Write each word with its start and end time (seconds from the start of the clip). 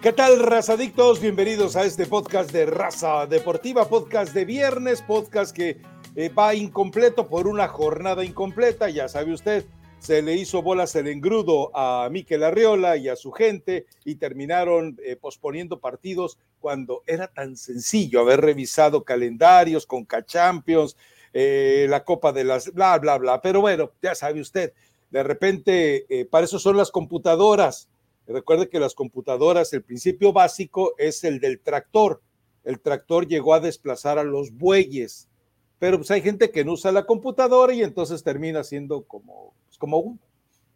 ¿Qué 0.00 0.12
tal, 0.12 0.38
razadictos? 0.38 1.20
Bienvenidos 1.20 1.74
a 1.74 1.84
este 1.84 2.06
podcast 2.06 2.52
de 2.52 2.66
Raza 2.66 3.26
Deportiva, 3.26 3.88
podcast 3.88 4.32
de 4.32 4.44
viernes, 4.44 5.02
podcast 5.02 5.54
que 5.54 5.80
eh, 6.14 6.28
va 6.28 6.54
incompleto 6.54 7.26
por 7.26 7.48
una 7.48 7.66
jornada 7.66 8.24
incompleta, 8.24 8.88
ya 8.90 9.08
sabe 9.08 9.32
usted, 9.32 9.64
se 9.98 10.22
le 10.22 10.34
hizo 10.34 10.62
bolas 10.62 10.94
el 10.94 11.08
engrudo 11.08 11.76
a 11.76 12.08
Miquel 12.12 12.44
Arriola 12.44 12.96
y 12.96 13.08
a 13.08 13.16
su 13.16 13.32
gente 13.32 13.86
y 14.04 14.14
terminaron 14.14 14.96
eh, 15.04 15.16
posponiendo 15.16 15.80
partidos 15.80 16.38
cuando 16.60 17.02
era 17.04 17.26
tan 17.26 17.56
sencillo 17.56 18.20
haber 18.20 18.40
revisado 18.40 19.02
calendarios 19.02 19.84
con 19.84 20.04
K-Champions, 20.04 20.96
eh, 21.32 21.88
la 21.90 22.04
Copa 22.04 22.30
de 22.30 22.44
las, 22.44 22.72
bla, 22.72 22.96
bla, 22.98 23.18
bla. 23.18 23.42
Pero 23.42 23.62
bueno, 23.62 23.90
ya 24.00 24.14
sabe 24.14 24.40
usted, 24.40 24.72
de 25.10 25.22
repente, 25.24 26.28
para 26.30 26.44
eso 26.44 26.60
son 26.60 26.76
las 26.76 26.92
computadoras 26.92 27.88
Recuerde 28.28 28.68
que 28.68 28.78
las 28.78 28.94
computadoras, 28.94 29.72
el 29.72 29.82
principio 29.82 30.34
básico 30.34 30.94
es 30.98 31.24
el 31.24 31.40
del 31.40 31.60
tractor. 31.60 32.20
El 32.62 32.78
tractor 32.80 33.26
llegó 33.26 33.54
a 33.54 33.60
desplazar 33.60 34.18
a 34.18 34.24
los 34.24 34.52
bueyes, 34.52 35.30
pero 35.78 35.96
pues 35.96 36.10
hay 36.10 36.20
gente 36.20 36.50
que 36.50 36.62
no 36.62 36.72
usa 36.72 36.92
la 36.92 37.06
computadora 37.06 37.72
y 37.72 37.82
entonces 37.82 38.22
termina 38.22 38.64
siendo 38.64 39.04
como, 39.04 39.54
pues, 39.64 39.78
como 39.78 39.98
un 39.98 40.20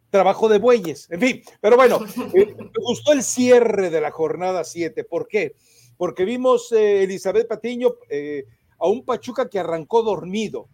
trabajo 0.09 0.49
de 0.49 0.57
bueyes. 0.57 1.07
En 1.11 1.19
fin, 1.19 1.43
pero 1.61 1.75
bueno, 1.75 1.99
eh, 2.33 2.55
me 2.57 2.83
gustó 2.83 3.13
el 3.13 3.21
cierre 3.21 3.91
de 3.91 4.01
la 4.01 4.09
jornada 4.09 4.63
7. 4.63 5.03
¿Por 5.03 5.27
qué? 5.27 5.55
Porque 5.95 6.25
vimos 6.25 6.71
eh, 6.71 7.03
Elizabeth 7.03 7.47
Patiño 7.47 7.95
eh, 8.09 8.45
a 8.79 8.87
un 8.87 9.05
Pachuca 9.05 9.47
que 9.47 9.59
arrancó 9.59 10.01
dormido 10.01 10.69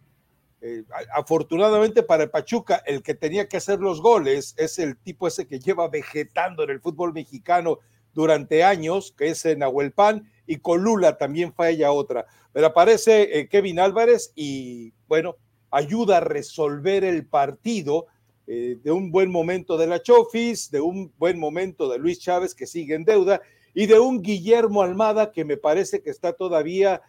eh, 0.62 0.84
afortunadamente 1.14 2.02
para 2.02 2.24
el 2.24 2.30
Pachuca, 2.30 2.82
el 2.84 3.02
que 3.02 3.14
tenía 3.14 3.48
que 3.48 3.56
hacer 3.56 3.80
los 3.80 4.02
goles 4.02 4.54
es 4.58 4.78
el 4.78 4.98
tipo 4.98 5.26
ese 5.26 5.46
que 5.46 5.58
lleva 5.58 5.88
vegetando 5.88 6.64
en 6.64 6.70
el 6.70 6.80
fútbol 6.80 7.14
mexicano 7.14 7.78
durante 8.12 8.62
años, 8.62 9.14
que 9.16 9.28
es 9.28 9.46
Nahuel 9.56 9.92
Pan, 9.92 10.30
y 10.46 10.56
Colula 10.56 11.16
también 11.16 11.54
falla 11.54 11.92
otra. 11.92 12.26
Pero 12.52 12.66
aparece 12.66 13.38
eh, 13.38 13.48
Kevin 13.48 13.78
Álvarez 13.78 14.32
y, 14.34 14.92
bueno, 15.08 15.36
ayuda 15.70 16.18
a 16.18 16.20
resolver 16.20 17.04
el 17.04 17.24
partido 17.24 18.06
eh, 18.46 18.76
de 18.82 18.90
un 18.90 19.10
buen 19.10 19.30
momento 19.30 19.78
de 19.78 19.86
la 19.86 20.02
Chofis, 20.02 20.70
de 20.70 20.82
un 20.82 21.10
buen 21.16 21.38
momento 21.38 21.88
de 21.88 21.98
Luis 21.98 22.18
Chávez, 22.20 22.54
que 22.54 22.66
sigue 22.66 22.96
en 22.96 23.04
deuda, 23.04 23.40
y 23.72 23.86
de 23.86 23.98
un 23.98 24.20
Guillermo 24.20 24.82
Almada, 24.82 25.32
que 25.32 25.46
me 25.46 25.56
parece 25.56 26.02
que 26.02 26.10
está 26.10 26.34
todavía 26.34 27.00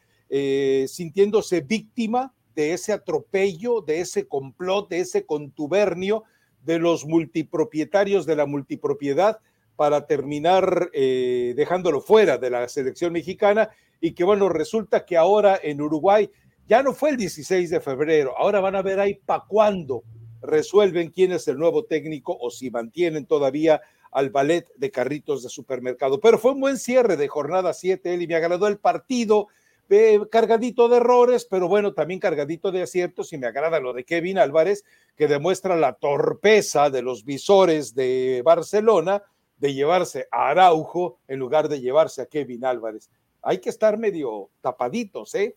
sintiéndose 0.88 1.60
víctima 1.60 2.34
de 2.56 2.74
ese 2.74 2.94
atropello, 2.94 3.82
de 3.82 4.02
ese 4.02 4.28
complot, 4.28 4.90
de 4.90 5.00
ese 5.00 5.26
contubernio 5.26 6.24
de 6.64 6.80
los 6.80 7.06
multipropietarios 7.06 8.26
de 8.26 8.36
la 8.36 8.46
multipropiedad 8.46 9.40
para 9.76 10.06
terminar 10.06 10.90
eh, 10.94 11.54
dejándolo 11.56 12.02
fuera 12.02 12.38
de 12.38 12.50
la 12.50 12.68
selección 12.70 13.14
mexicana 13.14 13.70
y 14.00 14.14
que 14.14 14.24
bueno, 14.24 14.50
resulta 14.50 15.06
que 15.06 15.18
ahora 15.18 15.60
en 15.62 15.82
Uruguay 15.82 16.30
ya 16.68 16.84
no 16.84 16.94
fue 16.94 17.12
el 17.12 17.18
16 17.18 17.70
de 17.70 17.82
febrero, 17.82 18.38
ahora 18.38 18.60
van 18.60 18.76
a 18.76 18.82
ver 18.82 19.00
ahí 19.00 19.16
para 19.16 19.44
cuándo 19.48 20.04
resuelven 20.42 21.10
quién 21.10 21.32
es 21.32 21.48
el 21.48 21.58
nuevo 21.58 21.86
técnico 21.86 22.38
o 22.40 22.50
si 22.50 22.72
mantienen 22.72 23.26
todavía 23.26 23.82
al 24.12 24.30
ballet 24.30 24.68
de 24.76 24.92
carritos 24.92 25.44
de 25.44 25.50
supermercado. 25.50 26.20
Pero 26.20 26.38
fue 26.38 26.52
un 26.52 26.60
buen 26.60 26.78
cierre 26.78 27.16
de 27.16 27.28
jornada 27.28 27.74
7, 27.74 28.14
él 28.14 28.24
y 28.24 28.28
me 28.28 28.36
agradó 28.36 28.68
el 28.68 28.78
partido, 28.78 29.48
cargadito 30.30 30.88
de 30.90 30.98
errores, 30.98 31.46
pero 31.46 31.68
bueno, 31.68 31.94
también 31.94 32.20
cargadito 32.20 32.72
de 32.72 32.82
aciertos 32.82 33.34
y 33.34 33.38
me 33.38 33.48
agrada 33.48 33.80
lo 33.80 33.94
de 33.94 34.04
Kevin 34.06 34.38
Álvarez, 34.38 34.84
que 35.16 35.28
demuestra 35.28 35.76
la 35.76 35.94
torpeza 35.94 36.90
de 36.90 37.02
los 37.02 37.26
visores 37.26 37.94
de 37.94 38.42
Barcelona 38.44 39.24
de 39.58 39.74
llevarse 39.74 40.28
a 40.32 40.50
Araujo 40.50 41.20
en 41.28 41.40
lugar 41.40 41.70
de 41.70 41.82
llevarse 41.82 42.22
a 42.22 42.26
Kevin 42.26 42.66
Álvarez. 42.66 43.10
Hay 43.42 43.60
que 43.60 43.70
estar 43.70 43.98
medio 43.98 44.50
tapaditos, 44.62 45.36
¿eh? 45.36 45.56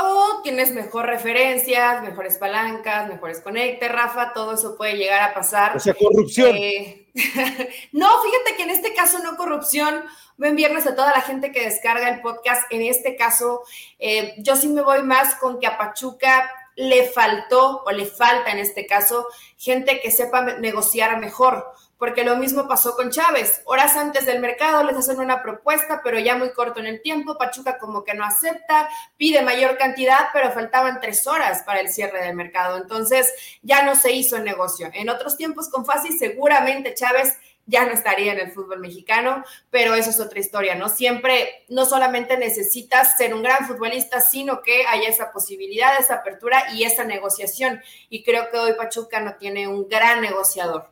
O 0.00 0.42
tienes 0.42 0.70
mejor 0.70 1.06
referencias, 1.06 2.02
mejores 2.02 2.36
palancas, 2.36 3.08
mejores 3.08 3.40
conectes, 3.40 3.90
Rafa, 3.90 4.32
todo 4.32 4.54
eso 4.54 4.76
puede 4.76 4.96
llegar 4.96 5.22
a 5.22 5.34
pasar. 5.34 5.76
O 5.76 5.80
sea, 5.80 5.94
corrupción. 5.94 6.54
Eh, 6.54 7.08
no, 7.92 8.08
fíjate 8.22 8.56
que 8.56 8.62
en 8.62 8.70
este 8.70 8.94
caso 8.94 9.18
no 9.18 9.36
corrupción. 9.36 10.04
Buen 10.36 10.54
viernes 10.54 10.86
a 10.86 10.94
toda 10.94 11.10
la 11.10 11.20
gente 11.20 11.50
que 11.50 11.64
descarga 11.64 12.08
el 12.08 12.20
podcast. 12.20 12.62
En 12.70 12.82
este 12.82 13.16
caso, 13.16 13.64
eh, 13.98 14.34
yo 14.38 14.54
sí 14.54 14.68
me 14.68 14.82
voy 14.82 15.02
más 15.02 15.34
con 15.34 15.58
que 15.58 15.66
a 15.66 15.76
Pachuca 15.76 16.48
le 16.76 17.08
faltó 17.08 17.82
o 17.84 17.90
le 17.90 18.06
falta 18.06 18.52
en 18.52 18.58
este 18.58 18.86
caso 18.86 19.26
gente 19.56 19.98
que 20.00 20.12
sepa 20.12 20.42
negociar 20.58 21.18
mejor 21.18 21.66
porque 21.98 22.24
lo 22.24 22.36
mismo 22.36 22.68
pasó 22.68 22.94
con 22.94 23.10
Chávez. 23.10 23.60
Horas 23.64 23.96
antes 23.96 24.24
del 24.24 24.40
mercado 24.40 24.84
les 24.84 24.96
hacen 24.96 25.18
una 25.18 25.42
propuesta, 25.42 26.00
pero 26.02 26.18
ya 26.18 26.36
muy 26.36 26.52
corto 26.52 26.80
en 26.80 26.86
el 26.86 27.02
tiempo. 27.02 27.36
Pachuca 27.36 27.78
como 27.78 28.04
que 28.04 28.14
no 28.14 28.24
acepta, 28.24 28.88
pide 29.16 29.42
mayor 29.42 29.76
cantidad, 29.76 30.28
pero 30.32 30.52
faltaban 30.52 31.00
tres 31.00 31.26
horas 31.26 31.62
para 31.64 31.80
el 31.80 31.88
cierre 31.88 32.22
del 32.22 32.36
mercado. 32.36 32.78
Entonces 32.78 33.34
ya 33.62 33.82
no 33.82 33.96
se 33.96 34.12
hizo 34.12 34.36
el 34.36 34.44
negocio. 34.44 34.90
En 34.94 35.10
otros 35.10 35.36
tiempos 35.36 35.68
con 35.68 35.84
Fácil 35.84 36.16
seguramente 36.18 36.94
Chávez 36.94 37.36
ya 37.68 37.84
no 37.84 37.92
estaría 37.92 38.32
en 38.32 38.40
el 38.40 38.50
fútbol 38.50 38.80
mexicano, 38.80 39.44
pero 39.70 39.94
eso 39.94 40.08
es 40.08 40.18
otra 40.20 40.40
historia, 40.40 40.74
¿no? 40.74 40.88
Siempre, 40.88 41.66
no 41.68 41.84
solamente 41.84 42.38
necesitas 42.38 43.18
ser 43.18 43.34
un 43.34 43.42
gran 43.42 43.66
futbolista, 43.66 44.20
sino 44.22 44.62
que 44.62 44.86
haya 44.86 45.08
esa 45.08 45.30
posibilidad, 45.32 46.00
esa 46.00 46.14
apertura 46.14 46.72
y 46.72 46.84
esa 46.84 47.04
negociación. 47.04 47.82
Y 48.08 48.24
creo 48.24 48.50
que 48.50 48.56
hoy 48.56 48.72
Pachuca 48.72 49.20
no 49.20 49.34
tiene 49.34 49.68
un 49.68 49.86
gran 49.86 50.22
negociador. 50.22 50.88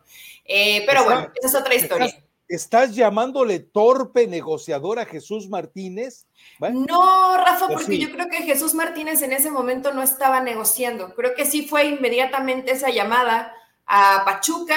Eh, 0.49 0.85
pero 0.87 1.05
bueno, 1.05 1.31
esa 1.35 1.49
es 1.49 1.55
otra 1.55 1.75
historia. 1.75 2.23
¿Estás, 2.49 2.95
llamándole 2.95 3.59
torpe 3.59 4.29
negociador 4.29 5.01
a 5.01 5.05
Jesús 5.05 5.49
Martínez? 5.49 6.27
No, 6.61 7.37
Rafa, 7.37 7.67
pues 7.67 7.81
porque 7.81 7.99
yo 7.99 8.13
creo 8.13 8.29
que 8.29 8.43
Jesús 8.43 8.73
Martínez 8.73 9.21
en 9.23 9.33
ese 9.33 9.51
momento 9.51 9.93
no 9.93 10.03
estaba 10.03 10.41
negociando. 10.41 11.13
Creo 11.15 11.35
que 11.35 11.45
sí 11.45 11.67
fue 11.67 11.87
inmediatamente 11.87 12.71
esa 12.71 12.91
llamada 12.91 13.53
a 13.85 14.23
Pachuca, 14.25 14.77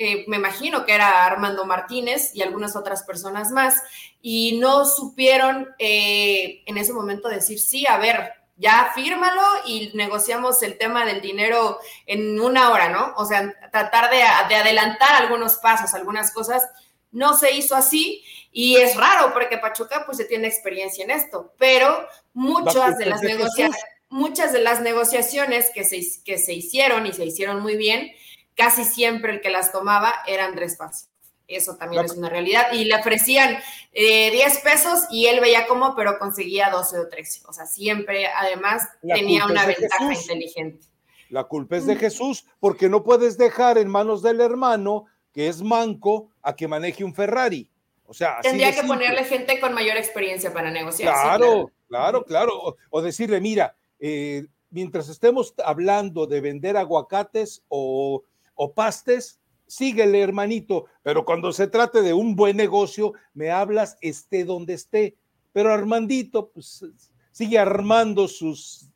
eh, 0.00 0.24
me 0.28 0.36
imagino 0.36 0.84
que 0.86 0.94
era 0.94 1.26
Armando 1.26 1.66
Martínez 1.66 2.30
y 2.32 2.42
algunas 2.42 2.76
otras 2.76 3.02
personas 3.02 3.50
más, 3.50 3.82
y 4.22 4.58
no 4.60 4.84
supieron 4.84 5.68
eh, 5.80 6.62
en 6.66 6.78
ese 6.78 6.92
momento 6.92 7.28
decir, 7.28 7.58
sí, 7.58 7.84
a 7.84 7.98
ver, 7.98 8.30
ya 8.58 8.92
fírmalo 8.94 9.42
y 9.64 9.92
negociamos 9.94 10.62
el 10.62 10.76
tema 10.76 11.06
del 11.06 11.20
dinero 11.20 11.78
en 12.06 12.38
una 12.38 12.70
hora, 12.70 12.90
¿no? 12.90 13.14
O 13.16 13.24
sea, 13.24 13.54
tratar 13.70 14.10
de, 14.10 14.22
adelantar 14.22 15.14
algunos 15.22 15.56
pasos, 15.56 15.94
algunas 15.94 16.32
cosas. 16.32 16.68
No 17.10 17.34
se 17.34 17.52
hizo 17.52 17.74
así 17.74 18.22
y 18.52 18.76
es 18.76 18.96
raro 18.96 19.32
porque 19.32 19.56
Pachuca 19.58 20.04
pues 20.04 20.18
se 20.18 20.24
tiene 20.24 20.48
experiencia 20.48 21.04
en 21.04 21.10
esto, 21.10 21.54
pero 21.56 22.06
muchas 22.34 22.98
de 22.98 23.06
las 23.06 23.22
negociaciones 23.22 23.78
muchas 24.10 24.52
de 24.52 24.60
las 24.60 24.80
negociaciones 24.80 25.70
que 25.74 25.84
se, 25.84 26.00
que 26.24 26.38
se 26.38 26.54
hicieron 26.54 27.06
y 27.06 27.12
se 27.12 27.24
hicieron 27.24 27.60
muy 27.60 27.76
bien, 27.76 28.10
casi 28.54 28.84
siempre 28.84 29.32
el 29.32 29.40
que 29.40 29.50
las 29.50 29.72
tomaba 29.72 30.14
era 30.26 30.46
Andrés 30.46 30.76
Paz. 30.76 31.10
Eso 31.46 31.76
también 31.76 32.04
es 32.04 32.12
una 32.12 32.28
realidad. 32.28 32.72
Y 32.72 32.84
le 32.84 32.94
ofrecían 32.96 33.58
10 33.98 34.56
eh, 34.56 34.60
pesos 34.62 35.00
y 35.10 35.26
él 35.26 35.40
veía 35.40 35.66
cómo, 35.66 35.94
pero 35.96 36.18
conseguía 36.18 36.70
12 36.70 36.98
o 37.00 37.08
13. 37.08 37.42
O 37.48 37.52
sea, 37.52 37.66
siempre, 37.66 38.26
además, 38.26 38.88
tenía 39.02 39.44
una 39.44 39.66
ventaja 39.66 40.12
inteligente. 40.12 40.86
La 41.30 41.44
culpa 41.44 41.76
es 41.76 41.86
de. 41.86 41.96
Jesús, 41.96 42.46
porque 42.60 42.88
no 42.88 43.02
puedes 43.02 43.36
dejar 43.36 43.76
en 43.76 43.88
manos 43.88 44.22
del 44.22 44.40
hermano, 44.40 45.06
que 45.32 45.48
es 45.48 45.62
manco, 45.62 46.30
a 46.42 46.54
que 46.54 46.68
maneje 46.68 47.04
un 47.04 47.14
Ferrari. 47.14 47.68
O 48.06 48.14
sea, 48.14 48.38
tendría 48.40 48.72
que 48.72 48.84
ponerle 48.84 49.24
gente 49.24 49.60
con 49.60 49.74
mayor 49.74 49.96
experiencia 49.96 50.52
para 50.52 50.70
negociar. 50.70 51.12
Claro, 51.12 51.70
claro, 51.88 52.24
claro, 52.24 52.76
O, 52.90 53.02
decirle, 53.02 53.40
mira, 53.40 53.76
eh, 53.98 54.46
mientras 54.70 55.08
estemos 55.08 55.54
hablando 55.62 56.26
de 56.26 56.40
vender 56.40 56.76
aguacates 56.76 57.62
o, 57.68 58.22
o 58.54 58.72
pastes, 58.72 59.38
síguele, 59.68 60.20
hermanito, 60.20 60.86
pero 61.02 61.24
cuando 61.24 61.52
se 61.52 61.68
trate 61.68 62.02
de 62.02 62.14
un 62.14 62.34
buen 62.34 62.56
negocio, 62.56 63.12
me 63.34 63.50
hablas 63.50 63.96
esté 64.00 64.44
donde 64.44 64.74
esté. 64.74 65.16
Pero 65.52 65.72
Armandito, 65.72 66.50
pues 66.50 66.84
sigue 67.30 67.58
armando 67.58 68.26
sus... 68.26 68.90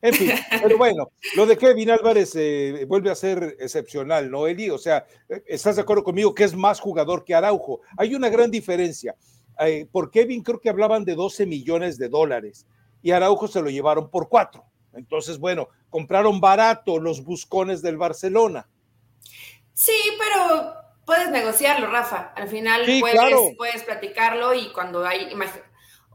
En 0.00 0.14
fin, 0.14 0.30
pero 0.62 0.78
bueno, 0.78 1.10
lo 1.36 1.46
de 1.46 1.56
Kevin 1.56 1.90
Álvarez 1.90 2.34
eh, 2.36 2.84
vuelve 2.86 3.10
a 3.10 3.14
ser 3.14 3.56
excepcional, 3.58 4.30
¿no, 4.30 4.46
Eli? 4.46 4.70
O 4.70 4.78
sea, 4.78 5.06
¿estás 5.46 5.76
de 5.76 5.82
acuerdo 5.82 6.04
conmigo 6.04 6.34
que 6.34 6.44
es 6.44 6.54
más 6.54 6.80
jugador 6.80 7.24
que 7.24 7.34
Araujo? 7.34 7.80
Hay 7.96 8.14
una 8.14 8.28
gran 8.28 8.50
diferencia. 8.50 9.14
Eh, 9.60 9.86
por 9.90 10.10
Kevin 10.10 10.42
creo 10.42 10.60
que 10.60 10.68
hablaban 10.68 11.04
de 11.04 11.14
12 11.14 11.46
millones 11.46 11.96
de 11.96 12.08
dólares 12.08 12.66
y 13.02 13.12
Araujo 13.12 13.48
se 13.48 13.62
lo 13.62 13.70
llevaron 13.70 14.10
por 14.10 14.28
cuatro. 14.28 14.64
Entonces, 14.94 15.38
bueno, 15.38 15.68
compraron 15.90 16.40
barato 16.40 16.98
los 16.98 17.22
buscones 17.24 17.82
del 17.82 17.96
Barcelona. 17.96 18.68
Sí, 19.74 19.96
pero 20.18 20.74
puedes 21.04 21.28
negociarlo, 21.28 21.88
Rafa. 21.88 22.32
Al 22.34 22.48
final 22.48 22.86
puedes, 23.00 23.56
puedes 23.56 23.82
platicarlo 23.82 24.54
y 24.54 24.72
cuando 24.72 25.04
hay... 25.04 25.28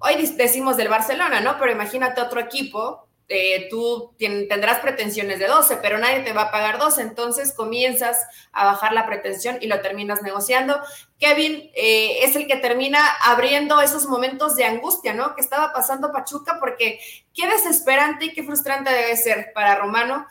Hoy 0.01 0.15
decimos 0.35 0.77
del 0.77 0.87
Barcelona, 0.87 1.41
¿no? 1.41 1.59
Pero 1.59 1.71
imagínate 1.71 2.21
otro 2.21 2.39
equipo 2.39 3.09
eh, 3.31 3.67
tú 3.69 4.15
tendrás 4.17 4.79
pretensiones 4.79 5.37
de 5.37 5.45
12, 5.45 5.77
pero 5.83 5.99
nadie 5.99 6.21
te 6.21 6.33
va 6.33 6.43
a 6.43 6.51
pagar 6.51 6.79
12, 6.79 7.03
entonces 7.03 7.53
comienzas 7.53 8.17
a 8.51 8.65
bajar 8.65 8.91
la 8.91 9.05
pretensión 9.05 9.59
y 9.61 9.67
lo 9.67 9.81
terminas 9.81 10.23
negociando. 10.23 10.81
Kevin 11.19 11.69
eh, 11.75 12.23
es 12.23 12.35
el 12.35 12.47
que 12.47 12.55
termina 12.55 12.99
abriendo 13.21 13.79
esos 13.81 14.07
momentos 14.07 14.55
de 14.55 14.65
angustia, 14.65 15.13
¿no? 15.13 15.35
Que 15.35 15.41
estaba 15.41 15.71
pasando 15.73 16.11
Pachuca, 16.11 16.57
porque 16.59 16.99
qué 17.35 17.47
desesperante 17.47 18.25
y 18.25 18.33
qué 18.33 18.41
frustrante 18.41 18.91
debe 18.91 19.15
ser 19.15 19.51
para 19.53 19.75
Romano 19.75 20.25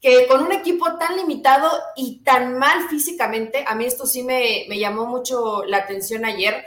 que 0.00 0.26
con 0.28 0.42
un 0.42 0.52
equipo 0.52 0.96
tan 0.96 1.16
limitado 1.16 1.70
y 1.96 2.20
tan 2.20 2.56
mal 2.56 2.88
físicamente, 2.88 3.64
a 3.66 3.74
mí 3.74 3.84
esto 3.84 4.06
sí 4.06 4.22
me, 4.22 4.66
llamó 4.78 5.06
mucho 5.06 5.64
la 5.64 5.78
atención 5.78 6.24
ayer, 6.24 6.64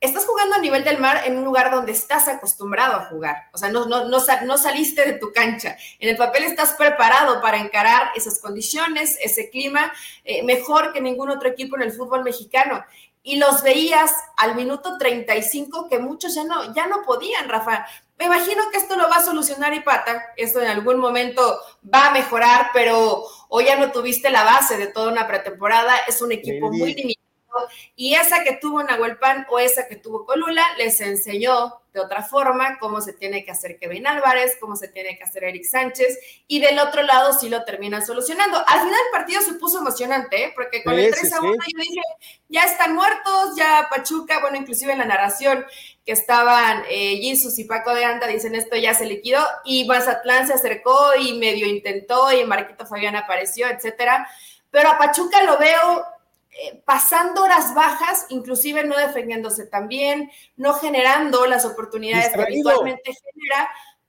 estás 0.00 0.24
jugando 0.26 0.54
a 0.54 0.60
nivel 0.60 0.84
del 0.84 0.98
mar 0.98 1.22
en 1.26 1.36
un 1.38 1.44
lugar 1.44 1.72
donde 1.72 1.90
estás 1.90 2.28
acostumbrado 2.28 2.94
a 2.94 3.04
jugar. 3.06 3.48
O 3.52 3.58
sea, 3.58 3.68
no, 3.68 3.86
no, 3.86 4.08
no, 4.08 4.58
saliste 4.58 5.04
de 5.04 5.18
tu 5.18 5.32
cancha. 5.32 5.76
En 5.98 6.08
el 6.08 6.16
papel 6.16 6.44
estás 6.44 6.74
preparado 6.74 7.42
para 7.42 7.58
encarar 7.58 8.12
esas 8.14 8.40
condiciones, 8.40 9.18
ese 9.20 9.50
clima, 9.50 9.92
eh, 10.24 10.44
mejor 10.44 10.92
que 10.92 11.00
ningún 11.00 11.30
otro 11.30 11.48
equipo 11.48 11.74
en 11.76 11.82
el 11.82 11.92
fútbol 11.92 12.22
mexicano. 12.22 12.84
Y 13.24 13.36
los 13.36 13.64
veías 13.64 14.12
al 14.36 14.54
minuto 14.54 14.96
35 14.98 15.88
que 15.88 15.98
muchos 15.98 16.36
ya 16.36 16.44
no, 16.44 16.72
ya 16.74 16.86
no 16.86 17.02
podían, 17.02 17.48
Rafa. 17.48 17.86
Me 18.18 18.24
imagino 18.24 18.70
que 18.70 18.78
esto 18.78 18.96
lo 18.96 19.08
va 19.08 19.16
a 19.16 19.24
solucionar 19.24 19.72
Ipata, 19.74 20.32
esto 20.36 20.60
en 20.60 20.68
algún 20.68 20.98
momento 20.98 21.60
va 21.82 22.08
a 22.08 22.12
mejorar, 22.12 22.70
pero 22.72 23.24
hoy 23.48 23.66
ya 23.66 23.76
no 23.76 23.92
tuviste 23.92 24.28
la 24.30 24.42
base 24.42 24.76
de 24.76 24.88
toda 24.88 25.12
una 25.12 25.28
pretemporada, 25.28 25.96
es 26.08 26.20
un 26.20 26.32
equipo 26.32 26.70
muy 26.70 26.94
limitado 26.94 27.28
y 27.96 28.14
esa 28.14 28.44
que 28.44 28.58
tuvo 28.60 28.82
Nahuelpan 28.82 29.46
o 29.50 29.58
esa 29.58 29.88
que 29.88 29.96
tuvo 29.96 30.24
Colula 30.24 30.64
les 30.76 31.00
enseñó 31.00 31.80
de 31.92 32.00
otra 32.00 32.22
forma 32.22 32.78
cómo 32.78 33.00
se 33.00 33.12
tiene 33.12 33.44
que 33.44 33.50
hacer 33.50 33.78
Kevin 33.78 34.06
Álvarez, 34.06 34.56
cómo 34.60 34.76
se 34.76 34.88
tiene 34.88 35.16
que 35.16 35.24
hacer 35.24 35.44
Eric 35.44 35.64
Sánchez, 35.64 36.18
y 36.46 36.60
del 36.60 36.78
otro 36.78 37.02
lado 37.02 37.32
sí 37.32 37.48
lo 37.48 37.64
terminan 37.64 38.04
solucionando. 38.04 38.58
Al 38.58 38.80
final 38.80 39.00
el 39.06 39.12
partido 39.12 39.40
se 39.40 39.54
puso 39.54 39.78
emocionante, 39.78 40.44
¿eh? 40.44 40.52
porque 40.54 40.84
con 40.84 40.96
el 40.96 41.10
3 41.10 41.32
a 41.32 41.40
1 41.40 41.50
yo 41.50 41.80
dije, 41.80 42.00
ya 42.48 42.64
están 42.64 42.94
muertos, 42.94 43.56
ya 43.56 43.88
Pachuca, 43.90 44.40
bueno, 44.40 44.58
inclusive 44.58 44.92
en 44.92 44.98
la 44.98 45.06
narración 45.06 45.64
que 46.08 46.12
estaban 46.12 46.84
eh, 46.88 47.18
Jesus 47.20 47.58
y 47.58 47.64
Paco 47.64 47.94
de 47.94 48.02
Anda, 48.02 48.26
dicen 48.26 48.54
esto 48.54 48.76
ya 48.76 48.94
se 48.94 49.04
liquidó, 49.04 49.44
y 49.62 49.84
Mazatlán 49.84 50.46
se 50.46 50.54
acercó 50.54 51.14
y 51.20 51.34
medio 51.34 51.66
intentó, 51.66 52.32
y 52.32 52.46
Marquito 52.46 52.86
Fabián 52.86 53.14
apareció, 53.14 53.68
etcétera. 53.68 54.26
Pero 54.70 54.88
a 54.88 54.96
Pachuca 54.96 55.42
lo 55.42 55.58
veo 55.58 56.06
eh, 56.50 56.80
pasando 56.86 57.42
horas 57.42 57.74
bajas, 57.74 58.24
inclusive 58.30 58.84
no 58.84 58.96
defendiéndose 58.96 59.66
también, 59.66 60.30
no 60.56 60.72
generando 60.72 61.44
las 61.44 61.66
oportunidades 61.66 62.32
que 62.32 62.40
habitualmente 62.40 63.12
genera, 63.12 63.68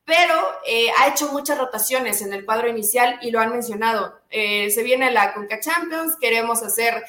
pero 0.10 0.36
eh, 0.66 0.88
ha 0.98 1.08
hecho 1.08 1.32
muchas 1.32 1.60
rotaciones 1.60 2.24
en 2.24 2.34
el 2.34 2.44
cuadro 2.44 2.68
inicial 2.68 3.20
y 3.22 3.30
lo 3.30 3.40
han 3.40 3.52
mencionado. 3.52 4.20
Eh, 4.32 4.72
se 4.72 4.82
viene 4.82 5.12
la 5.12 5.34
Conca 5.36 5.60
Champions, 5.60 6.18
queremos 6.20 6.64
hacer 6.64 7.04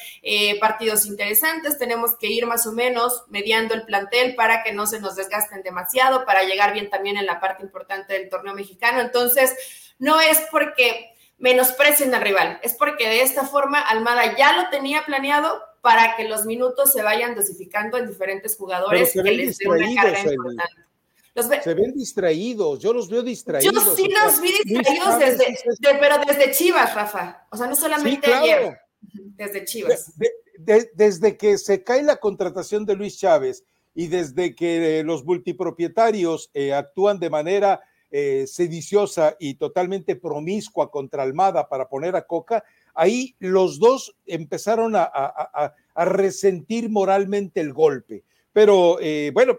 partidos 0.60 1.06
interesantes, 1.06 1.78
tenemos 1.78 2.16
que 2.18 2.26
ir 2.26 2.46
más 2.46 2.66
o 2.66 2.72
menos 2.72 3.24
mediando 3.28 3.72
el 3.72 3.84
plantel 3.84 4.34
para 4.34 4.62
que 4.62 4.72
no 4.72 4.86
se 4.86 5.00
nos 5.00 5.16
desgasten 5.16 5.62
demasiado, 5.62 6.26
para 6.26 6.42
llegar 6.42 6.74
bien 6.74 6.90
también 6.90 7.16
en 7.16 7.24
la 7.24 7.40
parte 7.40 7.62
importante 7.62 8.12
del 8.12 8.28
torneo 8.28 8.54
mexicano. 8.54 9.00
Entonces, 9.00 9.56
no 9.98 10.20
es 10.20 10.38
porque 10.50 11.14
menosprecien 11.38 12.14
al 12.14 12.20
rival. 12.22 12.60
Es 12.62 12.74
porque 12.74 13.08
de 13.08 13.22
esta 13.22 13.44
forma 13.44 13.80
Almada 13.80 14.36
ya 14.36 14.52
lo 14.56 14.68
tenía 14.68 15.04
planeado 15.04 15.60
para 15.80 16.14
que 16.16 16.28
los 16.28 16.44
minutos 16.44 16.92
se 16.92 17.02
vayan 17.02 17.34
dosificando 17.34 17.96
en 17.96 18.06
diferentes 18.06 18.56
jugadores 18.56 19.12
que 19.12 19.22
les 19.22 19.58
dé 19.58 19.68
una 19.68 19.94
carga 19.94 20.32
importante. 20.32 20.90
Se 21.34 21.74
ven 21.74 21.94
distraídos, 21.94 22.80
yo 22.80 22.92
los 22.92 23.08
veo 23.08 23.22
distraídos. 23.22 23.72
Yo 23.72 23.94
sí 23.94 24.08
los 24.08 24.40
vi 24.40 24.52
distraídos 24.64 25.18
desde, 25.18 25.98
pero 26.00 26.16
desde 26.26 26.50
Chivas, 26.52 26.94
Rafa. 26.94 27.46
O 27.50 27.56
sea, 27.56 27.66
no 27.66 27.76
solamente 27.76 28.32
ayer, 28.32 28.78
desde 29.00 29.64
Chivas. 29.64 30.12
desde 30.58 31.36
que 31.36 31.56
se 31.56 31.82
cae 31.84 32.02
la 32.02 32.16
contratación 32.16 32.84
de 32.84 32.96
Luis 32.96 33.18
Chávez 33.18 33.64
y 33.94 34.08
desde 34.08 34.54
que 34.54 35.02
los 35.04 35.24
multipropietarios 35.24 36.50
eh, 36.52 36.72
actúan 36.72 37.18
de 37.18 37.30
manera 37.30 37.80
eh, 38.10 38.46
sediciosa 38.48 39.36
y 39.38 39.54
totalmente 39.54 40.16
promiscua 40.16 40.90
contra 40.90 41.22
Almada 41.22 41.68
para 41.68 41.88
poner 41.88 42.16
a 42.16 42.26
Coca, 42.26 42.64
ahí 42.94 43.36
los 43.38 43.78
dos 43.78 44.16
empezaron 44.26 44.94
a, 44.96 45.74
resentir 45.94 46.88
moralmente 46.88 47.60
el 47.60 47.72
golpe. 47.72 48.24
Pero 48.52 48.98
eh, 49.00 49.30
bueno, 49.34 49.58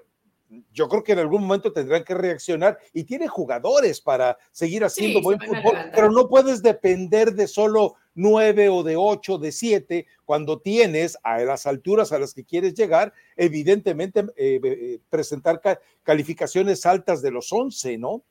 yo 0.74 0.90
creo 0.90 1.04
que 1.04 1.14
en 1.14 1.20
algún 1.20 1.44
momento 1.44 1.72
tendrán 1.72 2.04
que 2.04 2.14
reaccionar 2.14 2.78
y 2.94 3.06
tiene 3.06 3.28
jugadores 3.28 4.02
para 4.02 4.38
seguir 4.52 4.84
haciendo 4.84 5.22
buen 5.22 5.40
fútbol, 5.40 5.78
pero 5.94 6.12
no 6.12 6.28
puedes 6.28 6.62
depender 6.62 7.34
de 7.34 7.48
solo 7.48 7.96
nueve 8.14 8.70
o 8.70 8.84
de 8.84 8.98
ocho, 8.98 9.38
de 9.38 9.52
siete, 9.52 10.08
cuando 10.26 10.60
tienes 10.60 11.18
a 11.24 11.40
las 11.40 11.66
alturas 11.66 12.12
a 12.12 12.20
las 12.20 12.34
que 12.34 12.44
quieres 12.44 12.74
llegar, 12.74 13.14
evidentemente 13.38 14.26
eh, 14.36 15.00
presentar 15.10 15.62
calificaciones 16.04 16.86
altas 16.86 17.22
de 17.22 17.32
los 17.32 17.52
once, 17.54 17.98
¿no? 17.98 18.24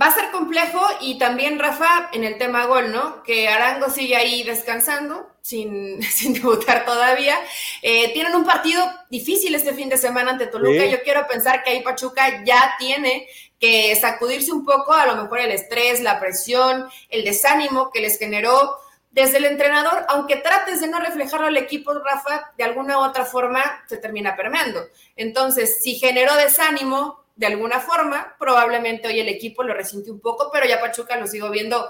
Va 0.00 0.06
a 0.06 0.14
ser 0.14 0.30
complejo 0.30 0.80
y 1.00 1.18
también 1.18 1.58
Rafa 1.58 2.10
en 2.12 2.22
el 2.22 2.38
tema 2.38 2.66
gol, 2.66 2.92
¿no? 2.92 3.22
Que 3.24 3.48
Arango 3.48 3.90
sigue 3.90 4.14
ahí 4.14 4.44
descansando 4.44 5.28
sin, 5.40 6.00
sin 6.10 6.34
debutar 6.34 6.84
todavía. 6.84 7.36
Eh, 7.82 8.12
tienen 8.12 8.36
un 8.36 8.44
partido 8.44 8.84
difícil 9.10 9.54
este 9.54 9.74
fin 9.74 9.88
de 9.88 9.98
semana 9.98 10.30
ante 10.30 10.46
Toluca. 10.46 10.86
Yo 10.86 11.02
quiero 11.02 11.26
pensar 11.26 11.64
que 11.64 11.70
ahí 11.70 11.82
Pachuca 11.82 12.44
ya 12.44 12.74
tiene 12.78 13.26
que 13.58 13.94
sacudirse 13.96 14.52
un 14.52 14.64
poco, 14.64 14.92
a 14.92 15.06
lo 15.06 15.16
mejor 15.22 15.40
el 15.40 15.50
estrés, 15.50 16.00
la 16.00 16.20
presión, 16.20 16.88
el 17.08 17.24
desánimo 17.24 17.90
que 17.90 18.00
les 18.00 18.18
generó 18.18 18.78
desde 19.10 19.38
el 19.38 19.44
entrenador, 19.44 20.06
aunque 20.08 20.36
trates 20.36 20.80
de 20.80 20.86
no 20.86 21.00
reflejarlo 21.00 21.48
al 21.48 21.56
equipo, 21.56 21.92
Rafa, 21.92 22.52
de 22.56 22.62
alguna 22.64 22.98
u 22.98 23.02
otra 23.02 23.24
forma 23.24 23.62
se 23.88 23.96
termina 23.96 24.36
permeando. 24.36 24.86
Entonces, 25.16 25.82
si 25.82 25.96
generó 25.96 26.34
desánimo, 26.36 27.24
de 27.40 27.46
alguna 27.46 27.80
forma. 27.80 28.36
Probablemente 28.38 29.08
hoy 29.08 29.18
el 29.18 29.28
equipo 29.28 29.62
lo 29.62 29.72
resintió 29.72 30.12
un 30.12 30.20
poco, 30.20 30.50
pero 30.52 30.66
ya 30.66 30.78
Pachuca 30.78 31.16
lo 31.16 31.26
sigo 31.26 31.48
viendo 31.50 31.88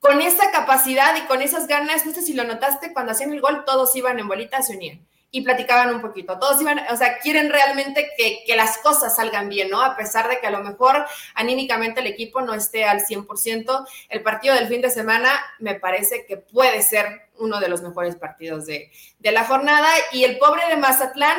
con 0.00 0.22
esa 0.22 0.50
capacidad 0.50 1.14
y 1.16 1.26
con 1.26 1.42
esas 1.42 1.66
ganas. 1.66 2.06
No 2.06 2.14
sé 2.14 2.22
si 2.22 2.32
lo 2.32 2.44
notaste, 2.44 2.94
cuando 2.94 3.12
hacían 3.12 3.34
el 3.34 3.42
gol, 3.42 3.64
todos 3.66 3.94
iban 3.94 4.18
en 4.18 4.26
bolita, 4.26 4.62
se 4.62 4.74
unían 4.74 5.06
y 5.30 5.42
platicaban 5.42 5.94
un 5.94 6.00
poquito. 6.00 6.38
Todos 6.38 6.62
iban, 6.62 6.80
o 6.90 6.96
sea, 6.96 7.18
quieren 7.18 7.50
realmente 7.50 8.08
que, 8.16 8.42
que, 8.46 8.56
las 8.56 8.78
cosas 8.78 9.16
salgan 9.16 9.50
bien, 9.50 9.68
¿no? 9.68 9.82
A 9.82 9.94
pesar 9.94 10.30
de 10.30 10.40
que 10.40 10.46
a 10.46 10.50
lo 10.50 10.62
mejor 10.62 11.04
anímicamente 11.34 12.00
el 12.00 12.06
equipo 12.06 12.40
no 12.40 12.54
esté 12.54 12.84
al 12.86 13.00
100%. 13.00 13.86
El 14.08 14.22
partido 14.22 14.54
del 14.54 14.66
fin 14.66 14.80
de 14.80 14.88
semana 14.88 15.38
me 15.58 15.74
parece 15.74 16.24
que 16.24 16.38
puede 16.38 16.80
ser 16.80 17.28
uno 17.36 17.60
de 17.60 17.68
los 17.68 17.82
mejores 17.82 18.16
partidos 18.16 18.64
de, 18.64 18.90
de 19.18 19.32
la 19.32 19.44
jornada. 19.44 19.90
Y 20.10 20.24
el 20.24 20.38
pobre 20.38 20.62
de 20.70 20.76
Mazatlán, 20.76 21.36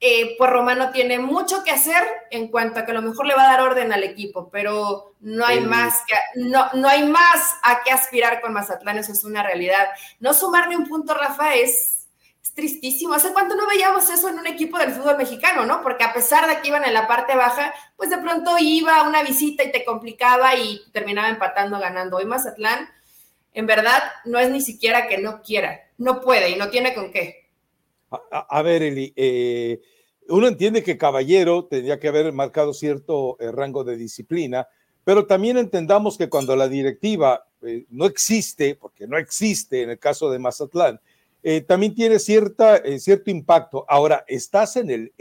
eh, 0.00 0.36
pues 0.38 0.50
Romano 0.50 0.90
tiene 0.92 1.18
mucho 1.18 1.64
que 1.64 1.72
hacer 1.72 2.02
en 2.30 2.48
cuanto 2.48 2.78
a 2.78 2.84
que 2.84 2.92
a 2.92 2.94
lo 2.94 3.02
mejor 3.02 3.26
le 3.26 3.34
va 3.34 3.42
a 3.42 3.56
dar 3.56 3.60
orden 3.62 3.92
al 3.92 4.04
equipo, 4.04 4.48
pero 4.48 5.14
no 5.18 5.44
hay 5.44 5.60
más 5.60 6.02
que 6.06 6.14
no, 6.36 6.68
no 6.74 6.88
hay 6.88 7.02
más 7.02 7.56
a 7.64 7.82
qué 7.82 7.90
aspirar 7.90 8.40
con 8.40 8.52
Mazatlán, 8.52 8.98
eso 8.98 9.10
es 9.12 9.24
una 9.24 9.42
realidad. 9.42 9.88
No 10.20 10.34
sumarle 10.34 10.76
un 10.76 10.86
punto, 10.86 11.14
Rafa, 11.14 11.54
es, 11.56 12.06
es, 12.40 12.54
tristísimo. 12.54 13.14
¿Hace 13.14 13.32
cuánto 13.32 13.56
no 13.56 13.66
veíamos 13.66 14.08
eso 14.08 14.28
en 14.28 14.38
un 14.38 14.46
equipo 14.46 14.78
del 14.78 14.92
fútbol 14.92 15.16
mexicano, 15.16 15.66
no? 15.66 15.82
Porque 15.82 16.04
a 16.04 16.12
pesar 16.12 16.46
de 16.46 16.60
que 16.60 16.68
iban 16.68 16.84
en 16.84 16.94
la 16.94 17.08
parte 17.08 17.34
baja, 17.34 17.74
pues 17.96 18.08
de 18.10 18.18
pronto 18.18 18.56
iba 18.60 19.02
una 19.02 19.24
visita 19.24 19.64
y 19.64 19.72
te 19.72 19.84
complicaba 19.84 20.54
y 20.54 20.80
terminaba 20.92 21.28
empatando, 21.28 21.80
ganando. 21.80 22.18
Hoy 22.18 22.24
Mazatlán, 22.24 22.88
en 23.52 23.66
verdad, 23.66 24.12
no 24.24 24.38
es 24.38 24.48
ni 24.50 24.60
siquiera 24.60 25.08
que 25.08 25.18
no 25.18 25.42
quiera, 25.42 25.80
no 25.96 26.20
puede 26.20 26.50
y 26.50 26.56
no 26.56 26.70
tiene 26.70 26.94
con 26.94 27.10
qué. 27.10 27.47
A, 28.10 28.62
ver, 28.62 28.82
Eli, 28.82 29.12
eh, 29.16 29.80
uno 30.28 30.48
entiende 30.48 30.82
que 30.82 30.96
Caballero 30.96 31.66
tendría 31.66 31.98
que 31.98 32.08
haber 32.08 32.32
marcado 32.32 32.72
cierto 32.72 33.36
eh, 33.38 33.52
rango 33.52 33.84
de 33.84 33.96
disciplina, 33.96 34.66
pero 35.04 35.26
también 35.26 35.58
entendamos 35.58 36.16
que 36.16 36.28
cuando 36.28 36.56
la 36.56 36.68
directiva 36.68 37.46
eh, 37.62 37.84
no 37.90 38.06
existe, 38.06 38.74
porque 38.76 39.06
no 39.06 39.18
existe 39.18 39.82
en 39.82 39.90
el 39.90 39.98
caso 39.98 40.30
de 40.30 40.38
Mazatlán, 40.38 41.00
también 41.66 41.94
tiene 41.94 42.18
cierta, 42.18 42.82
cierto 42.98 43.30
impacto. 43.30 43.86
Ahora, 43.88 44.22
estás 44.26 44.76
en 44.76 44.90
el, 44.90 45.12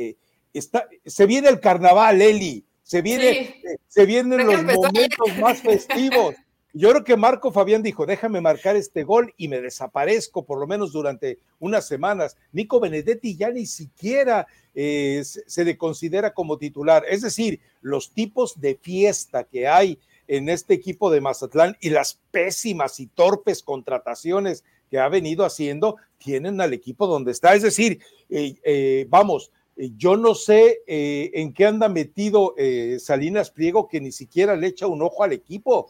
está, 0.51 0.89
se 1.06 1.25
viene 1.25 1.48
el 1.48 1.62
carnaval, 1.62 2.22
Eli, 2.22 2.65
se 2.84 3.01
viene, 3.01 3.62
se 3.88 4.06
vienen 4.06 4.46
los 4.46 4.62
momentos 4.63 5.38
más 5.39 5.62
festivos. 5.62 6.36
Yo 6.74 6.90
creo 6.90 7.04
que 7.04 7.18
Marco 7.18 7.52
Fabián 7.52 7.82
dijo, 7.82 8.06
déjame 8.06 8.42
marcar 8.42 8.76
este 8.76 9.04
gol 9.04 9.34
y 9.38 9.48
me 9.48 9.62
desaparezco 9.62 10.46
por 10.46 10.60
lo 10.60 10.68
menos 10.68 10.92
durante 10.92 11.40
unas 11.60 11.88
semanas. 11.88 12.38
Nico 12.52 12.80
Benedetti 12.80 13.36
ya 13.36 13.50
ni 13.50 13.66
siquiera 13.66 14.46
eh, 14.76 15.24
se 15.24 15.66
le 15.66 15.78
considera 15.78 16.34
como 16.34 16.58
titular. 16.58 17.04
Es 17.10 17.22
decir, 17.22 17.62
los 17.82 18.12
tipos 18.12 18.60
de 18.60 18.76
fiesta 18.76 19.44
que 19.46 19.68
hay 19.68 19.98
en 20.28 20.50
este 20.50 20.74
equipo 20.74 21.10
de 21.10 21.22
Mazatlán 21.22 21.78
y 21.80 21.90
las 21.90 22.20
pésimas 22.32 23.00
y 23.00 23.08
torpes 23.08 23.64
contrataciones 23.64 24.64
que 24.92 25.00
ha 25.00 25.10
venido 25.10 25.46
haciendo 25.46 25.96
tienen 26.18 26.62
al 26.62 26.74
equipo 26.74 27.08
donde 27.08 27.32
está. 27.32 27.56
Es 27.56 27.64
decir, 27.64 28.02
eh, 28.30 28.56
eh, 28.64 29.06
vamos, 29.10 29.52
Eh, 29.78 29.92
yo 29.96 30.18
no 30.18 30.34
sé 30.34 30.82
eh, 30.88 31.30
en 31.36 31.54
qué 31.54 31.68
anda 31.68 31.88
metido 31.88 32.56
eh, 32.58 32.98
Salinas 33.00 33.52
Pliego, 33.52 33.88
que 33.88 34.02
ni 34.02 34.12
siquiera 34.12 34.56
le 34.56 34.68
echa 34.68 34.88
un 34.88 35.04
ojo 35.04 35.24
al 35.24 35.34
equipo. 35.34 35.90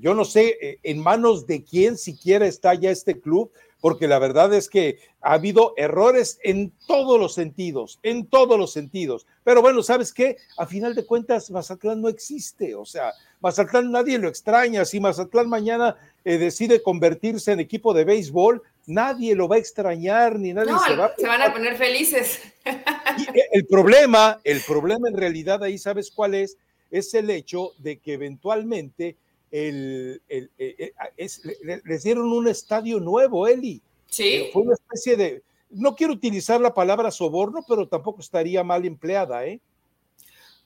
Yo 0.00 0.14
no 0.14 0.24
sé 0.24 0.78
en 0.82 0.98
manos 0.98 1.46
de 1.46 1.62
quién 1.62 1.96
siquiera 1.98 2.46
está 2.46 2.74
ya 2.74 2.90
este 2.90 3.20
club, 3.20 3.50
porque 3.80 4.06
la 4.06 4.20
verdad 4.20 4.54
es 4.54 4.68
que 4.68 4.98
ha 5.20 5.32
habido 5.34 5.74
errores 5.76 6.38
en 6.44 6.72
todos 6.86 7.18
los 7.18 7.34
sentidos, 7.34 7.98
en 8.04 8.26
todos 8.26 8.56
los 8.56 8.72
sentidos. 8.72 9.26
Pero 9.42 9.60
bueno, 9.60 9.82
¿sabes 9.82 10.12
qué? 10.12 10.36
A 10.56 10.66
final 10.66 10.94
de 10.94 11.04
cuentas, 11.04 11.50
Mazatlán 11.50 12.00
no 12.00 12.08
existe, 12.08 12.76
o 12.76 12.84
sea, 12.84 13.12
Mazatlán 13.40 13.90
nadie 13.90 14.18
lo 14.18 14.28
extraña. 14.28 14.84
Si 14.84 15.00
Mazatlán 15.00 15.48
mañana 15.48 15.96
decide 16.24 16.80
convertirse 16.80 17.50
en 17.50 17.58
equipo 17.58 17.92
de 17.92 18.04
béisbol, 18.04 18.62
nadie 18.86 19.34
lo 19.34 19.48
va 19.48 19.56
a 19.56 19.58
extrañar 19.58 20.38
ni 20.38 20.52
nadie 20.52 20.74
se 20.86 20.94
va 20.94 21.06
a... 21.06 21.16
Se 21.16 21.26
van 21.26 21.42
a 21.42 21.52
poner 21.52 21.76
felices. 21.76 22.40
Eh, 22.64 23.48
el 23.52 23.66
problema, 23.66 24.40
el 24.44 24.60
problema 24.60 25.08
en 25.08 25.16
realidad 25.16 25.62
ahí, 25.64 25.76
¿sabes 25.76 26.10
cuál 26.10 26.34
es? 26.34 26.56
Es 26.90 27.14
el 27.14 27.30
hecho 27.30 27.72
de 27.78 27.98
que 27.98 28.12
eventualmente 28.12 29.16
el, 29.52 30.22
el, 30.28 30.50
eh, 30.58 30.92
eh, 31.16 31.80
les 31.84 32.02
dieron 32.02 32.32
un 32.32 32.48
estadio 32.48 32.98
nuevo, 32.98 33.46
Eli. 33.46 33.80
Sí. 34.08 34.48
Fue 34.52 34.62
una 34.62 34.74
especie 34.74 35.16
de, 35.16 35.42
no 35.70 35.94
quiero 35.94 36.14
utilizar 36.14 36.60
la 36.60 36.74
palabra 36.74 37.10
soborno, 37.10 37.64
pero 37.68 37.86
tampoco 37.86 38.20
estaría 38.20 38.64
mal 38.64 38.84
empleada, 38.84 39.46
¿eh? 39.46 39.60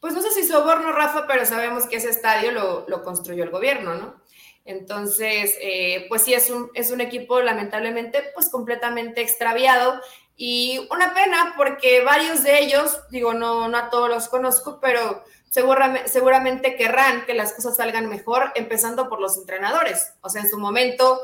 Pues 0.01 0.15
no 0.15 0.23
sé 0.23 0.31
si 0.31 0.45
soborno, 0.45 0.93
Rafa, 0.93 1.27
pero 1.27 1.45
sabemos 1.45 1.87
que 1.87 1.97
ese 1.97 2.11
estadio 2.11 2.53
lo, 2.53 2.89
lo 2.89 3.03
construyó 3.03 3.45
el 3.45 3.51
gobierno, 3.51 3.95
¿no? 3.95 4.15
Entonces, 4.65 5.57
eh, 5.61 6.07
pues 6.09 6.23
sí, 6.23 6.35
es 6.35 6.51
un, 6.51 6.71
es 6.75 6.91
un 6.91 7.01
equipo 7.01 7.41
lamentablemente 7.41 8.23
pues 8.35 8.49
completamente 8.49 9.21
extraviado 9.21 10.01
y 10.37 10.87
una 10.91 11.15
pena 11.15 11.55
porque 11.57 12.03
varios 12.03 12.43
de 12.43 12.59
ellos, 12.59 13.01
digo, 13.11 13.33
no, 13.33 13.69
no 13.69 13.77
a 13.79 13.91
todos 13.91 14.09
los 14.09 14.29
conozco, 14.29 14.81
pero 14.81 15.23
seguramente, 15.57 16.07
seguramente 16.11 16.77
querrán 16.77 17.25
que 17.25 17.33
las 17.33 17.55
cosas 17.55 17.77
salgan 17.77 18.11
mejor, 18.11 18.53
empezando 18.57 19.09
por 19.09 19.23
los 19.23 19.39
entrenadores. 19.39 20.13
O 20.21 20.29
sea, 20.29 20.43
en 20.43 20.51
su 20.51 20.59
momento, 20.59 21.19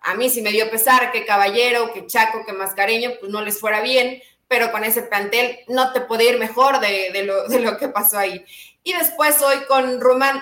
a 0.00 0.14
mí 0.14 0.30
sí 0.30 0.40
me 0.40 0.52
dio 0.52 0.70
pesar 0.70 1.12
que 1.12 1.26
Caballero, 1.26 1.92
que 1.92 2.06
Chaco, 2.06 2.46
que 2.46 2.54
Mascareño, 2.54 3.10
pues 3.20 3.30
no 3.30 3.42
les 3.42 3.60
fuera 3.60 3.82
bien, 3.82 4.22
pero 4.48 4.72
con 4.72 4.84
ese 4.84 5.02
plantel 5.02 5.58
no 5.68 5.92
te 5.92 6.00
puede 6.00 6.30
ir 6.30 6.38
mejor 6.38 6.80
de, 6.80 7.10
de, 7.12 7.24
lo, 7.24 7.46
de 7.46 7.60
lo 7.60 7.76
que 7.76 7.88
pasó 7.88 8.16
ahí. 8.16 8.42
Y 8.84 8.94
después 8.94 9.42
hoy 9.42 9.66
con, 9.68 10.00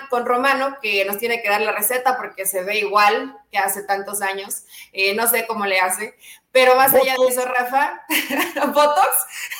con 0.09 0.25
Romano, 0.25 0.77
que 0.81 1.03
nos 1.03 1.17
tiene 1.17 1.41
que 1.41 1.49
dar 1.49 1.59
la 1.59 1.73
receta 1.73 2.15
porque 2.15 2.45
se 2.45 2.63
ve 2.63 2.79
igual 2.79 3.37
que 3.51 3.57
hace 3.57 3.83
tantos 3.83 4.21
años. 4.21 4.63
Eh, 4.93 5.13
no 5.15 5.27
sé 5.27 5.45
cómo 5.47 5.65
le 5.65 5.81
hace. 5.81 6.15
Pero 6.53 6.77
más 6.77 6.93
allá 6.93 7.15
de 7.19 7.27
eso, 7.27 7.43
Rafa, 7.43 8.05
¿Botox? 8.67 9.09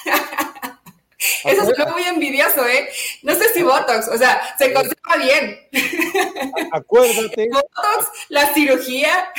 Eso 1.43 1.72
es 1.72 1.91
muy 1.91 2.03
envidioso, 2.03 2.65
¿eh? 2.67 2.89
No 3.22 3.34
sé 3.36 3.53
si 3.53 3.63
Botox, 3.63 4.08
o 4.08 4.17
sea, 4.17 4.41
se 4.58 4.74
conserva 4.74 5.17
bien. 5.17 5.60
Acuérdate. 6.72 7.50
Botox, 7.51 8.08
la 8.29 8.53
cirugía. 8.53 9.32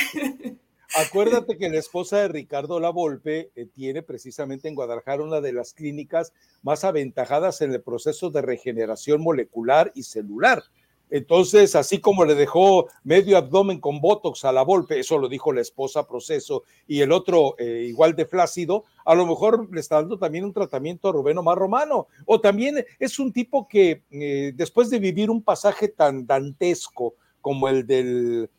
Acuérdate 0.95 1.57
que 1.57 1.69
la 1.69 1.79
esposa 1.79 2.19
de 2.19 2.27
Ricardo 2.29 2.79
Lavolpe 2.79 3.51
eh, 3.55 3.65
tiene 3.65 4.01
precisamente 4.01 4.69
en 4.69 4.75
Guadalajara 4.75 5.23
una 5.23 5.41
de 5.41 5.51
las 5.51 5.73
clínicas 5.73 6.31
más 6.61 6.85
aventajadas 6.85 7.61
en 7.61 7.73
el 7.73 7.81
proceso 7.81 8.29
de 8.29 8.41
regeneración 8.41 9.21
molecular 9.21 9.91
y 9.93 10.03
celular. 10.03 10.63
Entonces, 11.09 11.75
así 11.75 11.99
como 11.99 12.25
le 12.25 12.35
dejó 12.35 12.87
medio 13.03 13.37
abdomen 13.37 13.79
con 13.79 14.01
botox 14.01 14.45
a 14.45 14.51
la 14.51 14.63
Volpe, 14.63 14.99
eso 14.99 15.17
lo 15.17 15.27
dijo 15.27 15.53
la 15.53 15.61
esposa 15.61 16.07
proceso, 16.07 16.63
y 16.87 17.01
el 17.01 17.11
otro 17.11 17.55
eh, 17.57 17.85
igual 17.87 18.15
de 18.15 18.25
flácido, 18.25 18.85
a 19.05 19.15
lo 19.15 19.25
mejor 19.25 19.69
le 19.73 19.79
está 19.79 19.95
dando 19.97 20.17
también 20.17 20.45
un 20.45 20.53
tratamiento 20.53 21.09
a 21.09 21.11
Rubén 21.11 21.37
Omar 21.37 21.57
Romano. 21.57 22.07
O 22.25 22.41
también 22.41 22.83
es 22.99 23.19
un 23.19 23.31
tipo 23.31 23.67
que 23.67 24.03
eh, 24.11 24.51
después 24.55 24.89
de 24.89 24.99
vivir 24.99 25.29
un 25.29 25.43
pasaje 25.43 25.87
tan 25.87 26.25
dantesco 26.25 27.15
como 27.41 27.69
el 27.69 27.85
del 27.85 28.49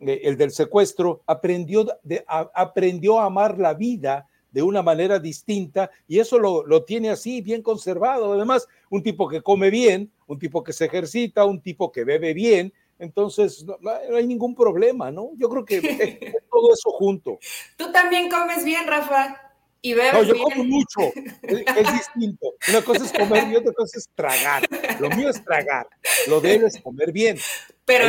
eh, 0.00 0.20
el 0.24 0.36
del 0.36 0.50
secuestro, 0.50 1.22
aprendió, 1.26 1.86
aprendió 2.26 3.20
a 3.20 3.26
amar 3.26 3.58
la 3.58 3.74
vida 3.74 4.26
de 4.54 4.62
una 4.62 4.82
manera 4.82 5.18
distinta 5.18 5.90
y 6.06 6.20
eso 6.20 6.38
lo, 6.38 6.84
tiene 6.84 7.10
así, 7.10 7.42
bien 7.42 7.60
conservado. 7.60 8.32
Además, 8.32 8.68
un 8.88 9.02
tipo 9.02 9.28
que 9.28 9.42
come 9.42 9.68
bien, 9.68 10.12
un 10.28 10.38
tipo 10.38 10.62
que 10.62 10.72
se 10.72 10.84
ejercita, 10.84 11.44
un 11.44 11.60
tipo 11.60 11.90
que 11.90 12.04
bebe 12.04 12.32
bien, 12.32 12.72
entonces 13.00 13.64
no, 13.64 13.76
hay 14.16 14.26
ningún 14.28 14.54
problema, 14.54 15.10
¿no? 15.10 15.30
Yo 15.36 15.48
creo 15.48 15.64
que 15.64 15.80
todo 16.50 16.72
eso 16.72 16.90
junto. 16.92 17.40
Tú 17.76 17.90
también 17.90 18.30
comes 18.30 18.64
bien, 18.64 18.86
Rafa. 18.86 19.40
Y 19.82 19.92
bebes 19.92 20.14
no, 20.14 20.22
yo 20.22 20.42
como 20.42 20.64
mucho, 20.64 21.00
es, 21.42 21.92
distinto. 21.92 22.54
Una 22.68 22.82
cosa 22.82 23.04
es 23.04 23.12
comer 23.12 23.48
y 23.52 23.56
otra 23.56 23.72
cosa 23.72 23.98
es 23.98 24.08
tragar. 24.14 24.62
Lo 25.00 25.10
mío 25.10 25.28
es 25.28 25.44
tragar, 25.44 25.88
lo 26.28 26.40
de 26.40 26.54
él 26.54 26.64
es 26.64 26.80
comer 26.80 27.12
bien. 27.12 27.36
Pero, 27.84 28.04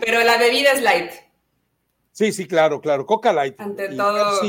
pero 0.00 0.24
la 0.24 0.36
bebida 0.36 0.72
es 0.72 0.82
light. 0.82 1.12
Sí, 2.10 2.32
sí, 2.32 2.46
claro, 2.46 2.80
claro. 2.80 3.04
Coca 3.04 3.30
Light. 3.30 3.60
Ante 3.60 3.90
todo. 3.90 4.40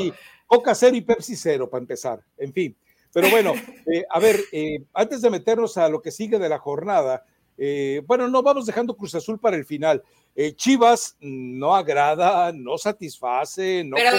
Coca 0.48 0.74
cero 0.74 0.96
y 0.96 1.02
Pepsi 1.02 1.36
cero, 1.36 1.70
para 1.70 1.82
empezar. 1.82 2.24
En 2.38 2.52
fin. 2.52 2.76
Pero 3.14 3.30
bueno, 3.30 3.54
eh, 3.94 4.06
a 4.10 4.20
ver, 4.20 4.40
eh, 4.52 4.80
antes 4.94 5.22
de 5.22 5.30
meternos 5.30 5.78
a 5.78 5.90
lo 5.90 6.02
que 6.02 6.12
sigue 6.12 6.40
de 6.40 6.50
la 6.50 6.58
jornada, 6.58 7.26
eh, 7.58 8.02
bueno, 8.06 8.28
no 8.28 8.44
vamos 8.44 8.66
dejando 8.66 8.96
Cruz 8.96 9.16
Azul 9.16 9.40
para 9.40 9.56
el 9.56 9.66
final. 9.66 10.04
Chivas 10.56 11.18
no 11.20 11.76
agrada, 11.76 12.52
no 12.54 12.78
satisface, 12.78 13.84
no 13.84 13.96
pero 13.96 14.12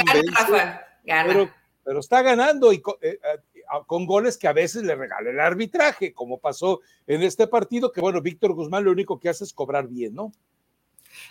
Gana, 1.04 1.28
Pero, 1.28 1.50
pero, 1.84 2.00
está 2.00 2.22
ganando 2.22 2.72
y 2.72 2.82
con, 2.82 4.04
goles 4.04 4.36
que 4.36 4.48
a 4.48 4.52
veces 4.52 4.82
le 4.82 4.96
regala 4.96 5.30
el 5.30 5.38
arbitraje, 5.38 6.12
como 6.12 6.38
pasó 6.38 6.80
en 7.06 7.22
este 7.22 7.46
partido, 7.46 7.92
que 7.92 8.00
bueno, 8.00 8.20
Víctor 8.20 8.52
Guzmán 8.54 8.82
lo 8.82 8.90
único 8.90 9.20
que 9.20 9.28
hace 9.28 9.44
es 9.44 9.52
cobrar 9.52 9.86
bien, 9.86 10.12
¿no? 10.12 10.32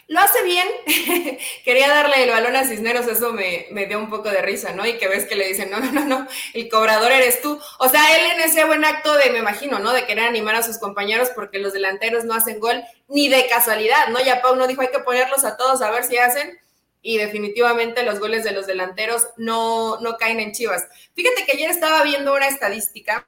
Lo 0.08 0.22
hace 0.22 0.42
bien. 0.44 0.68
Quería 1.66 1.90
darle 1.90 2.24
el 2.24 2.30
balón 2.30 2.56
a 2.56 2.64
Cisneros, 2.66 3.08
eso 3.08 3.34
me, 3.34 3.68
dio 3.88 4.00
un 4.00 4.10
poco 4.10 4.30
de 4.30 4.42
risa, 4.42 4.72
¿no? 4.72 4.86
Y 4.86 4.98
que 4.98 5.08
ves 5.08 5.26
que 5.26 5.36
le 5.36 5.48
dicen, 5.48 5.70
no, 5.70 5.80
no, 5.80 5.92
no, 5.92 6.06
no, 6.06 6.28
el 6.54 6.70
cobrador 6.70 7.12
eres 7.12 7.42
tú. 7.42 7.60
O 7.80 7.90
sea, 7.90 8.02
él 8.16 8.32
en 8.34 8.42
ese 8.42 8.64
buen 8.64 8.86
acto 8.86 9.14
de, 9.18 9.30
me 9.32 9.40
imagino, 9.40 9.80
¿no? 9.80 9.92
De 9.92 10.06
querer 10.06 10.26
animar 10.26 10.56
a 10.56 10.64
sus 10.64 10.78
compañeros 10.78 11.30
porque 11.36 11.60
los 11.60 11.74
delanteros 11.74 12.24
no 12.24 12.34
hacen 12.34 12.60
gol 12.60 12.82
ni 13.10 13.28
de 13.28 13.48
casualidad, 13.48 14.08
¿no? 14.10 14.24
Ya 14.24 14.42
Pau 14.42 14.56
no 14.56 14.68
dijo, 14.68 14.82
hay 14.82 14.90
que 14.90 15.00
ponerlos 15.00 15.44
a 15.44 15.58
todos 15.58 15.82
a 15.82 15.92
ver 15.92 16.06
si 16.06 16.18
hacen. 16.18 16.58
Y 17.02 17.18
definitivamente 17.18 18.04
los 18.04 18.20
goles 18.20 18.44
de 18.44 18.52
los 18.52 18.66
delanteros 18.66 19.28
no, 19.38 20.00
no 20.00 20.18
caen 20.18 20.40
en 20.40 20.52
Chivas. 20.52 20.88
Fíjate 21.16 21.46
que 21.46 21.54
ayer 21.54 21.70
estaba 21.70 22.04
viendo 22.04 22.34
una 22.34 22.48
estadística 22.48 23.26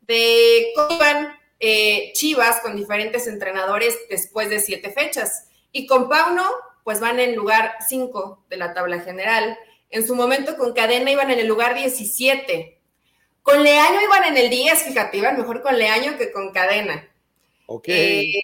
de 0.00 0.72
cómo 0.74 0.96
iban 0.96 1.38
eh, 1.60 2.12
Chivas 2.14 2.60
con 2.60 2.76
diferentes 2.76 3.26
entrenadores 3.26 3.96
después 4.10 4.50
de 4.50 4.60
siete 4.60 4.90
fechas. 4.90 5.46
Y 5.74 5.86
con 5.86 6.08
Pauno, 6.08 6.48
pues 6.84 7.00
van 7.00 7.18
en 7.18 7.34
lugar 7.34 7.74
5 7.86 8.44
de 8.48 8.56
la 8.56 8.72
tabla 8.72 9.00
general. 9.00 9.58
En 9.90 10.06
su 10.06 10.14
momento 10.14 10.56
con 10.56 10.72
Cadena 10.72 11.10
iban 11.10 11.32
en 11.32 11.40
el 11.40 11.48
lugar 11.48 11.74
17. 11.74 12.80
Con 13.42 13.60
Leaño 13.64 14.00
iban 14.00 14.22
en 14.24 14.36
el 14.36 14.50
10, 14.50 14.84
fíjate, 14.84 15.18
iban 15.18 15.36
mejor 15.36 15.62
con 15.62 15.76
Leaño 15.76 16.16
que 16.16 16.30
con 16.30 16.52
Cadena. 16.52 17.08
Ok. 17.66 17.88
Eh, 17.88 18.42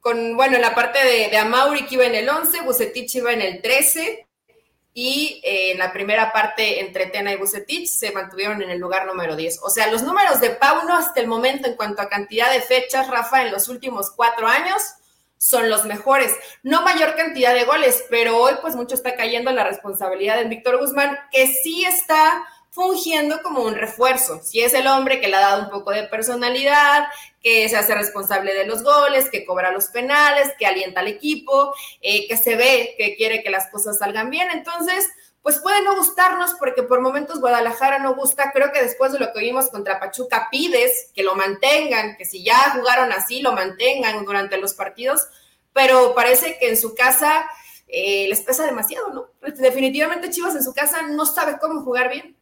con, 0.00 0.34
bueno, 0.34 0.56
en 0.56 0.62
la 0.62 0.74
parte 0.74 0.98
de, 1.04 1.28
de 1.28 1.36
Amauri 1.36 1.84
que 1.84 1.96
iba 1.96 2.06
en 2.06 2.14
el 2.14 2.28
11, 2.28 2.62
Bucetich 2.62 3.16
iba 3.16 3.34
en 3.34 3.42
el 3.42 3.60
13 3.60 4.26
y 4.94 5.42
eh, 5.44 5.72
en 5.72 5.78
la 5.78 5.92
primera 5.92 6.32
parte 6.32 6.80
entre 6.80 7.06
Tena 7.06 7.32
y 7.32 7.36
Bucetich 7.36 7.86
se 7.86 8.12
mantuvieron 8.12 8.62
en 8.62 8.70
el 8.70 8.78
lugar 8.78 9.04
número 9.04 9.36
10. 9.36 9.60
O 9.62 9.68
sea, 9.68 9.88
los 9.88 10.02
números 10.02 10.40
de 10.40 10.50
Pauno 10.50 10.96
hasta 10.96 11.20
el 11.20 11.26
momento 11.26 11.68
en 11.68 11.76
cuanto 11.76 12.00
a 12.00 12.08
cantidad 12.08 12.50
de 12.50 12.62
fechas, 12.62 13.08
Rafa, 13.08 13.42
en 13.42 13.52
los 13.52 13.68
últimos 13.68 14.10
cuatro 14.10 14.46
años, 14.46 14.82
son 15.40 15.70
los 15.70 15.86
mejores. 15.86 16.36
No 16.62 16.82
mayor 16.82 17.16
cantidad 17.16 17.54
de 17.54 17.64
goles, 17.64 18.04
pero 18.10 18.36
hoy 18.36 18.52
pues 18.60 18.76
mucho 18.76 18.94
está 18.94 19.16
cayendo 19.16 19.50
la 19.52 19.64
responsabilidad 19.64 20.36
de 20.36 20.44
Víctor 20.44 20.78
Guzmán, 20.78 21.18
que 21.32 21.46
sí 21.46 21.84
está 21.84 22.46
fungiendo 22.68 23.42
como 23.42 23.62
un 23.62 23.74
refuerzo. 23.74 24.40
Si 24.42 24.60
es 24.60 24.74
el 24.74 24.86
hombre 24.86 25.18
que 25.18 25.28
le 25.28 25.36
ha 25.36 25.40
dado 25.40 25.64
un 25.64 25.70
poco 25.70 25.92
de 25.92 26.04
personalidad, 26.04 27.06
que 27.42 27.66
se 27.70 27.76
hace 27.76 27.94
responsable 27.94 28.52
de 28.52 28.66
los 28.66 28.82
goles, 28.82 29.30
que 29.30 29.46
cobra 29.46 29.72
los 29.72 29.86
penales, 29.86 30.52
que 30.58 30.66
alienta 30.66 31.00
al 31.00 31.08
equipo, 31.08 31.74
eh, 32.02 32.28
que 32.28 32.36
se 32.36 32.56
ve 32.56 32.94
que 32.98 33.16
quiere 33.16 33.42
que 33.42 33.48
las 33.48 33.70
cosas 33.70 33.98
salgan 33.98 34.28
bien. 34.28 34.50
Entonces, 34.50 35.08
pues 35.42 35.58
puede 35.58 35.82
no 35.82 35.96
gustarnos 35.96 36.54
porque 36.58 36.82
por 36.82 37.00
momentos 37.00 37.40
Guadalajara 37.40 37.98
no 37.98 38.14
gusta. 38.14 38.52
Creo 38.52 38.72
que 38.72 38.82
después 38.82 39.12
de 39.12 39.18
lo 39.18 39.32
que 39.32 39.40
vimos 39.40 39.70
contra 39.70 39.98
Pachuca 39.98 40.48
pides 40.50 41.10
que 41.14 41.22
lo 41.22 41.34
mantengan, 41.34 42.16
que 42.16 42.24
si 42.24 42.44
ya 42.44 42.72
jugaron 42.74 43.10
así, 43.12 43.40
lo 43.40 43.52
mantengan 43.52 44.24
durante 44.24 44.58
los 44.58 44.74
partidos, 44.74 45.26
pero 45.72 46.14
parece 46.14 46.58
que 46.58 46.68
en 46.68 46.76
su 46.76 46.94
casa 46.94 47.48
eh, 47.88 48.26
les 48.28 48.42
pesa 48.42 48.66
demasiado, 48.66 49.12
¿no? 49.12 49.30
Definitivamente 49.56 50.30
Chivas 50.30 50.54
en 50.54 50.62
su 50.62 50.74
casa 50.74 51.02
no 51.02 51.24
sabe 51.24 51.58
cómo 51.58 51.82
jugar 51.82 52.10
bien. 52.10 52.36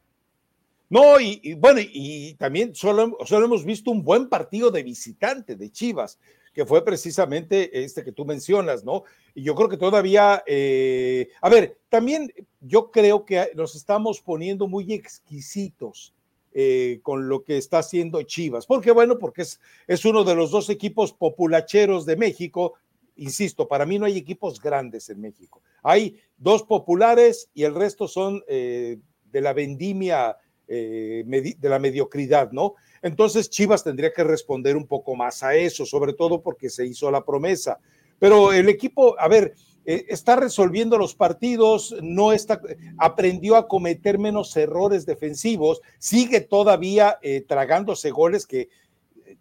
No, 0.89 1.19
y, 1.19 1.53
bueno, 1.53 1.79
y, 1.81 2.33
también 2.33 2.73
solo, 2.73 3.15
solo 3.23 3.45
hemos 3.45 3.63
visto 3.63 3.91
un 3.91 4.03
buen 4.03 4.27
partido 4.27 4.71
de 4.71 4.81
visitante 4.81 5.55
de 5.55 5.71
Chivas 5.71 6.17
que 6.59 6.65
fue 6.65 6.83
precisamente 6.83 7.85
este 7.85 8.03
que 8.03 8.11
tú 8.11 8.25
mencionas, 8.25 8.83
¿no? 8.83 9.05
Y 9.33 9.43
yo 9.43 9.55
creo 9.55 9.69
que 9.69 9.77
todavía, 9.77 10.43
eh, 10.45 11.29
a 11.39 11.47
ver, 11.47 11.77
también 11.87 12.33
yo 12.59 12.91
creo 12.91 13.23
que 13.23 13.51
nos 13.55 13.75
estamos 13.75 14.19
poniendo 14.19 14.67
muy 14.67 14.91
exquisitos 14.91 16.13
eh, 16.51 16.99
con 17.01 17.29
lo 17.29 17.45
que 17.45 17.57
está 17.57 17.77
haciendo 17.77 18.21
Chivas. 18.23 18.65
Porque 18.65 18.91
bueno, 18.91 19.17
porque 19.17 19.43
es, 19.43 19.61
es 19.87 20.03
uno 20.03 20.25
de 20.25 20.35
los 20.35 20.51
dos 20.51 20.69
equipos 20.69 21.13
populacheros 21.13 22.05
de 22.05 22.17
México. 22.17 22.73
Insisto, 23.15 23.65
para 23.65 23.85
mí 23.85 23.97
no 23.97 24.05
hay 24.05 24.17
equipos 24.17 24.59
grandes 24.59 25.09
en 25.09 25.21
México. 25.21 25.61
Hay 25.81 26.19
dos 26.35 26.63
populares 26.63 27.49
y 27.53 27.63
el 27.63 27.73
resto 27.73 28.05
son 28.05 28.43
eh, 28.49 28.97
de 29.31 29.39
la 29.41 29.53
vendimia, 29.53 30.35
de 30.67 31.57
la 31.61 31.79
mediocridad, 31.79 32.51
¿no? 32.51 32.75
Entonces 33.01 33.49
Chivas 33.49 33.83
tendría 33.83 34.13
que 34.13 34.23
responder 34.23 34.75
un 34.75 34.87
poco 34.87 35.15
más 35.15 35.43
a 35.43 35.55
eso, 35.55 35.85
sobre 35.85 36.13
todo 36.13 36.41
porque 36.41 36.69
se 36.69 36.85
hizo 36.85 37.09
la 37.11 37.23
promesa. 37.23 37.79
Pero 38.19 38.51
el 38.51 38.67
equipo, 38.67 39.15
a 39.19 39.27
ver, 39.27 39.55
eh, 39.85 40.05
está 40.09 40.35
resolviendo 40.35 40.97
los 40.97 41.15
partidos, 41.15 41.95
no 42.03 42.33
está, 42.33 42.61
aprendió 42.97 43.55
a 43.55 43.67
cometer 43.67 44.19
menos 44.19 44.55
errores 44.55 45.05
defensivos, 45.05 45.81
sigue 45.97 46.41
todavía 46.41 47.17
eh, 47.21 47.41
tragándose 47.47 48.11
goles 48.11 48.45
que, 48.45 48.69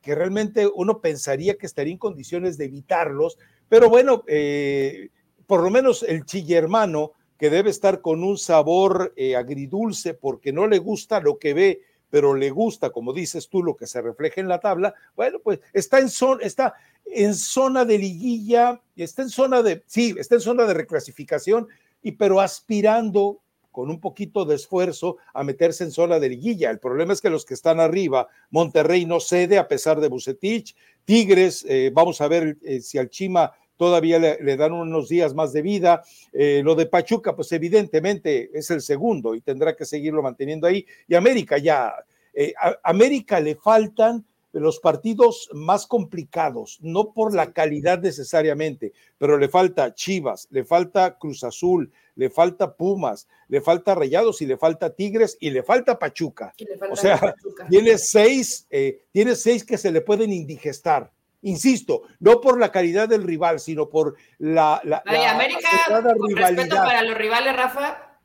que, 0.00 0.14
realmente 0.14 0.66
uno 0.66 1.00
pensaría 1.00 1.58
que 1.58 1.66
estaría 1.66 1.92
en 1.92 1.98
condiciones 1.98 2.56
de 2.56 2.66
evitarlos, 2.66 3.36
pero 3.68 3.90
bueno, 3.90 4.24
eh, 4.26 5.10
por 5.46 5.62
lo 5.62 5.70
menos 5.70 6.02
el 6.02 6.24
chillermano, 6.24 7.12
que 7.36 7.50
debe 7.50 7.70
estar 7.70 8.00
con 8.00 8.24
un 8.24 8.36
sabor 8.36 9.14
agridulce 9.36 10.12
porque 10.12 10.52
no 10.52 10.66
le 10.66 10.78
gusta 10.78 11.20
lo 11.20 11.38
que 11.38 11.54
ve 11.54 11.82
pero 12.10 12.34
le 12.34 12.50
gusta, 12.50 12.90
como 12.90 13.12
dices 13.12 13.48
tú, 13.48 13.62
lo 13.62 13.76
que 13.76 13.86
se 13.86 14.00
refleja 14.00 14.40
en 14.40 14.48
la 14.48 14.60
tabla, 14.60 14.94
bueno, 15.16 15.38
pues 15.40 15.60
está 15.72 15.98
en 15.98 16.08
zona, 16.08 16.42
está 16.42 16.74
en 17.04 17.34
zona 17.34 17.84
de 17.84 17.98
liguilla, 17.98 18.80
está 18.96 19.22
en 19.22 19.30
zona 19.30 19.62
de, 19.62 19.82
sí, 19.86 20.14
está 20.18 20.36
en 20.36 20.40
zona 20.40 20.64
de 20.64 20.74
reclasificación, 20.74 21.68
y 22.02 22.12
pero 22.12 22.40
aspirando 22.40 23.40
con 23.70 23.90
un 23.90 24.00
poquito 24.00 24.44
de 24.44 24.56
esfuerzo 24.56 25.18
a 25.32 25.44
meterse 25.44 25.84
en 25.84 25.92
zona 25.92 26.18
de 26.18 26.30
liguilla. 26.30 26.70
El 26.70 26.80
problema 26.80 27.12
es 27.12 27.20
que 27.20 27.30
los 27.30 27.44
que 27.44 27.54
están 27.54 27.78
arriba, 27.78 28.26
Monterrey 28.50 29.06
no 29.06 29.20
cede 29.20 29.58
a 29.58 29.68
pesar 29.68 30.00
de 30.00 30.08
Bucetich, 30.08 30.74
Tigres, 31.04 31.64
eh, 31.68 31.90
vamos 31.94 32.20
a 32.20 32.28
ver 32.28 32.58
eh, 32.62 32.80
si 32.80 32.98
al 32.98 33.08
Chima 33.08 33.52
todavía 33.78 34.18
le, 34.18 34.56
dan 34.56 34.72
unos 34.72 35.08
días 35.08 35.34
más 35.34 35.54
de 35.54 35.62
vida. 35.62 36.02
Eh, 36.34 36.60
lo 36.62 36.74
de 36.74 36.84
Pachuca, 36.84 37.34
pues 37.34 37.50
evidentemente 37.52 38.50
es 38.52 38.70
el 38.70 38.82
segundo 38.82 39.34
y 39.34 39.40
tendrá 39.40 39.74
que 39.74 39.86
seguirlo 39.86 40.22
manteniendo 40.22 40.66
ahí. 40.66 40.84
Y 41.06 41.14
América 41.14 41.56
ya, 41.56 41.94
eh, 42.34 42.52
a 42.60 42.76
América 42.82 43.40
le 43.40 43.54
faltan 43.54 44.26
los 44.52 44.80
partidos 44.80 45.48
más 45.52 45.86
complicados, 45.86 46.78
no 46.80 47.12
por 47.12 47.34
la 47.34 47.52
calidad 47.52 48.00
necesariamente, 48.00 48.92
pero 49.18 49.38
le 49.38 49.48
falta 49.48 49.94
Chivas, 49.94 50.48
le 50.50 50.64
falta 50.64 51.18
Cruz 51.18 51.44
Azul, 51.44 51.92
le 52.16 52.30
falta 52.30 52.74
Pumas, 52.74 53.28
le 53.48 53.60
falta 53.60 53.94
Rayados 53.94 54.42
y 54.42 54.46
le 54.46 54.56
falta 54.56 54.94
Tigres 54.94 55.36
y 55.38 55.50
le 55.50 55.62
falta 55.62 55.98
Pachuca. 55.98 56.52
o 56.90 56.96
sea, 56.96 57.34
tiene 57.70 57.98
seis, 57.98 58.66
eh, 58.70 59.04
tiene 59.12 59.36
seis 59.36 59.64
que 59.64 59.78
se 59.78 59.92
le 59.92 60.00
pueden 60.00 60.32
indigestar. 60.32 61.12
Insisto, 61.42 62.02
no 62.18 62.40
por 62.40 62.58
la 62.58 62.72
calidad 62.72 63.08
del 63.08 63.22
rival, 63.22 63.60
sino 63.60 63.88
por 63.88 64.16
la, 64.38 64.80
la, 64.84 65.02
América, 65.30 65.68
con 65.86 66.36
respeto 66.36 66.76
para 66.76 67.02
los 67.02 67.16
rivales, 67.16 67.54
Rafa, 67.54 68.18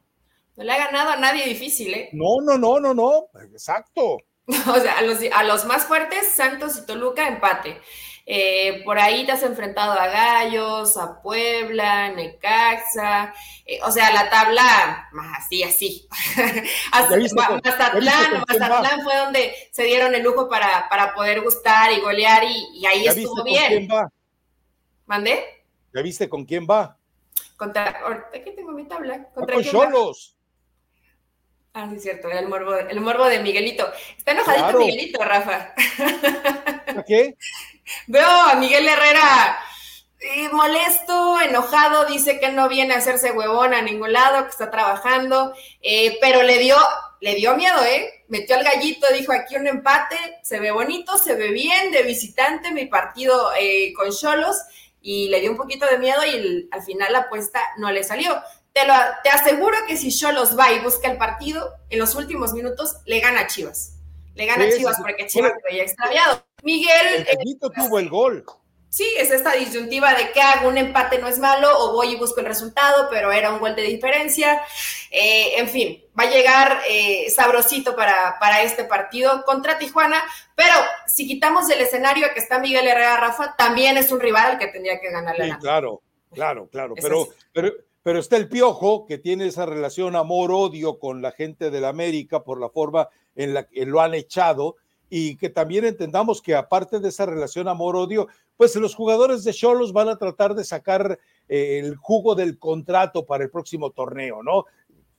no 0.55 0.63
le 0.63 0.71
ha 0.71 0.77
ganado 0.77 1.11
a 1.11 1.17
nadie 1.17 1.45
difícil, 1.45 1.93
¿eh? 1.93 2.09
No, 2.13 2.41
no, 2.41 2.57
no, 2.57 2.79
no, 2.79 2.93
no, 2.93 3.29
exacto. 3.53 4.17
o 4.47 4.79
sea, 4.79 4.97
a 4.97 5.01
los, 5.03 5.19
a 5.31 5.43
los 5.43 5.65
más 5.65 5.85
fuertes, 5.85 6.27
Santos 6.29 6.77
y 6.77 6.85
Toluca, 6.85 7.27
empate. 7.27 7.79
Eh, 8.25 8.81
por 8.85 8.97
ahí 8.97 9.25
te 9.25 9.33
has 9.33 9.43
enfrentado 9.43 9.91
a 9.91 10.07
Gallos, 10.07 10.95
a 10.95 11.21
Puebla, 11.21 12.09
Necaxa, 12.09 13.33
eh, 13.65 13.79
o 13.83 13.91
sea, 13.91 14.13
la 14.13 14.29
tabla 14.29 15.09
más 15.11 15.39
así, 15.39 15.61
así. 15.63 16.07
Mazatlán, 16.91 18.43
Mazatlán 18.47 19.01
fue 19.01 19.17
donde 19.17 19.53
se 19.71 19.83
dieron 19.83 20.15
el 20.15 20.23
lujo 20.23 20.47
para, 20.47 20.87
para 20.89 21.13
poder 21.13 21.41
gustar 21.41 21.91
y 21.91 21.99
golear 21.99 22.43
y, 22.45 22.85
ahí 22.85 23.07
estuvo 23.07 23.43
bien. 23.43 23.67
quién 23.67 23.87
va? 23.89 24.09
¿Mandé? 25.05 25.65
¿Ya 25.93 26.01
viste 26.01 26.29
con 26.29 26.45
quién 26.45 26.65
va? 26.65 26.97
Contra, 27.57 28.01
aquí 28.33 28.55
tengo 28.55 28.71
mi 28.71 28.85
tabla. 28.85 29.29
¿Contra 29.33 29.55
con 29.55 29.63
Cholos. 29.63 30.37
Ah, 31.73 31.87
sí, 31.89 31.95
es 31.95 32.03
cierto, 32.03 32.29
el 32.29 32.47
morbo, 32.47 32.75
el 32.75 33.01
morbo 33.01 33.25
de 33.25 33.39
Miguelito. 33.39 33.91
Está 34.17 34.31
enojadito 34.31 34.77
Miguelito, 34.77 35.23
Rafa. 35.23 35.73
¿Qué? 37.07 37.35
Veo 38.07 38.27
a 38.27 38.55
Miguel 38.55 38.87
Herrera 38.87 39.59
eh, 40.25 40.47
molesto, 40.53 41.41
enojado, 41.41 42.05
dice 42.05 42.39
que 42.39 42.49
no 42.49 42.69
viene 42.69 42.93
a 42.93 42.99
hacerse 42.99 43.33
huevón 43.33 43.73
a 43.73 43.81
ningún 43.81 44.13
lado, 44.13 44.45
que 44.45 44.51
está 44.51 44.71
trabajando, 44.71 45.53
eh, 45.81 46.17
pero 46.21 46.43
le 46.43 46.59
dio, 46.59 46.77
le 47.19 47.35
dio 47.35 47.57
miedo, 47.57 47.83
¿eh? 47.83 48.23
Metió 48.29 48.55
al 48.55 48.63
gallito, 48.63 49.05
dijo 49.13 49.33
aquí 49.33 49.57
un 49.57 49.67
empate, 49.67 50.15
se 50.41 50.61
ve 50.61 50.71
bonito, 50.71 51.17
se 51.17 51.35
ve 51.35 51.51
bien 51.51 51.91
de 51.91 52.03
visitante 52.03 52.71
mi 52.71 52.85
partido 52.85 53.51
eh, 53.59 53.91
con 53.93 54.11
Cholos 54.11 54.55
y 55.01 55.27
le 55.27 55.41
dio 55.41 55.51
un 55.51 55.57
poquito 55.57 55.85
de 55.87 55.97
miedo 55.97 56.21
y 56.25 56.69
al 56.71 56.81
final 56.83 57.11
la 57.11 57.19
apuesta 57.19 57.59
no 57.77 57.91
le 57.91 58.05
salió. 58.05 58.41
Te, 58.73 58.87
lo, 58.87 58.93
te 59.23 59.29
aseguro 59.29 59.77
que 59.87 59.97
si 59.97 60.11
Cholos 60.11 60.57
va 60.57 60.71
y 60.71 60.79
busca 60.79 61.09
el 61.09 61.17
partido, 61.17 61.73
en 61.89 61.99
los 61.99 62.15
últimos 62.15 62.53
minutos 62.53 62.97
le 63.05 63.19
gana 63.19 63.41
a 63.41 63.47
Chivas. 63.47 63.93
Le 64.35 64.45
gana 64.45 64.65
a 64.65 64.69
Chivas 64.69 64.97
porque 64.99 65.27
Chivas 65.27 65.51
lo 65.51 65.69
había 65.69 65.83
extraviado. 65.83 66.43
Miguel. 66.63 67.27
El 67.27 67.51
eh, 67.51 67.57
tuvo 67.75 67.99
el 67.99 68.09
gol. 68.09 68.43
Sí, 68.93 69.07
es 69.17 69.31
esta 69.31 69.53
disyuntiva 69.53 70.13
de 70.13 70.31
que 70.31 70.39
hago 70.39 70.69
un 70.69 70.77
empate 70.77 71.17
no 71.17 71.27
es 71.27 71.39
malo 71.39 71.67
o 71.79 71.93
voy 71.93 72.09
y 72.09 72.15
busco 72.15 72.41
el 72.41 72.45
resultado, 72.45 73.07
pero 73.09 73.31
era 73.31 73.51
un 73.51 73.59
gol 73.59 73.75
de 73.75 73.81
diferencia. 73.81 74.61
Eh, 75.09 75.57
en 75.57 75.67
fin, 75.67 76.03
va 76.17 76.25
a 76.25 76.29
llegar 76.29 76.79
eh, 76.87 77.27
sabrosito 77.31 77.95
para, 77.95 78.37
para 78.39 78.61
este 78.61 78.83
partido 78.83 79.43
contra 79.45 79.79
Tijuana, 79.79 80.21
pero 80.53 80.75
si 81.07 81.27
quitamos 81.27 81.67
del 81.67 81.81
escenario 81.81 82.27
que 82.35 82.39
está 82.39 82.59
Miguel 82.59 82.87
Herrera 82.87 83.17
Rafa, 83.17 83.55
también 83.57 83.97
es 83.97 84.11
un 84.11 84.19
rival 84.19 84.51
al 84.51 84.59
que 84.59 84.67
tendría 84.67 84.99
que 84.99 85.09
ganarle. 85.09 85.45
Sí, 85.45 85.51
claro, 85.59 86.03
claro, 86.31 86.67
claro, 86.71 86.93
pero, 87.01 87.29
pero, 87.51 87.73
pero 88.03 88.19
está 88.19 88.37
el 88.37 88.49
Piojo 88.49 89.05
que 89.05 89.17
tiene 89.17 89.47
esa 89.47 89.65
relación 89.65 90.15
amor-odio 90.15 90.99
con 90.99 91.21
la 91.21 91.31
gente 91.31 91.71
de 91.71 91.81
la 91.81 91.89
América 91.89 92.43
por 92.43 92.59
la 92.59 92.69
forma 92.69 93.09
en 93.35 93.53
la 93.53 93.63
que 93.63 93.85
lo 93.85 94.01
han 94.01 94.13
echado 94.13 94.75
y 95.09 95.37
que 95.37 95.49
también 95.49 95.85
entendamos 95.85 96.41
que 96.41 96.55
aparte 96.55 96.99
de 96.99 97.09
esa 97.09 97.25
relación 97.25 97.67
amor-odio, 97.67 98.27
pues 98.57 98.75
los 98.75 98.95
jugadores 98.95 99.43
de 99.43 99.53
Cholos 99.53 99.93
van 99.93 100.09
a 100.09 100.17
tratar 100.17 100.55
de 100.55 100.63
sacar 100.63 101.19
eh, 101.47 101.79
el 101.79 101.95
jugo 101.95 102.35
del 102.35 102.57
contrato 102.57 103.25
para 103.25 103.43
el 103.43 103.51
próximo 103.51 103.91
torneo, 103.91 104.43
¿no? 104.43 104.65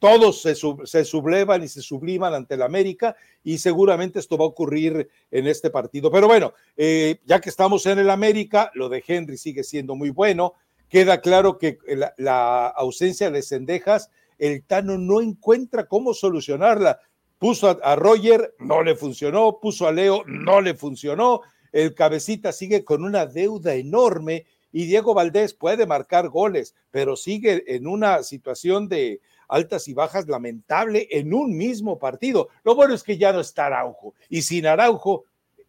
Todos 0.01 0.43
se, 0.43 0.55
sublevan 0.55 1.63
y 1.63 1.69
se 1.69 1.81
subliman 1.81 2.35
ante 2.35 2.59
la 2.59 2.67
América 2.67 3.17
y 3.43 3.57
seguramente 3.57 4.19
esto 4.19 4.37
va 4.37 4.45
a 4.45 4.49
ocurrir 4.49 5.09
en 5.31 5.47
este 5.47 5.71
partido. 5.71 6.11
Pero 6.11 6.27
bueno, 6.27 6.53
eh, 6.77 7.21
ya 7.25 7.41
que 7.41 7.49
estamos 7.49 7.87
en 7.87 8.01
el 8.01 8.11
América, 8.11 8.71
lo 8.75 8.91
de 8.91 9.03
Henry 9.07 9.39
sigue 9.39 9.65
siendo 9.65 9.95
muy 9.95 10.11
bueno. 10.11 10.55
Queda 10.95 11.21
claro 11.21 11.59
que 11.59 11.79
la, 11.89 12.15
la 12.19 12.69
ausencia 12.69 13.31
de 13.31 13.43
Cendejas, 13.43 14.11
el 14.39 14.63
Tano 14.63 14.97
no 14.97 15.21
encuentra 15.21 15.89
cómo 15.89 16.15
solucionarla 16.15 17.01
Puso 17.45 17.79
a, 17.83 17.97
Roger, 17.97 18.55
no 18.59 18.83
le 18.83 18.97
funcionó, 18.97 19.59
puso 19.61 19.87
a 19.87 19.93
Leo, 19.93 20.25
no 20.27 20.63
le 20.63 20.73
funcionó. 20.73 21.43
El 21.73 21.95
cabecita 21.95 22.53
sigue 22.53 22.85
con 22.85 23.05
una 23.05 23.27
deuda 23.27 23.75
enorme 23.75 24.47
y 24.73 24.87
Diego 24.87 25.13
Valdés 25.13 25.53
puede 25.53 25.87
marcar 25.87 26.31
goles, 26.31 26.75
pero 26.91 27.17
sigue 27.17 27.65
en 27.67 27.87
una 27.87 28.23
situación 28.23 28.89
de 28.89 29.21
altas 29.49 29.89
y 29.89 29.93
bajas 29.93 30.27
lamentable 30.27 31.07
en 31.11 31.35
un 31.35 31.55
mismo 31.55 31.99
partido. 31.99 32.49
Lo 32.63 32.75
bueno 32.75 32.95
es 32.95 33.03
que 33.03 33.19
ya 33.19 33.31
no 33.33 33.41
está 33.41 33.67
Araujo 33.67 34.15
y 34.31 34.41
sin 34.41 34.67
Araujo, 34.67 35.25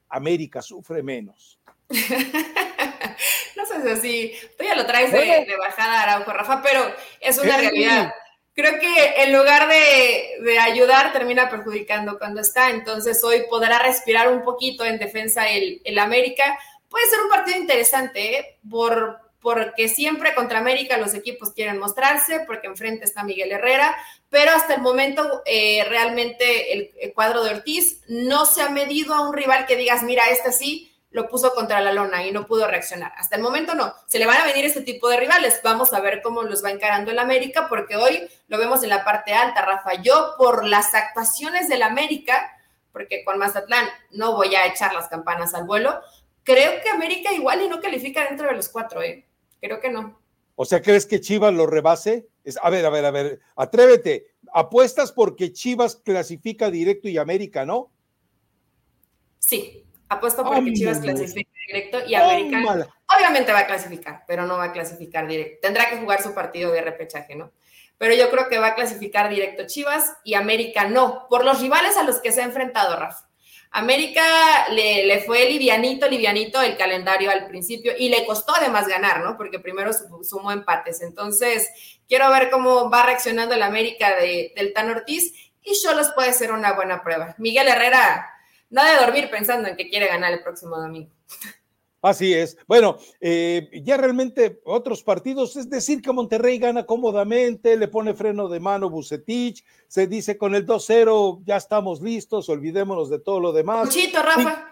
América 0.08 0.62
sufre 0.62 1.04
menos. 1.04 1.60
sé 3.66 3.98
si 3.98 4.34
tú 4.58 4.64
ya 4.64 4.76
lo 4.76 4.86
traes 4.86 5.12
de, 5.12 5.56
bajada 5.58 6.04
Araujo, 6.04 6.32
Rafa, 6.32 6.62
pero 6.62 6.94
es 7.20 7.38
una 7.38 7.58
realidad 7.58 8.14
creo 8.56 8.80
que 8.80 9.24
en 9.24 9.34
lugar 9.34 9.68
de, 9.68 10.58
ayudar 10.60 11.12
termina 11.14 11.50
perjudicando 11.50 12.18
cuando 12.18 12.42
está. 12.42 12.72
Entonces 12.72 13.24
hoy 13.24 13.44
podrá 13.50 13.80
respirar 13.80 14.30
un 14.30 14.44
poquito 14.44 14.86
en 14.86 14.98
defensa 14.98 15.48
el, 15.50 15.82
el 15.84 16.00
América. 16.00 16.58
Puede 16.90 17.08
ser 17.08 17.20
un 17.20 17.30
partido 17.30 17.60
interesante, 17.60 18.38
¿eh? 18.38 18.58
Por, 18.70 19.20
porque 19.42 19.90
siempre 19.90 20.34
contra 20.34 20.60
América 20.60 20.98
los 20.98 21.14
equipos 21.14 21.52
quieren 21.54 21.78
mostrarse, 21.78 22.40
porque 22.48 22.68
enfrente 22.68 23.06
está 23.06 23.24
Miguel 23.24 23.52
Herrera, 23.52 23.96
pero 24.30 24.52
hasta 24.52 24.76
el 24.76 24.82
momento 24.82 25.44
eh, 25.46 25.84
realmente 25.90 26.74
el, 26.74 26.92
el, 27.00 27.14
cuadro 27.14 27.44
de 27.44 27.52
Ortiz 27.52 28.02
no 28.08 28.46
se 28.46 28.62
ha 28.62 28.70
medido 28.70 29.14
a 29.14 29.28
un 29.28 29.36
rival 29.36 29.66
que 29.68 29.76
digas, 29.76 30.02
mira, 30.02 30.30
este 30.30 30.52
sí, 30.52 30.95
lo 31.16 31.30
puso 31.30 31.54
contra 31.54 31.80
la 31.80 31.94
lona 31.94 32.28
y 32.28 32.34
no 32.34 32.46
pudo 32.46 32.68
reaccionar. 32.68 33.14
Hasta 33.16 33.38
el 33.38 33.42
momento 33.42 33.74
no. 33.74 33.94
Se 34.06 34.20
le 34.20 34.26
van 34.26 34.42
a 34.42 34.46
venir 34.46 34.66
este 34.66 34.82
tipo 34.82 35.08
de 35.08 35.16
rivales. 35.16 35.62
Vamos 35.64 35.94
a 35.94 36.02
ver 36.02 36.22
cómo 36.22 36.44
los 36.44 36.62
va 36.62 36.72
encarando 36.72 37.10
el 37.10 37.20
América, 37.20 37.68
porque 37.70 37.96
hoy 37.96 38.28
lo 38.50 38.58
vemos 38.58 38.84
en 38.84 38.90
la 38.90 39.06
parte 39.06 39.34
alta, 39.34 39.62
Rafa. 39.62 40.02
Yo, 40.02 40.34
por 40.38 40.66
las 40.66 40.94
actuaciones 40.94 41.70
del 41.70 41.84
América, 41.84 42.52
porque 42.92 43.24
con 43.24 43.38
Mazatlán 43.38 43.88
no 44.12 44.36
voy 44.36 44.56
a 44.56 44.68
echar 44.68 44.94
las 44.94 45.08
campanas 45.08 45.54
al 45.54 45.64
vuelo, 45.64 46.02
creo 46.44 46.82
que 46.84 46.90
América 46.90 47.32
igual 47.32 47.62
y 47.62 47.70
no 47.70 47.80
califica 47.80 48.26
dentro 48.26 48.50
de 48.50 48.56
los 48.56 48.68
cuatro, 48.68 49.02
¿eh? 49.02 49.26
Creo 49.62 49.80
que 49.80 49.90
no. 49.90 50.20
O 50.58 50.66
sea, 50.66 50.82
¿crees 50.82 51.06
que 51.06 51.22
Chivas 51.22 51.54
lo 51.54 51.66
rebase? 51.66 52.28
a 52.62 52.70
ver, 52.70 52.86
a 52.86 52.90
ver, 52.90 53.06
a 53.06 53.12
ver, 53.12 53.40
atrévete. 53.56 54.34
apuestas 54.52 55.14
porque 55.14 55.54
Chivas 55.54 55.96
clasifica 55.96 56.70
directo 56.70 57.08
y 57.08 57.18
América, 57.18 57.66
¿no? 57.66 57.90
Sí, 59.40 59.85
apuesto 60.16 60.44
porque 60.44 60.74
Chivas 60.74 61.00
clasifica 61.00 61.52
directo 61.68 62.00
y 62.08 62.16
América 62.16 62.90
obviamente 63.16 63.52
va 63.52 63.60
a 63.60 63.68
clasificar, 63.68 64.24
pero 64.28 64.46
no 64.46 64.58
va 64.58 64.66
a 64.66 64.72
clasificar 64.72 65.28
directo. 65.28 65.60
Tendrá 65.62 65.90
que 65.90 65.98
jugar 65.98 66.22
su 66.22 66.34
partido 66.34 66.72
de 66.72 66.82
repechaje, 66.82 67.36
¿no? 67.36 67.52
Pero 67.98 68.14
yo 68.14 68.30
creo 68.30 68.50
que 68.50 68.60
va 68.60 68.68
a 68.68 68.76
clasificar 68.76 69.30
directo 69.30 69.68
Chivas 69.68 70.18
y 70.24 70.34
América 70.34 70.86
no, 70.86 71.28
por 71.30 71.46
los 71.46 71.62
rivales 71.62 71.96
a 71.98 72.04
los 72.04 72.20
que 72.20 72.32
se 72.32 72.42
ha 72.42 72.46
enfrentado 72.46 72.98
Rafa. 72.98 73.28
América 73.72 74.24
le, 74.72 75.06
le, 75.06 75.20
fue 75.20 75.50
livianito, 75.50 76.08
livianito 76.08 76.62
el 76.62 76.78
calendario 76.78 77.30
al 77.30 77.48
principio 77.48 77.92
y 77.98 78.08
le 78.08 78.26
costó 78.26 78.56
además 78.56 78.88
ganar, 78.88 79.22
¿no? 79.22 79.36
Porque 79.36 79.60
primero 79.60 79.92
sumó 80.24 80.52
empates. 80.52 81.02
Entonces, 81.02 81.70
quiero 82.08 82.30
ver 82.30 82.50
cómo 82.50 82.90
va 82.90 83.06
reaccionando 83.06 83.54
el 83.54 83.64
América 83.64 84.16
de, 84.16 84.54
del 84.56 84.72
Tan 84.72 84.90
Ortiz 84.92 85.34
y 85.62 85.74
Cholos 85.82 86.12
puede 86.16 86.32
ser 86.32 86.52
una 86.52 86.74
buena 86.74 87.04
prueba. 87.04 87.36
Miguel 87.38 87.68
Herrera 87.68 88.35
no 88.76 88.84
de 88.84 88.98
dormir 89.06 89.30
pensando 89.32 89.70
en 89.70 89.78
que 89.78 89.90
quiere 89.90 90.08
ganar 90.08 90.34
el 90.34 90.44
próximo 90.44 90.78
domingo. 90.78 91.10
Así 92.02 92.34
es. 92.34 92.58
Bueno, 92.68 93.00
eh, 93.20 93.70
ya 93.84 93.98
realmente 93.98 94.60
otros 94.66 95.02
partidos, 95.02 95.56
es 95.56 95.70
decir, 95.70 96.02
que 96.02 96.12
Monterrey 96.12 96.60
gana 96.60 96.86
cómodamente, 96.86 97.78
le 97.78 97.88
pone 97.88 98.14
freno 98.14 98.48
de 98.48 98.60
mano 98.60 98.90
Bucetich, 98.90 99.66
se 99.88 100.06
dice 100.06 100.38
con 100.38 100.54
el 100.54 100.68
2-0 100.68 101.42
ya 101.46 101.56
estamos 101.56 102.02
listos, 102.02 102.50
olvidémonos 102.50 103.10
de 103.10 103.20
todo 103.20 103.40
lo 103.40 103.54
demás. 103.54 103.86
Muchito, 103.86 104.22
Rafa. 104.22 104.72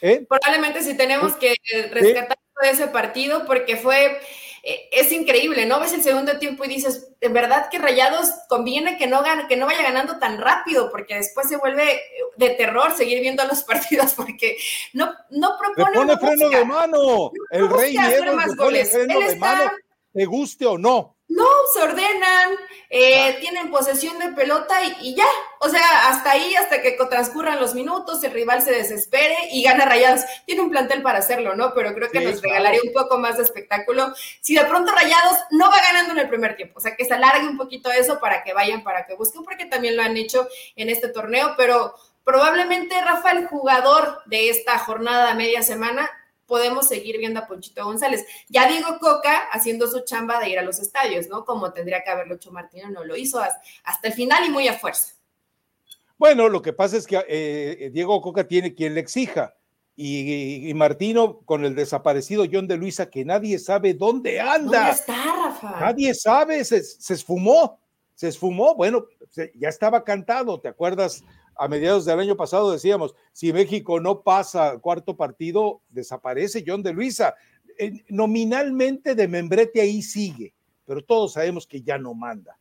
¿Eh? 0.00 0.24
Probablemente 0.26 0.82
si 0.82 0.96
tenemos 0.96 1.34
que 1.36 1.54
rescatar 1.90 2.38
ese 2.62 2.86
partido 2.86 3.44
porque 3.46 3.76
fue 3.76 4.06
eh, 4.06 4.20
es 4.62 5.12
increíble, 5.12 5.66
¿no? 5.66 5.80
Ves 5.80 5.92
el 5.92 6.02
segundo 6.02 6.38
tiempo 6.38 6.64
y 6.64 6.68
dices, 6.68 7.12
en 7.20 7.32
verdad 7.32 7.68
que 7.70 7.78
Rayados 7.78 8.30
conviene 8.48 8.98
que 8.98 9.06
no, 9.06 9.22
gane, 9.22 9.46
que 9.48 9.56
no 9.56 9.66
vaya 9.66 9.82
ganando 9.82 10.18
tan 10.18 10.38
rápido, 10.38 10.90
porque 10.90 11.14
después 11.14 11.48
se 11.48 11.56
vuelve 11.56 12.00
de 12.36 12.50
terror 12.50 12.92
seguir 12.96 13.20
viendo 13.20 13.44
los 13.44 13.62
partidos, 13.64 14.14
porque 14.14 14.56
no, 14.92 15.12
no 15.30 15.56
propone. 15.58 15.96
pone 15.96 16.16
freno 16.18 16.48
de 16.50 16.64
mano, 16.64 17.30
el 17.50 17.68
Rey 17.70 17.92
Diego 17.92 18.34
más 18.34 18.54
goles. 18.56 18.90
freno 18.90 19.20
de 19.20 19.36
mano, 19.36 19.70
te 20.12 20.24
guste 20.26 20.66
o 20.66 20.76
no. 20.76 21.16
No, 21.30 21.46
se 21.72 21.80
ordenan, 21.80 22.56
eh, 22.88 23.36
tienen 23.38 23.70
posesión 23.70 24.18
de 24.18 24.30
pelota 24.30 24.74
y, 25.00 25.14
ya. 25.14 25.28
O 25.60 25.68
sea, 25.68 26.08
hasta 26.08 26.32
ahí, 26.32 26.56
hasta 26.56 26.82
que 26.82 26.98
transcurran 27.08 27.60
los 27.60 27.72
minutos, 27.72 28.22
el 28.24 28.32
rival 28.32 28.62
se 28.62 28.72
desespere 28.72 29.36
y 29.52 29.62
gana 29.62 29.84
Rayados. 29.84 30.22
Tiene 30.44 30.62
un 30.62 30.70
plantel 30.70 31.02
para 31.02 31.20
hacerlo, 31.20 31.54
¿no? 31.54 31.72
Pero 31.72 31.94
creo 31.94 32.10
que 32.10 32.20
nos 32.20 32.42
regalaría 32.42 32.80
un 32.84 32.92
poco 32.92 33.16
más 33.16 33.36
de 33.36 33.44
espectáculo. 33.44 34.12
Si 34.40 34.56
de 34.56 34.64
pronto 34.64 34.90
Rayados 34.90 35.38
no 35.52 35.70
va 35.70 35.80
ganando 35.80 36.14
en 36.14 36.18
el 36.18 36.28
primer 36.28 36.56
tiempo, 36.56 36.78
o 36.78 36.80
sea, 36.80 36.96
que 36.96 37.04
se 37.04 37.14
alargue 37.14 37.46
un 37.46 37.56
poquito 37.56 37.92
eso 37.92 38.18
para 38.18 38.42
que 38.42 38.52
vayan, 38.52 38.82
para 38.82 39.06
que 39.06 39.14
busquen, 39.14 39.44
porque 39.44 39.66
también 39.66 39.96
lo 39.96 40.02
han 40.02 40.16
hecho 40.16 40.48
en 40.74 40.90
este 40.90 41.10
torneo, 41.10 41.54
pero 41.56 41.94
probablemente 42.24 43.00
Rafa, 43.00 43.30
el 43.30 43.46
jugador 43.46 44.20
de 44.26 44.50
esta 44.50 44.78
jornada 44.80 45.32
media 45.34 45.62
semana, 45.62 46.10
podemos 46.50 46.88
seguir 46.88 47.16
viendo 47.16 47.38
a 47.38 47.46
Ponchito 47.46 47.84
González. 47.84 48.26
Ya 48.48 48.68
digo 48.68 48.98
Coca 48.98 49.48
haciendo 49.52 49.86
su 49.86 50.00
chamba 50.00 50.40
de 50.40 50.50
ir 50.50 50.58
a 50.58 50.62
los 50.62 50.80
estadios, 50.80 51.28
¿no? 51.28 51.44
Como 51.44 51.72
tendría 51.72 52.02
que 52.02 52.10
haberlo 52.10 52.34
hecho 52.34 52.50
Martino, 52.50 52.90
no 52.90 53.04
lo 53.04 53.16
hizo 53.16 53.40
hasta 53.40 54.08
el 54.08 54.12
final 54.12 54.44
y 54.44 54.50
muy 54.50 54.66
a 54.66 54.76
fuerza. 54.76 55.14
Bueno, 56.18 56.48
lo 56.48 56.60
que 56.60 56.72
pasa 56.72 56.96
es 56.96 57.06
que 57.06 57.24
eh, 57.28 57.90
Diego 57.94 58.20
Coca 58.20 58.46
tiene 58.46 58.74
quien 58.74 58.94
le 58.94 59.00
exija. 59.00 59.54
Y, 59.96 60.72
Martino 60.74 61.40
con 61.44 61.64
el 61.64 61.74
desaparecido 61.74 62.46
John 62.50 62.66
de 62.66 62.78
Luisa, 62.78 63.10
que 63.10 63.24
nadie 63.24 63.58
sabe 63.58 63.94
dónde 63.94 64.40
anda. 64.40 64.78
¿Dónde 64.78 64.90
está, 64.92 65.14
Rafa? 65.14 65.80
Nadie 65.80 66.14
sabe, 66.14 66.64
se, 66.64 66.82
se 66.82 67.14
esfumó, 67.14 67.78
se 68.14 68.28
esfumó. 68.28 68.74
Bueno, 68.74 69.04
ya 69.54 69.68
estaba 69.68 70.02
cantado, 70.02 70.58
¿te 70.58 70.68
acuerdas? 70.68 71.22
A 71.60 71.68
mediados 71.68 72.06
del 72.06 72.18
año 72.18 72.36
pasado 72.36 72.72
decíamos, 72.72 73.14
si 73.32 73.52
México 73.52 74.00
no 74.00 74.22
pasa 74.22 74.78
cuarto 74.78 75.14
partido, 75.14 75.82
desaparece 75.90 76.64
John 76.66 76.82
de 76.82 76.94
Luisa. 76.94 77.34
nominalmente 78.08 79.14
de 79.14 79.28
membrete 79.28 79.82
ahí 79.82 80.00
sigue, 80.00 80.54
pero 80.86 81.04
todos 81.04 81.34
sabemos 81.34 81.66
que 81.66 81.82
ya 81.82 81.98
no 81.98 82.14
manda. 82.14 82.58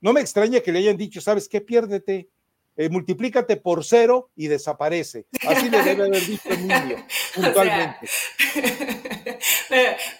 no 0.00 0.12
me 0.12 0.20
extraña 0.20 0.60
que 0.60 0.70
le 0.70 0.78
hayan 0.78 0.96
dicho, 0.96 1.20
¿sabes 1.20 1.48
qué? 1.48 1.60
Piérdete, 1.60 2.28
eh, 2.76 2.88
multiplícate 2.88 3.56
por 3.56 3.84
cero 3.84 4.30
y 4.36 4.46
desaparece. 4.46 5.26
Así 5.44 5.68
le 5.68 5.82
debe 5.82 6.04
haber 6.04 6.24
dicho 6.24 6.48
el 6.48 6.60
niño, 6.60 7.04
puntualmente. 7.34 8.08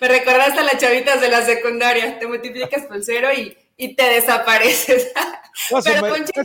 me, 0.01 0.09
recordaste 0.09 0.59
a 0.59 0.65
las 0.65 0.79
chavitas 0.79 1.21
de 1.21 1.29
la 1.29 1.47
secundaria, 1.47 2.19
te 2.19 2.27
multiplicas 2.27 2.85
por 2.87 3.05
cero 3.05 3.29
y, 3.33 3.57
y 3.79 3.95
te 3.95 4.03
desapareces. 4.03 5.11
Pero 5.85 6.01
Ponchito, 6.01 6.43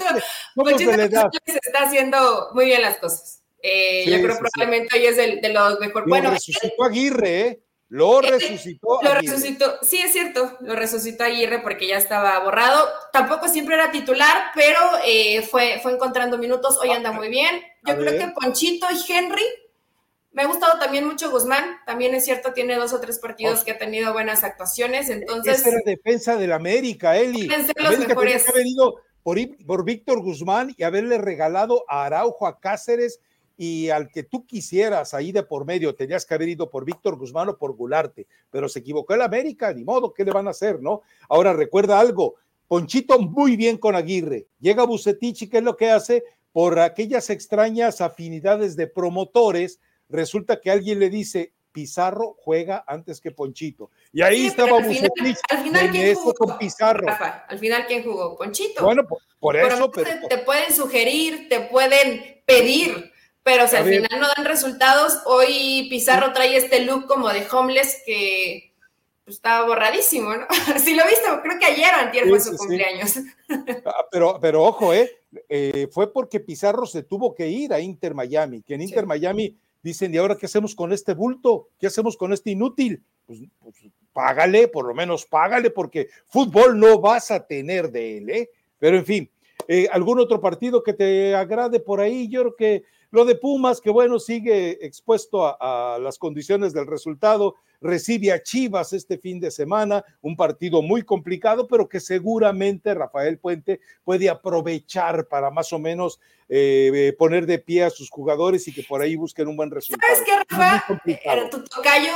está 1.46 1.80
haciendo 1.84 2.50
muy 2.54 2.66
bien 2.66 2.82
las 2.82 2.98
cosas. 2.98 3.42
Eh, 3.62 4.06
yo 4.10 4.22
creo 4.22 4.38
probablemente 4.38 4.98
hoy 4.98 5.06
es 5.06 5.18
de, 5.18 5.50
los 5.50 5.80
mejores. 5.80 6.08
Bueno, 6.08 6.32
resucitó 6.32 6.84
Aguirre, 6.84 7.40
¿eh? 7.42 7.60
Lo 7.90 8.22
resucitó. 8.22 9.00
Lo 9.04 9.14
resucitó, 9.14 9.78
sí 9.84 10.00
es 10.00 10.12
cierto, 10.14 10.58
lo 10.62 10.76
resucitó 10.76 11.24
Aguirre 11.26 11.60
porque 11.60 11.88
ya 11.88 11.98
estaba 11.98 12.40
borrado. 12.40 12.90
Tampoco 13.12 13.48
siempre 13.48 13.76
era 13.76 13.92
titular, 13.92 14.52
pero 14.56 14.80
eh, 15.06 15.44
fue, 15.44 15.80
fue 15.82 15.94
encontrando 15.94 16.38
minutos. 16.38 16.78
Hoy 16.78 16.90
anda 16.90 17.12
muy 17.12 17.30
bien. 17.30 17.62
Yo 17.86 17.96
creo 17.98 18.18
que 18.18 18.34
Ponchito 18.34 18.88
y 18.92 19.12
Henry. 19.12 19.44
Me 20.34 20.42
ha 20.42 20.48
gustado 20.48 20.80
también 20.80 21.06
mucho 21.06 21.32
Guzmán. 21.32 21.78
También 21.86 22.14
es 22.16 22.26
cierto, 22.26 22.54
tiene 22.54 22.76
dos 22.76 22.92
o 22.94 23.00
tres 23.00 23.20
partidos 23.20 23.64
que 23.64 23.72
ha 23.72 23.78
tenido 23.78 24.14
buenas 24.14 24.44
actuaciones. 24.44 25.10
Entonces. 25.10 25.60
Esa 25.60 25.70
era 25.70 25.80
defensa 25.86 26.36
del 26.36 26.52
América, 26.52 27.18
Eli. 27.18 27.48
los 27.48 28.00
mejores. 28.00 28.50
Ha 28.50 28.52
venido 28.52 28.96
por, 29.22 29.38
por 29.66 29.86
Víctor 29.86 30.22
Guzmán 30.22 30.74
y 30.76 30.84
haberle 30.84 31.18
regalado 31.20 31.86
a 31.88 32.06
Araujo, 32.06 32.48
a 32.48 32.60
Cáceres 32.60 33.20
y 33.58 33.90
al 33.90 34.10
que 34.10 34.24
tú 34.24 34.46
quisieras 34.46 35.14
ahí 35.14 35.32
de 35.32 35.44
por 35.44 35.66
medio, 35.66 35.96
tenías 35.96 36.26
que 36.26 36.34
haber 36.34 36.50
ido 36.50 36.70
por 36.70 36.86
Víctor 36.86 37.18
Guzmán 37.18 37.50
o 37.50 37.58
por 37.58 37.76
Gularte, 37.76 38.28
pero 38.50 38.68
se 38.68 38.80
equivocó 38.80 39.14
el 39.14 39.22
América, 39.22 39.72
ni 39.74 39.84
modo, 39.84 40.14
¿qué 40.14 40.26
le 40.26 40.32
van 40.32 40.48
a 40.48 40.52
hacer, 40.52 40.82
no? 40.82 41.02
Ahora 41.30 41.54
recuerda 41.54 42.00
algo, 42.00 42.36
Ponchito 42.68 43.20
muy 43.20 43.56
bien 43.56 43.78
con 43.78 43.96
Aguirre, 43.96 44.48
llega 44.60 44.86
Bucetich 44.86 45.44
y 45.44 45.50
¿qué 45.50 45.58
es 45.58 45.64
lo 45.64 45.78
que 45.78 45.92
hace? 45.92 46.24
Por 46.52 46.80
aquellas 46.80 47.30
extrañas 47.30 48.02
afinidades 48.02 48.76
de 48.76 48.88
promotores, 48.88 49.80
resulta 50.14 50.62
que 50.62 50.72
alguien 50.72 51.00
le 51.00 51.10
dice, 51.10 51.52
Pizarro 51.74 52.38
juega 52.40 52.86
antes 52.88 53.20
que 53.20 53.32
Ponchito. 53.32 53.90
Y 54.14 54.22
ahí 54.22 54.48
estaba 54.48 54.80
Bucetich. 54.80 55.38
Al 55.50 55.64
final, 55.64 55.92
¿quién 55.92 56.16
jugó? 56.16 56.34
Con 56.34 56.58
Pizarro. 56.58 57.08
al 57.48 57.60
final, 57.60 57.86
¿quién 57.88 58.04
jugó? 58.04 58.38
Ponchito. 58.38 58.84
Bueno, 58.84 59.04
por, 59.40 59.58
eso. 59.58 59.92
Pero, 59.92 60.28
te, 60.30 60.38
pueden 60.38 60.72
sugerir, 60.74 61.50
te 61.50 61.62
pueden 61.62 62.42
pedir 62.46 63.12
pero 63.44 63.68
si 63.68 63.76
al 63.76 63.84
final 63.84 64.22
no 64.22 64.28
dan 64.38 64.46
resultados, 64.46 65.20
hoy 65.26 65.88
Pizarro 65.90 66.32
trae 66.32 66.56
este 66.56 66.86
look 66.86 67.08
como 67.08 67.28
de 67.28 67.46
homeless 67.52 68.02
que 68.06 68.74
pues, 69.26 69.36
estaba 69.36 69.68
borradísimo, 69.68 70.34
¿no? 70.34 70.48
Si 70.80 70.96
lo 70.96 71.06
viste, 71.06 71.28
creo 71.44 71.60
que 71.60 71.66
ayer 71.66 71.94
o 71.94 71.98
antier 71.98 72.30
fue 72.30 72.40
su 72.40 72.56
cumpleaños. 72.56 73.20
Ah, 73.86 74.06
pero, 74.10 74.40
pero 74.42 74.64
ojo, 74.64 74.94
¿eh? 74.94 75.12
¿eh? 75.48 75.88
Fue 75.92 76.12
porque 76.12 76.40
Pizarro 76.40 76.88
se 76.88 77.04
tuvo 77.04 77.36
que 77.36 77.48
ir 77.48 77.72
a 77.72 77.80
Inter 77.80 78.16
Miami, 78.16 78.64
que 78.64 78.74
en 78.74 78.82
Inter 78.82 79.06
Miami 79.06 79.56
dicen, 79.84 80.14
¿y 80.14 80.18
ahora 80.18 80.38
qué 80.38 80.48
hacemos 80.48 80.74
con 80.74 80.92
este 80.94 81.14
bulto? 81.14 81.70
¿Qué 81.78 81.88
hacemos 81.88 82.18
con 82.18 82.34
este 82.34 82.52
inútil? 82.52 83.04
Pues, 83.28 83.42
pues, 83.60 83.76
págale, 84.14 84.68
por 84.68 84.88
lo 84.88 84.94
menos 84.94 85.26
págale, 85.26 85.70
porque 85.70 86.08
fútbol 86.26 86.80
no 86.80 87.00
vas 87.00 87.30
a 87.32 87.46
tener 87.46 87.92
de 87.92 88.18
él, 88.18 88.30
¿eh? 88.30 88.50
Pero 88.80 88.98
en 88.98 89.06
fin, 89.06 89.30
eh, 89.68 89.88
¿algún 89.92 90.20
otro 90.20 90.40
partido 90.40 90.84
que 90.84 90.94
te 90.94 91.36
agrade 91.36 91.80
por 91.80 92.00
ahí? 92.00 92.28
Yo 92.30 92.42
creo 92.42 92.56
que 92.56 92.84
lo 93.12 93.26
de 93.26 93.36
Pumas, 93.36 93.80
que 93.80 93.90
bueno, 93.90 94.20
sigue 94.20 94.86
expuesto 94.86 95.46
a, 95.46 96.00
las 96.00 96.18
condiciones 96.18 96.74
del 96.74 96.88
resultado, 96.88 97.56
recibe 97.84 98.32
a 98.32 98.42
Chivas 98.42 98.94
este 98.94 99.18
fin 99.18 99.40
de 99.40 99.52
semana, 99.52 100.04
un 100.22 100.36
partido 100.36 100.82
muy 100.82 101.04
complicado, 101.04 101.68
pero 101.68 101.88
que 101.88 102.00
seguramente 102.00 102.94
Rafael 102.94 103.38
Puente 103.38 103.80
puede 104.04 104.30
aprovechar 104.30 105.28
para 105.28 105.52
más 105.52 105.72
o 105.74 105.80
menos 105.80 106.20
eh, 106.50 107.14
poner 107.18 107.46
de 107.46 107.60
pie 107.60 107.84
a 107.84 107.90
sus 107.90 108.10
jugadores 108.10 108.68
y 108.68 108.74
que 108.74 108.84
por 108.84 109.02
ahí 109.02 109.16
busquen 109.16 109.48
un 109.48 109.58
buen 109.58 109.70
resultado. 109.70 110.14
¿Sabes 110.14 110.24
qué, 110.26 110.56
Rafa? 110.56 111.02
Era 111.24 111.50
tu 111.50 111.64
tocayo 111.64 112.14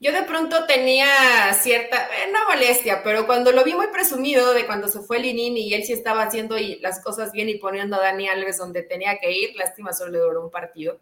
yo 0.00 0.12
de 0.12 0.22
pronto 0.22 0.64
tenía 0.66 1.52
cierta, 1.54 2.06
eh, 2.06 2.30
no 2.32 2.46
molestia, 2.48 3.02
pero 3.02 3.26
cuando 3.26 3.50
lo 3.50 3.64
vi 3.64 3.74
muy 3.74 3.88
presumido 3.88 4.54
de 4.54 4.64
cuando 4.64 4.86
se 4.86 5.00
fue 5.00 5.18
Linin 5.18 5.56
y 5.56 5.74
él 5.74 5.82
sí 5.82 5.92
estaba 5.92 6.22
haciendo 6.22 6.56
las 6.80 7.02
cosas 7.02 7.32
bien 7.32 7.48
y 7.48 7.56
poniendo 7.56 7.96
a 7.96 8.00
Dani 8.00 8.28
Alves 8.28 8.58
donde 8.58 8.84
tenía 8.84 9.18
que 9.18 9.32
ir, 9.32 9.56
lástima 9.56 9.92
solo 9.92 10.12
le 10.12 10.18
duró 10.18 10.44
un 10.44 10.52
partido. 10.52 11.00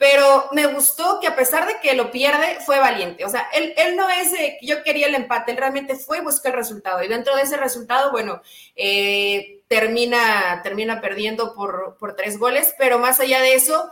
Pero 0.00 0.48
me 0.52 0.66
gustó 0.66 1.20
que 1.20 1.26
a 1.26 1.36
pesar 1.36 1.66
de 1.66 1.78
que 1.82 1.92
lo 1.92 2.10
pierde, 2.10 2.56
fue 2.64 2.78
valiente. 2.78 3.22
O 3.26 3.28
sea, 3.28 3.50
él, 3.52 3.74
él 3.76 3.96
no 3.96 4.08
es, 4.08 4.32
yo 4.62 4.82
quería 4.82 5.06
el 5.06 5.14
empate, 5.14 5.52
él 5.52 5.58
realmente 5.58 5.94
fue 5.94 6.16
y 6.16 6.22
buscó 6.22 6.48
el 6.48 6.54
resultado. 6.54 7.02
Y 7.02 7.08
dentro 7.08 7.36
de 7.36 7.42
ese 7.42 7.58
resultado, 7.58 8.10
bueno, 8.10 8.40
eh, 8.76 9.60
termina, 9.68 10.62
termina 10.62 11.02
perdiendo 11.02 11.54
por, 11.54 11.98
por 11.98 12.16
tres 12.16 12.38
goles, 12.38 12.74
pero 12.78 12.98
más 12.98 13.20
allá 13.20 13.42
de 13.42 13.52
eso, 13.52 13.90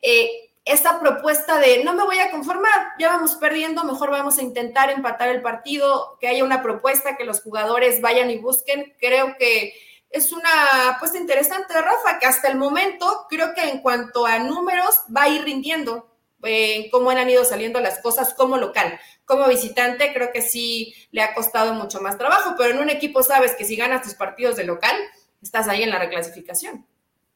eh, 0.00 0.30
esa 0.64 1.00
propuesta 1.00 1.58
de 1.58 1.82
no 1.82 1.92
me 1.92 2.04
voy 2.04 2.20
a 2.20 2.30
conformar, 2.30 2.92
ya 3.00 3.08
vamos 3.08 3.34
perdiendo, 3.34 3.82
mejor 3.82 4.12
vamos 4.12 4.38
a 4.38 4.42
intentar 4.42 4.90
empatar 4.90 5.28
el 5.28 5.42
partido, 5.42 6.18
que 6.20 6.28
haya 6.28 6.44
una 6.44 6.62
propuesta, 6.62 7.16
que 7.16 7.24
los 7.24 7.42
jugadores 7.42 8.00
vayan 8.00 8.30
y 8.30 8.38
busquen. 8.38 8.94
Creo 9.00 9.34
que, 9.36 9.74
es 10.10 10.32
una 10.32 10.90
apuesta 10.90 11.18
interesante 11.18 11.74
de 11.74 11.82
Rafa, 11.82 12.18
que 12.18 12.26
hasta 12.26 12.48
el 12.48 12.56
momento 12.56 13.26
creo 13.28 13.54
que 13.54 13.68
en 13.68 13.80
cuanto 13.80 14.26
a 14.26 14.38
números 14.38 15.00
va 15.14 15.24
a 15.24 15.28
ir 15.28 15.42
rindiendo. 15.42 16.06
Eh, 16.44 16.88
cómo 16.92 17.10
han 17.10 17.28
ido 17.28 17.44
saliendo 17.44 17.80
las 17.80 18.00
cosas 18.00 18.32
como 18.32 18.58
local. 18.58 18.98
Como 19.24 19.48
visitante, 19.48 20.12
creo 20.14 20.30
que 20.32 20.40
sí 20.40 20.94
le 21.10 21.20
ha 21.20 21.34
costado 21.34 21.74
mucho 21.74 22.00
más 22.00 22.16
trabajo, 22.16 22.54
pero 22.56 22.74
en 22.74 22.78
un 22.80 22.90
equipo 22.90 23.24
sabes 23.24 23.56
que 23.56 23.64
si 23.64 23.74
ganas 23.74 24.02
tus 24.02 24.14
partidos 24.14 24.56
de 24.56 24.64
local, 24.64 24.94
estás 25.42 25.66
ahí 25.66 25.82
en 25.82 25.90
la 25.90 25.98
reclasificación. 25.98 26.86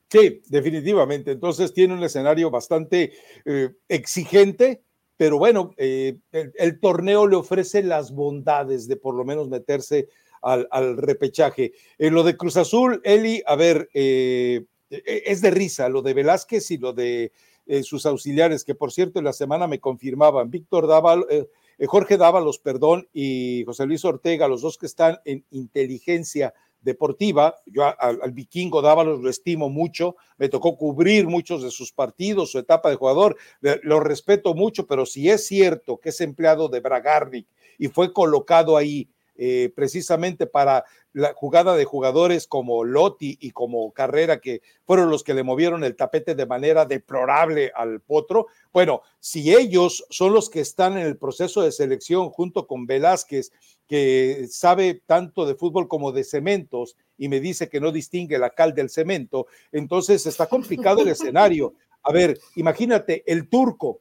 Sí, 0.08 0.42
definitivamente. 0.46 1.32
Entonces 1.32 1.72
tiene 1.72 1.94
un 1.94 2.04
escenario 2.04 2.50
bastante 2.50 3.12
eh, 3.44 3.70
exigente, 3.88 4.82
pero 5.16 5.38
bueno, 5.38 5.74
eh, 5.78 6.18
el, 6.32 6.80
torneo 6.80 7.26
le 7.26 7.36
ofrece 7.36 7.82
las 7.82 8.12
bondades 8.12 8.86
de 8.88 8.96
por 8.96 9.14
lo 9.14 9.24
menos 9.24 9.48
meterse 9.48 10.08
al, 10.42 10.96
repechaje. 10.96 11.72
En 11.98 12.14
lo 12.14 12.22
de 12.22 12.36
Cruz 12.36 12.56
Azul, 12.56 13.00
Eli, 13.04 13.42
a 13.46 13.56
ver, 13.56 13.88
e, 13.94 14.66
es 14.90 15.40
de 15.40 15.50
risa 15.50 15.88
lo 15.88 16.02
de 16.02 16.14
Velázquez 16.14 16.70
y 16.70 16.78
lo 16.78 16.92
de 16.92 17.32
eh, 17.66 17.82
sus 17.82 18.06
auxiliares, 18.06 18.64
que 18.64 18.74
por 18.74 18.92
cierto 18.92 19.18
en 19.18 19.24
la 19.24 19.32
semana 19.32 19.66
me 19.66 19.78
confirmaban, 19.78 20.50
Víctor 20.50 20.86
Dávalos, 20.86 21.26
eh, 21.30 21.48
eh, 21.78 21.86
Jorge 21.86 22.16
Dávalos, 22.16 22.58
perdón, 22.58 23.08
y 23.12 23.62
José 23.64 23.86
Luis 23.86 24.04
Ortega, 24.04 24.48
los 24.48 24.62
dos 24.62 24.78
que 24.78 24.86
están 24.86 25.20
en 25.24 25.44
inteligencia 25.50 26.52
deportiva, 26.80 27.54
yo 27.66 27.84
al, 27.84 28.32
vikingo 28.32 28.82
Dávalos 28.82 29.20
lo 29.20 29.30
estimo 29.30 29.70
mucho, 29.70 30.16
me 30.38 30.48
tocó 30.48 30.76
cubrir 30.76 31.28
muchos 31.28 31.62
de 31.62 31.70
sus 31.70 31.92
partidos, 31.92 32.50
su 32.50 32.58
etapa 32.58 32.90
de 32.90 32.96
jugador, 32.96 33.36
lo 33.60 34.00
respeto 34.00 34.54
mucho, 34.54 34.88
pero 34.88 35.06
si 35.06 35.30
es 35.30 35.46
cierto 35.46 35.98
que 35.98 36.08
es 36.08 36.20
empleado 36.20 36.68
de 36.68 36.80
Bragarnik 36.80 37.46
y 37.78 37.86
fue 37.86 38.12
colocado 38.12 38.76
ahí 38.76 39.08
eh, 39.34 39.72
precisamente 39.74 40.46
para 40.46 40.84
la 41.12 41.34
jugada 41.34 41.76
de 41.76 41.84
jugadores 41.84 42.46
como 42.46 42.84
Lotti 42.84 43.38
y 43.40 43.50
como 43.50 43.92
Carrera, 43.92 44.40
que 44.40 44.62
fueron 44.84 45.10
los 45.10 45.22
que 45.22 45.34
le 45.34 45.42
movieron 45.42 45.84
el 45.84 45.96
tapete 45.96 46.34
de 46.34 46.46
manera 46.46 46.84
deplorable 46.84 47.72
al 47.74 48.00
Potro. 48.00 48.46
Bueno, 48.72 49.02
si 49.20 49.54
ellos 49.54 50.04
son 50.10 50.32
los 50.32 50.48
que 50.48 50.60
están 50.60 50.94
en 50.98 51.06
el 51.06 51.18
proceso 51.18 51.62
de 51.62 51.72
selección 51.72 52.30
junto 52.30 52.66
con 52.66 52.86
Velázquez, 52.86 53.52
que 53.86 54.46
sabe 54.48 55.02
tanto 55.04 55.44
de 55.44 55.54
fútbol 55.54 55.88
como 55.88 56.12
de 56.12 56.24
cementos 56.24 56.96
y 57.18 57.28
me 57.28 57.40
dice 57.40 57.68
que 57.68 57.80
no 57.80 57.92
distingue 57.92 58.38
la 58.38 58.50
cal 58.50 58.74
del 58.74 58.88
cemento, 58.88 59.46
entonces 59.70 60.24
está 60.26 60.46
complicado 60.46 61.02
el 61.02 61.08
escenario. 61.08 61.74
A 62.02 62.12
ver, 62.12 62.38
imagínate, 62.56 63.22
el 63.26 63.48
turco, 63.48 64.00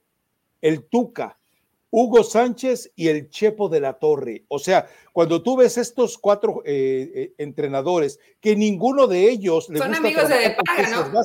el 0.62 0.86
tuca, 0.86 1.38
Hugo 1.92 2.24
Sánchez 2.24 2.94
y 2.96 3.10
el 3.10 3.30
Chepo 3.30 3.68
de 3.68 3.82
la 3.82 3.94
Torre. 3.94 4.46
O 4.48 4.58
sea, 4.60 4.88
cuando 5.12 5.44
tú 5.44 5.58
ves 5.58 5.78
estos 5.78 6.18
cuatro 6.18 6.64
eh, 6.66 7.12
eh, 7.14 7.34
entrenadores, 7.38 8.18
que 8.40 8.56
ninguno 8.56 9.08
de 9.08 9.30
ellos... 9.30 9.66
Son 9.66 9.94
amigos 9.94 10.30
de 10.30 10.56
Paga, 10.66 10.90
¿no? 10.90 11.22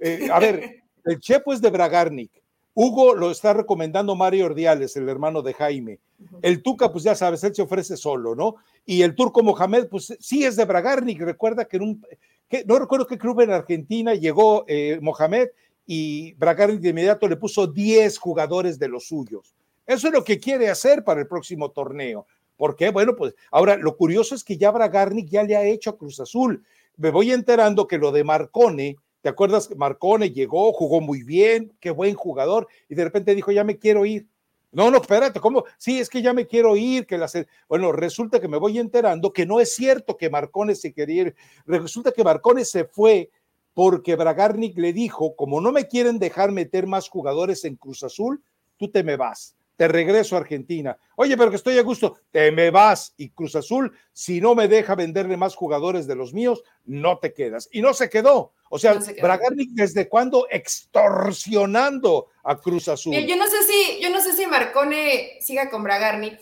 Eh, 0.00 0.28
a 0.32 0.40
ver, 0.40 0.82
el 1.04 1.20
Chepo 1.20 1.52
es 1.52 1.60
de 1.60 1.70
Bragarnik. 1.70 2.32
Hugo 2.74 3.14
lo 3.14 3.30
está 3.30 3.52
recomendando 3.52 4.16
Mario 4.16 4.46
Ordiales, 4.46 4.96
el 4.96 5.10
hermano 5.10 5.42
de 5.42 5.52
Jaime. 5.52 5.98
El 6.40 6.62
Tuca, 6.62 6.90
pues 6.90 7.04
ya 7.04 7.14
sabes, 7.14 7.44
él 7.44 7.54
se 7.54 7.60
ofrece 7.60 7.98
solo, 7.98 8.34
¿no? 8.34 8.56
Y 8.86 9.02
el 9.02 9.14
turco 9.14 9.42
Mohamed, 9.42 9.88
pues 9.88 10.16
sí 10.18 10.44
es 10.44 10.56
de 10.56 10.64
Bragarnik. 10.64 11.20
Recuerda 11.20 11.66
que 11.66 11.76
en 11.76 11.82
un, 11.82 12.06
que, 12.48 12.64
no 12.64 12.78
recuerdo 12.78 13.06
qué 13.06 13.18
club 13.18 13.42
en 13.42 13.50
Argentina 13.50 14.14
llegó 14.14 14.64
Mohamed 15.02 15.48
y 15.86 16.32
Bragarnik 16.34 16.80
de 16.80 16.88
inmediato 16.90 17.28
le 17.28 17.36
puso 17.36 17.66
10 17.66 18.16
jugadores 18.16 18.78
de 18.78 18.88
los 18.88 19.06
suyos. 19.06 19.54
Eso 19.92 20.08
es 20.08 20.14
lo 20.14 20.24
que 20.24 20.40
quiere 20.40 20.70
hacer 20.70 21.04
para 21.04 21.20
el 21.20 21.26
próximo 21.26 21.70
torneo. 21.70 22.26
¿Por 22.56 22.76
qué? 22.76 22.88
Bueno, 22.88 23.14
pues 23.14 23.34
ahora 23.50 23.76
lo 23.76 23.94
curioso 23.94 24.34
es 24.34 24.42
que 24.42 24.56
ya 24.56 24.70
Bragarnik 24.70 25.28
ya 25.28 25.42
le 25.42 25.54
ha 25.54 25.64
hecho 25.64 25.90
a 25.90 25.98
Cruz 25.98 26.18
Azul. 26.18 26.64
Me 26.96 27.10
voy 27.10 27.30
enterando 27.30 27.86
que 27.86 27.98
lo 27.98 28.10
de 28.10 28.24
Marcone, 28.24 28.96
¿te 29.20 29.28
acuerdas 29.28 29.68
que 29.68 29.74
Marcone 29.74 30.30
llegó, 30.30 30.72
jugó 30.72 31.02
muy 31.02 31.22
bien, 31.22 31.74
qué 31.78 31.90
buen 31.90 32.14
jugador, 32.14 32.68
y 32.88 32.94
de 32.94 33.04
repente 33.04 33.34
dijo, 33.34 33.52
ya 33.52 33.64
me 33.64 33.78
quiero 33.78 34.06
ir? 34.06 34.26
No, 34.70 34.90
no, 34.90 34.96
espérate, 34.96 35.40
¿cómo? 35.40 35.64
Sí, 35.76 36.00
es 36.00 36.08
que 36.08 36.22
ya 36.22 36.32
me 36.32 36.46
quiero 36.46 36.74
ir, 36.74 37.06
que 37.06 37.18
la 37.18 37.28
Bueno, 37.68 37.92
resulta 37.92 38.40
que 38.40 38.48
me 38.48 38.56
voy 38.56 38.78
enterando 38.78 39.30
que 39.30 39.44
no 39.44 39.60
es 39.60 39.74
cierto 39.74 40.16
que 40.16 40.30
Marcone 40.30 40.74
se 40.74 40.94
quería 40.94 41.22
ir. 41.22 41.34
Resulta 41.66 42.12
que 42.12 42.24
Marcone 42.24 42.64
se 42.64 42.86
fue 42.86 43.30
porque 43.74 44.16
Bragarnik 44.16 44.78
le 44.78 44.94
dijo, 44.94 45.36
como 45.36 45.60
no 45.60 45.70
me 45.70 45.86
quieren 45.86 46.18
dejar 46.18 46.50
meter 46.50 46.86
más 46.86 47.10
jugadores 47.10 47.66
en 47.66 47.76
Cruz 47.76 48.02
Azul, 48.02 48.42
tú 48.78 48.90
te 48.90 49.02
me 49.02 49.16
vas 49.16 49.54
te 49.76 49.88
regreso 49.88 50.36
a 50.36 50.40
Argentina. 50.40 50.96
Oye, 51.16 51.36
pero 51.36 51.50
que 51.50 51.56
estoy 51.56 51.78
a 51.78 51.82
gusto, 51.82 52.18
te 52.30 52.50
me 52.52 52.70
vas 52.70 53.14
y 53.16 53.30
Cruz 53.30 53.56
Azul, 53.56 53.96
si 54.12 54.40
no 54.40 54.54
me 54.54 54.68
deja 54.68 54.94
venderle 54.94 55.36
más 55.36 55.54
jugadores 55.54 56.06
de 56.06 56.16
los 56.16 56.32
míos, 56.32 56.62
no 56.84 57.18
te 57.18 57.32
quedas. 57.32 57.68
Y 57.72 57.82
no 57.82 57.94
se 57.94 58.08
quedó. 58.08 58.52
O 58.70 58.78
sea, 58.78 58.94
Bragarnik 59.20 59.70
desde 59.72 60.08
cuándo 60.08 60.46
extorsionando 60.50 62.28
a 62.42 62.58
Cruz 62.58 62.88
Azul. 62.88 63.14
yo 63.14 63.36
no 63.36 63.46
sé 63.46 63.62
si, 63.64 64.00
yo 64.02 64.10
no 64.10 64.20
sé 64.20 64.32
si 64.34 64.46
Marcone 64.46 65.38
siga 65.40 65.68
con 65.68 65.82
Bragarnik. 65.82 66.40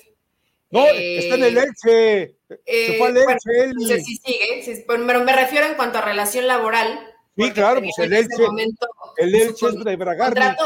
No, 0.70 0.86
está 0.86 1.34
en 1.34 1.42
el 1.42 1.58
eh, 1.58 1.64
Elche. 1.64 2.36
se 2.64 2.98
fue 2.98 3.08
al 3.08 3.16
eh, 3.16 3.24
Elche. 3.26 3.74
no 3.74 3.86
sé 3.86 4.00
si 4.02 4.16
sigue, 4.16 4.84
pero 4.86 5.24
me 5.24 5.32
refiero 5.32 5.66
en 5.66 5.74
cuanto 5.74 5.98
a 5.98 6.02
relación 6.02 6.46
laboral. 6.46 7.00
Sí, 7.36 7.50
claro, 7.52 7.80
pues 7.80 7.98
el 7.98 8.12
Elche, 8.12 8.44
el 9.16 9.34
Elche 9.34 9.66
es 9.66 9.84
de 9.84 9.96
Bragarnik. 9.96 10.56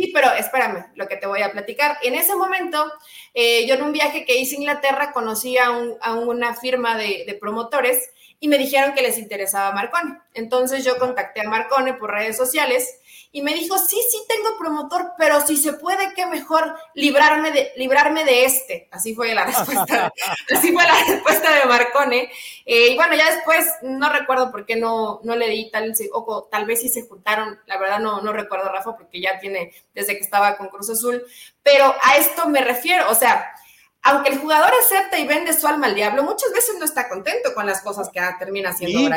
Sí, 0.00 0.12
pero 0.14 0.32
espérame, 0.32 0.86
lo 0.94 1.06
que 1.08 1.18
te 1.18 1.26
voy 1.26 1.42
a 1.42 1.52
platicar. 1.52 1.98
En 2.02 2.14
ese 2.14 2.34
momento, 2.34 2.90
eh, 3.34 3.66
yo 3.66 3.74
en 3.74 3.82
un 3.82 3.92
viaje 3.92 4.24
que 4.24 4.38
hice 4.38 4.56
a 4.56 4.58
Inglaterra 4.60 5.12
conocí 5.12 5.58
a, 5.58 5.72
una 5.72 6.54
firma 6.54 6.96
de, 6.96 7.24
de, 7.26 7.34
promotores 7.34 8.10
y 8.38 8.48
me 8.48 8.56
dijeron 8.56 8.94
que 8.94 9.02
les 9.02 9.18
interesaba 9.18 9.72
Marcone. 9.72 10.16
Entonces 10.32 10.86
yo 10.86 10.96
contacté 10.96 11.42
a 11.42 11.50
Marcone 11.50 11.92
por 11.92 12.12
redes 12.12 12.38
sociales 12.38 12.99
y 13.32 13.42
me 13.42 13.54
dijo, 13.54 13.78
sí, 13.78 13.96
sí 14.10 14.22
tengo 14.28 14.58
promotor, 14.58 15.12
pero 15.16 15.40
si 15.46 15.56
se 15.56 15.74
puede, 15.74 16.14
qué 16.14 16.26
mejor 16.26 16.76
librarme 16.94 17.52
de, 17.52 17.72
librarme 17.76 18.24
de 18.24 18.44
este. 18.44 18.88
Así 18.90 19.14
fue 19.14 19.32
la 19.34 19.44
respuesta, 19.46 20.12
así 20.52 20.72
fue 20.72 20.82
la 20.82 20.94
respuesta 21.06 21.54
de 21.54 21.64
Marcone. 21.66 22.30
Eh, 22.66 22.88
y 22.88 22.96
bueno, 22.96 23.14
ya 23.14 23.32
después, 23.32 23.66
no 23.82 24.12
recuerdo 24.12 24.50
por 24.50 24.66
qué 24.66 24.74
no, 24.74 25.20
no 25.22 25.36
le 25.36 25.48
di 25.48 25.70
tal, 25.70 25.92
o 26.12 26.48
tal 26.50 26.66
vez 26.66 26.80
sí 26.80 26.88
se 26.88 27.06
juntaron, 27.06 27.60
la 27.66 27.78
verdad 27.78 28.00
no, 28.00 28.20
no 28.20 28.32
recuerdo, 28.32 28.68
Rafa, 28.68 28.96
porque 28.96 29.20
ya 29.20 29.38
tiene 29.38 29.72
desde 29.94 30.16
que 30.16 30.24
estaba 30.24 30.56
con 30.56 30.68
Cruz 30.68 30.90
Azul, 30.90 31.24
pero 31.62 31.94
a 32.02 32.16
esto 32.16 32.48
me 32.48 32.62
refiero, 32.62 33.08
o 33.10 33.14
sea, 33.14 33.54
aunque 34.02 34.30
el 34.30 34.38
jugador 34.38 34.72
acepta 34.82 35.18
y 35.18 35.26
vende 35.26 35.52
su 35.52 35.68
alma 35.68 35.86
al 35.86 35.94
diablo, 35.94 36.24
muchas 36.24 36.52
veces 36.52 36.76
no 36.78 36.84
está 36.84 37.08
contento 37.08 37.54
con 37.54 37.66
las 37.66 37.80
cosas 37.82 38.08
que 38.08 38.20
termina 38.38 38.70
haciendo 38.70 38.98
¿Sí? 38.98 39.08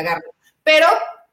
pero 0.64 0.88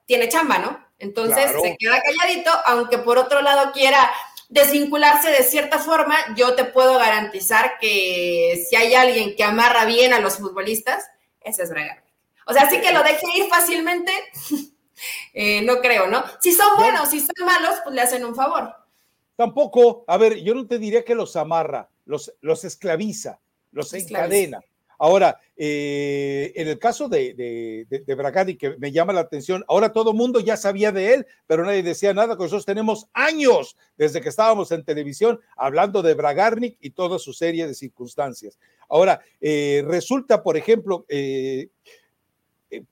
tiene 0.06 0.28
chamba, 0.28 0.58
¿no? 0.58 0.89
Entonces 1.00 1.50
se 1.62 1.76
queda 1.78 2.00
calladito, 2.02 2.50
aunque 2.66 2.98
por 2.98 3.18
otro 3.18 3.40
lado 3.42 3.72
quiera 3.72 4.10
desvincularse 4.50 5.30
de 5.30 5.42
cierta 5.42 5.78
forma, 5.78 6.16
yo 6.36 6.54
te 6.54 6.64
puedo 6.64 6.98
garantizar 6.98 7.78
que 7.80 8.64
si 8.68 8.76
hay 8.76 8.94
alguien 8.94 9.34
que 9.34 9.42
amarra 9.42 9.86
bien 9.86 10.12
a 10.12 10.20
los 10.20 10.36
futbolistas, 10.36 11.04
ese 11.40 11.62
es 11.62 11.70
Bragarnik. 11.70 12.04
O 12.46 12.52
sea, 12.52 12.62
así 12.62 12.80
que 12.80 12.92
lo 12.92 13.02
deje 13.02 13.26
ir 13.36 13.48
fácilmente, 13.48 14.12
eh, 15.32 15.62
no 15.62 15.80
creo, 15.80 16.08
¿no? 16.08 16.22
Si 16.40 16.52
son 16.52 16.76
buenos, 16.76 17.08
si 17.08 17.20
son 17.20 17.46
malos, 17.46 17.78
pues 17.82 17.94
le 17.94 18.02
hacen 18.02 18.24
un 18.24 18.34
favor. 18.34 18.74
Tampoco, 19.36 20.04
a 20.06 20.18
ver, 20.18 20.42
yo 20.42 20.54
no 20.54 20.66
te 20.66 20.78
diría 20.78 21.04
que 21.04 21.14
los 21.14 21.36
amarra, 21.36 21.88
los, 22.04 22.34
los 22.40 22.64
esclaviza, 22.64 23.38
los 23.72 23.94
encadena. 23.94 24.60
Ahora, 25.02 25.40
eh, 25.56 26.52
en 26.56 26.68
el 26.68 26.78
caso 26.78 27.08
de, 27.08 27.32
de, 27.32 28.56
que 28.58 28.76
me 28.76 28.92
llama 28.92 29.14
la 29.14 29.20
atención, 29.20 29.64
ahora 29.66 29.94
todo 29.94 30.10
el 30.10 30.16
mundo 30.18 30.40
ya 30.40 30.58
sabía 30.58 30.92
de 30.92 31.14
él, 31.14 31.26
pero 31.46 31.64
nadie 31.64 31.82
decía 31.82 32.12
nada, 32.12 32.34
nosotros 32.34 32.66
tenemos 32.66 33.08
años 33.14 33.78
desde 33.96 34.20
que 34.20 34.28
estábamos 34.28 34.70
en 34.72 34.84
televisión 34.84 35.40
hablando 35.56 36.02
de 36.02 36.12
Bragarnik 36.12 36.76
y 36.80 36.90
toda 36.90 37.18
su 37.18 37.32
serie 37.32 37.66
de 37.66 37.72
circunstancias. 37.72 38.58
Ahora, 38.90 39.22
eh, 39.40 39.82
resulta, 39.86 40.42
por 40.42 40.58
ejemplo, 40.58 41.06
eh, 41.08 41.70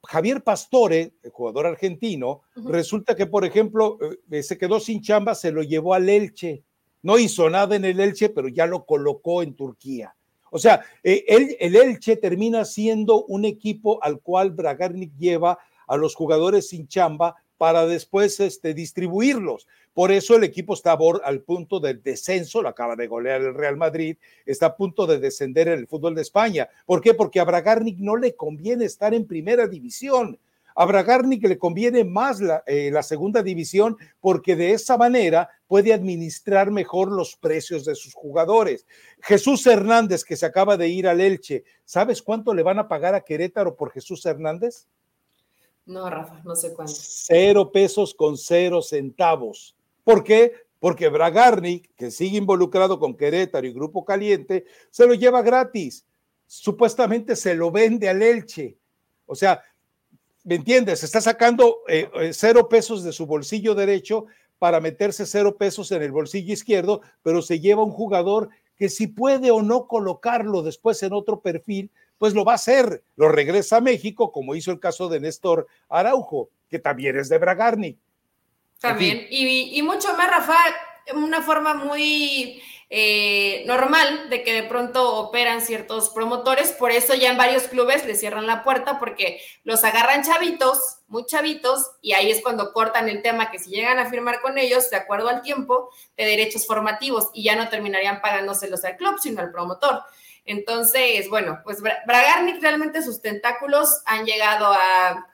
Javier 0.05 0.43
Pastore, 0.43 1.13
el 1.23 1.31
jugador 1.31 1.67
argentino, 1.67 2.41
resulta 2.57 3.17
que, 3.17 3.27
por 3.27 3.45
ejemplo, 3.45 3.99
se 4.41 4.57
quedó 4.57 4.81
sin 4.81 5.03
chamba, 5.03 5.35
se 5.35 5.53
lo 5.53 5.63
llevó 5.63 5.93
al 5.93 6.09
Elche. 6.09 6.65
No 7.03 7.19
hizo 7.19 7.51
nada 7.51 7.77
en 7.77 7.85
el 7.85 8.01
Elche, 8.01 8.31
pero 8.31 8.49
ya 8.49 8.67
lo 8.67 8.87
colocó 8.87 9.43
en 9.43 9.55
Turquía. 9.55 10.15
O 10.51 10.59
sea, 10.59 10.83
eh, 11.03 11.25
el, 11.29 11.77
Elche 11.77 12.17
termina 12.17 12.65
siendo 12.65 13.25
un 13.25 13.45
equipo 13.45 14.03
al 14.03 14.21
cual 14.21 14.51
Bragarnik 14.51 15.13
lleva 15.17 15.59
a 15.87 15.97
los 15.97 16.15
jugadores 16.15 16.69
sin 16.69 16.87
chamba 16.89 17.37
para 17.57 17.87
después 17.87 18.39
este, 18.41 18.73
distribuirlos. 18.73 19.67
Por 19.93 20.13
eso 20.13 20.37
el 20.37 20.45
equipo 20.45 20.75
está 20.75 20.97
al 21.25 21.41
punto 21.41 21.81
del 21.81 22.03
descenso, 22.03 22.63
lo 22.63 22.69
acaba 22.69 22.95
de 22.95 23.09
golear 23.09 23.41
el 23.41 23.55
Real 23.55 23.77
Madrid, 23.77 24.17
está 24.47 24.67
a 24.67 24.77
punto 24.77 25.07
de 25.07 25.19
descender 25.19 25.67
en 25.67 25.81
el 25.81 25.89
fútbol 25.89 26.15
de 26.15 26.23
España. 26.23 26.69
¿Por 26.87 27.01
qué? 27.01 27.15
Porque 27.15 27.41
a 27.41 27.45
Bragarnik 27.45 27.99
no 27.99 28.17
le 28.17 28.37
conviene 28.37 28.85
estar 28.85 29.13
en 29.13 29.27
primera 29.27 29.67
división. 29.67 30.39
A 30.81 30.85
Bragarnik 30.85 31.43
le 31.49 31.59
conviene 31.59 32.05
más 32.05 32.41
eh, 32.67 32.91
la, 32.93 33.03
segunda 33.03 33.43
división 33.43 33.97
porque 34.21 34.55
de 34.55 34.71
esa 34.71 34.97
manera 34.97 35.51
puede 35.67 35.93
administrar 35.93 36.71
mejor 36.71 37.11
los 37.11 37.35
precios 37.35 37.85
de 37.85 37.97
sus 37.97 38.15
jugadores. 38.15 38.87
Jesús 39.21 39.67
Hernández, 39.67 40.23
que 40.23 40.37
se 40.37 40.47
acaba 40.47 40.77
de 40.77 40.87
ir 40.87 41.09
al 41.09 41.21
Elche, 41.21 41.65
¿sabes 41.85 42.23
cuánto 42.23 42.55
le 42.55 42.63
van 42.63 42.79
a 42.79 42.87
pagar 42.87 43.17
a 43.17 43.23
Querétaro 43.23 43.75
por 43.75 43.91
Jesús 43.91 44.25
Hernández? 44.25 44.87
No, 45.85 46.09
Rafa, 46.09 46.41
no 46.45 46.55
sé 46.55 46.73
cuánto. 46.73 46.93
Cero 46.95 47.73
pesos 47.73 48.15
con 48.15 48.39
cero 48.39 48.81
centavos. 48.81 49.77
¿Por 50.05 50.23
qué? 50.23 50.53
Porque 50.79 51.09
Bragarnik, 51.09 51.93
que 51.97 52.13
sigue 52.13 52.39
involucrado 52.39 53.01
con 53.01 53.17
Querétaro 53.17 53.67
y 53.67 53.73
Grupo 53.73 54.05
Caliente, 54.05 54.65
se 54.91 55.09
lo 55.09 55.15
lleva 55.15 55.43
gratis. 55.43 56.07
Supuestamente 56.47 57.35
se 57.35 57.57
lo 57.57 57.73
vende 57.73 58.09
al 58.09 58.23
Elche. 58.23 58.79
O 59.27 59.35
sea, 59.35 59.61
¿me 60.49 60.55
entiendes? 60.55 61.05
Está 61.05 61.21
sacando 61.21 61.81
eh, 61.89 62.09
eh, 62.15 62.31
cero 62.33 62.71
pesos 62.71 63.05
de 63.05 63.13
su 63.13 63.27
bolsillo 63.27 63.75
derecho 63.75 64.25
para 64.59 64.81
meterse 64.81 65.27
cero 65.27 65.59
pesos 65.59 65.93
en 65.93 66.03
el 66.03 66.11
bolsillo 66.11 66.55
izquierdo, 66.55 67.03
pero 67.23 67.43
se 67.43 67.61
lleva 67.61 67.85
un 67.85 67.91
jugador 67.91 68.49
que 68.79 68.89
si 68.89 69.09
puede 69.09 69.51
o 69.51 69.61
no 69.61 69.87
colocarlo 69.87 70.63
después 70.63 71.03
en 71.03 71.13
otro 71.13 71.41
perfil, 71.41 71.91
pues 72.17 72.33
lo 72.33 72.47
va 72.47 72.53
a 72.53 72.55
hacer. 72.55 73.03
Lo 73.17 73.29
regresa 73.29 73.77
a 73.77 73.81
México, 73.83 74.33
como 74.33 74.55
hizo 74.55 74.71
el 74.71 74.81
caso 74.81 75.11
de 75.11 75.21
Néstor 75.21 75.67
Araujo, 75.91 76.49
que 76.71 76.79
también 76.79 77.19
es 77.19 77.29
de 77.29 77.37
Bragarni. 77.37 77.99
También, 78.81 79.27
y, 79.29 79.79
y, 79.79 79.83
mucho 79.83 80.17
más, 80.17 80.31
Rafa, 80.31 80.57
una 81.15 81.43
forma 81.43 81.75
muy 81.75 82.63
eh, 82.91 83.65
normal 83.67 84.31
de 84.31 84.43
que 84.43 84.55
de 84.55 84.63
pronto 84.63 85.17
operan 85.17 85.61
ciertos 85.61 86.09
promotores, 86.09 86.73
por 86.73 86.91
eso 86.91 87.15
ya 87.15 87.31
en 87.31 87.37
varios 87.37 87.65
clubes 87.65 88.07
le 88.07 88.15
cierran 88.15 88.47
la 88.47 88.63
puerta 88.65 88.99
porque 88.99 89.43
los 89.63 89.85
agarran 89.85 90.25
chavitos, 90.25 90.99
muy 91.07 91.27
chavitos, 91.27 91.91
y 92.01 92.13
ahí 92.13 92.31
es 92.31 92.43
cuando 92.43 92.73
cortan 92.73 93.11
el 93.11 93.21
tema 93.21 93.51
que 93.51 93.59
si 93.59 93.71
llegan 93.71 93.99
a 93.99 94.09
firmar 94.09 94.41
con 94.41 94.57
ellos, 94.57 94.89
de 94.89 94.97
acuerdo 94.97 95.29
al 95.29 95.43
tiempo, 95.43 95.91
de 96.17 96.25
derechos 96.25 96.67
formativos, 96.67 97.29
y 97.35 97.43
ya 97.43 97.57
no 97.57 97.69
terminarían 97.69 98.23
pagándoselos 98.23 98.83
al 98.85 98.97
club, 98.97 99.17
sino 99.21 99.43
al 99.43 99.53
promotor. 99.53 100.03
Entonces, 100.47 101.29
bueno, 101.29 101.61
pues 101.63 101.83
Bragarnik 101.83 102.63
realmente 102.63 103.03
sus 103.03 103.21
tentáculos 103.21 104.01
han 104.07 104.25
llegado 104.25 104.73
a, 104.73 105.27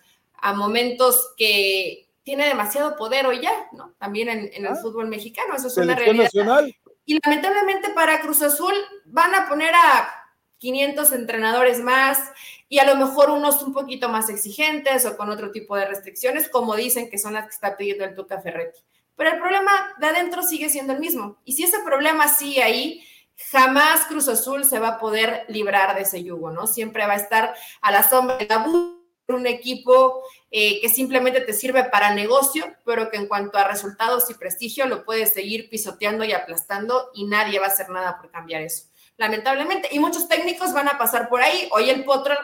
momentos 0.56 1.32
que 1.38 2.06
tiene 2.22 2.46
demasiado 2.46 2.96
poder 2.96 3.26
hoy 3.26 3.40
ya, 3.40 3.68
¿no? 3.72 3.94
También 3.98 4.28
en, 4.28 4.50
el 4.52 4.66
ah. 4.66 4.74
fútbol 4.74 5.08
mexicano, 5.08 5.54
eso 5.56 5.68
es 5.68 5.76
una 5.78 5.94
realidad. 5.94 6.24
Nacional. 6.24 6.76
Y 7.04 7.18
lamentablemente 7.22 7.90
para 7.90 8.20
Cruz 8.20 8.42
Azul 8.42 8.74
van 9.04 9.34
a 9.34 9.48
poner 9.48 9.74
a 9.74 10.24
500 10.58 11.12
entrenadores 11.12 11.80
más 11.80 12.18
y 12.68 12.78
a 12.78 12.84
lo 12.84 12.96
mejor 12.96 13.30
unos 13.30 13.62
un 13.62 13.72
poquito 13.72 14.08
más 14.08 14.30
exigentes 14.30 15.04
o 15.04 15.16
con 15.16 15.30
otro 15.30 15.50
tipo 15.50 15.76
de 15.76 15.84
restricciones, 15.84 16.48
como 16.48 16.74
dicen 16.74 17.10
que 17.10 17.18
son 17.18 17.34
las 17.34 17.44
que 17.44 17.54
está 17.54 17.76
pidiendo 17.76 18.04
el 18.04 18.14
Tuca 18.14 18.40
Ferretti. 18.40 18.80
Pero 19.16 19.30
el 19.30 19.38
problema 19.38 19.70
de 19.98 20.06
adentro 20.06 20.42
sigue 20.42 20.68
siendo 20.68 20.92
el 20.92 21.00
mismo. 21.00 21.38
Y 21.44 21.52
si 21.52 21.64
ese 21.64 21.80
problema 21.80 22.28
sigue 22.28 22.62
ahí, 22.62 23.04
jamás 23.50 24.06
Cruz 24.06 24.28
Azul 24.28 24.64
se 24.64 24.78
va 24.78 24.88
a 24.88 24.98
poder 24.98 25.44
librar 25.48 25.94
de 25.94 26.02
ese 26.02 26.22
yugo, 26.24 26.50
¿no? 26.50 26.66
Siempre 26.66 27.06
va 27.06 27.12
a 27.12 27.16
estar 27.16 27.54
a 27.80 27.92
la 27.92 28.08
sombra 28.08 28.38
de 28.38 28.46
la 28.46 28.58
un 29.32 29.46
equipo 29.46 30.22
eh, 30.50 30.80
que 30.80 30.88
simplemente 30.88 31.40
te 31.40 31.54
sirve 31.54 31.84
para 31.84 32.14
negocio, 32.14 32.66
pero 32.84 33.10
que 33.10 33.16
en 33.16 33.26
cuanto 33.26 33.56
a 33.56 33.66
resultados 33.66 34.28
y 34.30 34.34
prestigio 34.34 34.86
lo 34.86 35.04
puedes 35.04 35.32
seguir 35.32 35.70
pisoteando 35.70 36.24
y 36.24 36.32
aplastando 36.32 37.10
y 37.14 37.24
nadie 37.24 37.58
va 37.58 37.66
a 37.66 37.68
hacer 37.68 37.88
nada 37.88 38.18
por 38.20 38.30
cambiar 38.30 38.62
eso, 38.62 38.84
lamentablemente. 39.16 39.88
Y 39.92 39.98
muchos 39.98 40.28
técnicos 40.28 40.74
van 40.74 40.88
a 40.88 40.98
pasar 40.98 41.28
por 41.28 41.40
ahí. 41.40 41.68
Hoy 41.72 41.88
el 41.88 42.04
Potro, 42.04 42.34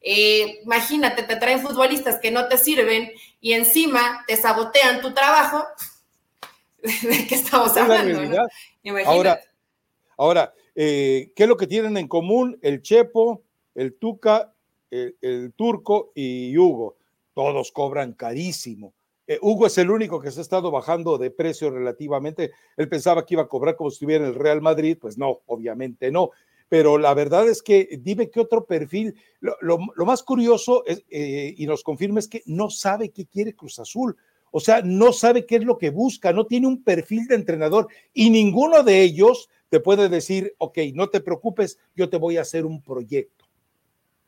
eh, 0.00 0.60
imagínate, 0.64 1.22
te 1.22 1.36
traen 1.36 1.60
futbolistas 1.60 2.18
que 2.18 2.32
no 2.32 2.48
te 2.48 2.58
sirven 2.58 3.12
y 3.40 3.52
encima 3.52 4.24
te 4.26 4.36
sabotean 4.36 5.00
tu 5.00 5.14
trabajo. 5.14 5.64
¿De 6.82 7.26
qué 7.28 7.36
estamos 7.36 7.76
hablando? 7.76 8.42
Ahora, 9.04 9.40
ahora 10.16 10.52
eh, 10.74 11.32
¿qué 11.36 11.44
es 11.44 11.48
lo 11.48 11.56
que 11.56 11.66
tienen 11.66 11.96
en 11.96 12.08
común 12.08 12.58
el 12.62 12.82
Chepo, 12.82 13.44
el 13.74 13.94
Tuca 13.94 14.52
el, 14.90 15.52
turco 15.54 16.12
y 16.14 16.56
Hugo. 16.56 16.96
Todos 17.34 17.72
cobran 17.72 18.12
carísimo. 18.14 18.94
Eh, 19.26 19.38
Hugo 19.42 19.66
es 19.66 19.76
el 19.78 19.90
único 19.90 20.20
que 20.20 20.30
se 20.30 20.40
ha 20.40 20.42
estado 20.42 20.70
bajando 20.70 21.18
de 21.18 21.30
precio 21.30 21.70
relativamente. 21.70 22.52
Él 22.76 22.88
pensaba 22.88 23.26
que 23.26 23.34
iba 23.34 23.42
a 23.42 23.48
cobrar 23.48 23.76
como 23.76 23.90
si 23.90 23.96
estuviera 23.96 24.24
en 24.24 24.30
el 24.30 24.38
Real 24.38 24.62
Madrid, 24.62 24.96
pues 25.00 25.18
no, 25.18 25.40
obviamente 25.46 26.10
no. 26.10 26.30
Pero 26.68 26.98
la 26.98 27.14
verdad 27.14 27.48
es 27.48 27.62
que 27.62 27.98
dime 28.00 28.30
qué 28.30 28.40
otro 28.40 28.64
perfil. 28.64 29.14
Lo, 29.40 29.78
más 29.78 30.22
curioso 30.22 30.84
es, 30.86 31.04
eh, 31.10 31.54
y 31.56 31.66
nos 31.66 31.82
confirma 31.82 32.18
es 32.18 32.28
que 32.28 32.42
no 32.46 32.70
sabe 32.70 33.10
qué 33.10 33.26
quiere 33.26 33.54
Cruz 33.54 33.78
Azul. 33.78 34.16
O 34.50 34.60
sea, 34.60 34.80
no 34.82 35.12
sabe 35.12 35.44
qué 35.44 35.56
es 35.56 35.64
lo 35.64 35.76
que 35.76 35.90
busca, 35.90 36.32
no 36.32 36.46
tiene 36.46 36.66
un 36.66 36.82
perfil 36.82 37.26
de 37.26 37.34
entrenador 37.34 37.88
y 38.14 38.30
ninguno 38.30 38.82
de 38.82 39.02
ellos 39.02 39.48
te 39.68 39.80
puede 39.80 40.08
decir, 40.08 40.54
ok, 40.58 40.78
no 40.94 41.08
te 41.08 41.20
preocupes, 41.20 41.78
yo 41.94 42.08
te 42.08 42.16
voy 42.16 42.36
a 42.36 42.42
hacer 42.42 42.64
un 42.64 42.80
proyecto 42.80 43.45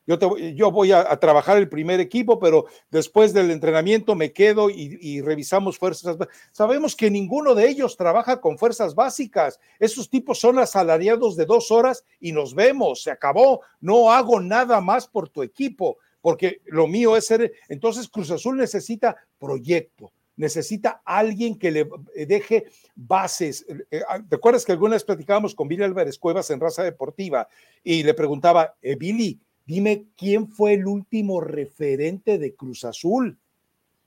yo, 0.05 0.71
voy 0.71 0.91
a, 0.91 1.15
trabajar 1.19 1.57
el 1.57 1.69
primer 1.69 1.99
equipo, 1.99 2.39
pero 2.39 2.65
después 2.89 3.31
del 3.31 3.51
entrenamiento 3.51 4.15
me 4.15 4.33
quedo 4.33 4.69
y, 4.69 5.21
revisamos 5.21 5.77
fuerzas. 5.77 6.17
Sabemos 6.51 6.95
que 6.95 7.11
ninguno 7.11 7.53
de 7.53 7.69
ellos 7.69 7.95
trabaja 7.95 8.41
con 8.41 8.57
fuerzas 8.57 8.95
básicas. 8.95 9.59
Esos 9.79 10.09
tipos 10.09 10.39
son 10.39 10.57
asalariados 10.57 11.35
de 11.35 11.45
dos 11.45 11.69
horas 11.69 12.03
y 12.19 12.31
nos 12.31 12.55
vemos, 12.55 13.03
se 13.03 13.11
acabó. 13.11 13.61
No 13.79 14.11
hago 14.11 14.39
nada 14.39 14.81
más 14.81 15.07
por 15.07 15.29
tu 15.29 15.43
equipo, 15.43 15.97
porque 16.21 16.61
lo 16.65 16.87
mío 16.87 17.15
es 17.15 17.27
ser. 17.27 17.53
Entonces 17.67 18.07
Cruz 18.07 18.31
Azul 18.31 18.57
necesita 18.57 19.15
proyecto 19.37 20.11
necesita 20.39 21.01
alguien 21.03 21.59
que 21.59 21.69
le 21.69 21.89
deje 22.15 22.65
bases. 22.95 23.65
Eh, 23.91 24.01
ah, 24.07 24.21
¿Te 24.27 24.37
acuerdas 24.37 24.63
que 24.63 24.71
alguna 24.71 24.95
vez 24.95 25.03
platicábamos 25.03 25.53
con 25.53 25.67
Billy 25.67 25.83
Álvarez 25.83 26.17
Cuevas 26.17 26.49
en 26.49 26.61
Raza 26.61 26.81
Deportiva 26.81 27.47
y 27.83 28.03
le 28.03 28.13
preguntaba, 28.13 28.73
eh, 28.81 28.95
Billy, 28.95 29.37
dime 29.69 30.07
quién 30.17 30.47
fue 30.47 30.73
el 30.73 30.87
último 30.87 31.41
referente 31.41 32.39
de 32.39 32.55
Cruz 32.55 32.85
Azul. 32.85 33.37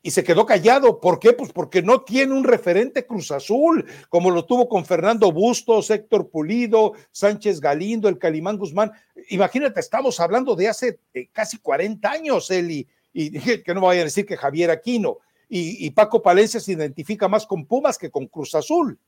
Y 0.03 0.11
se 0.11 0.25
quedó 0.25 0.45
callado. 0.45 0.99
¿Por 1.01 1.21
qué? 1.21 1.35
Pues 1.35 1.53
porque 1.53 1.83
no 1.83 2.01
tiene 2.01 2.35
un 2.35 2.43
referente 2.43 3.07
Cruz 3.07 3.31
Azul, 3.31 3.87
como 4.09 4.33
lo 4.33 4.45
tuvo 4.45 4.69
con 4.69 4.85
Fernando 4.85 5.31
Bustos, 5.31 5.89
Héctor 5.91 6.31
Pulido, 6.31 6.95
Sánchez 7.13 7.61
Galindo, 7.61 8.09
el 8.09 8.19
Calimán 8.19 8.59
Guzmán. 8.59 8.91
Imagínate, 9.29 9.79
estamos 9.79 10.19
hablando 10.19 10.57
de 10.57 10.67
hace 10.67 10.99
eh, 11.15 11.29
casi 11.31 11.59
40 11.59 12.11
años, 12.11 12.51
Eli, 12.51 12.89
y 13.13 13.39
que 13.63 13.73
no 13.73 13.83
vaya 13.83 14.01
a 14.01 14.05
decir 14.05 14.27
que 14.27 14.37
Javier 14.37 14.73
Aquino. 14.73 15.19
Y, 15.49 15.87
y 15.87 15.91
Paco 15.91 16.21
Palencia 16.21 16.59
se 16.59 16.73
identifica 16.73 17.29
más 17.29 17.47
con 17.47 17.67
Pumas 17.67 17.99
que 17.99 18.11
con 18.11 18.27
Cruz 18.27 18.57
Azul. 18.57 18.99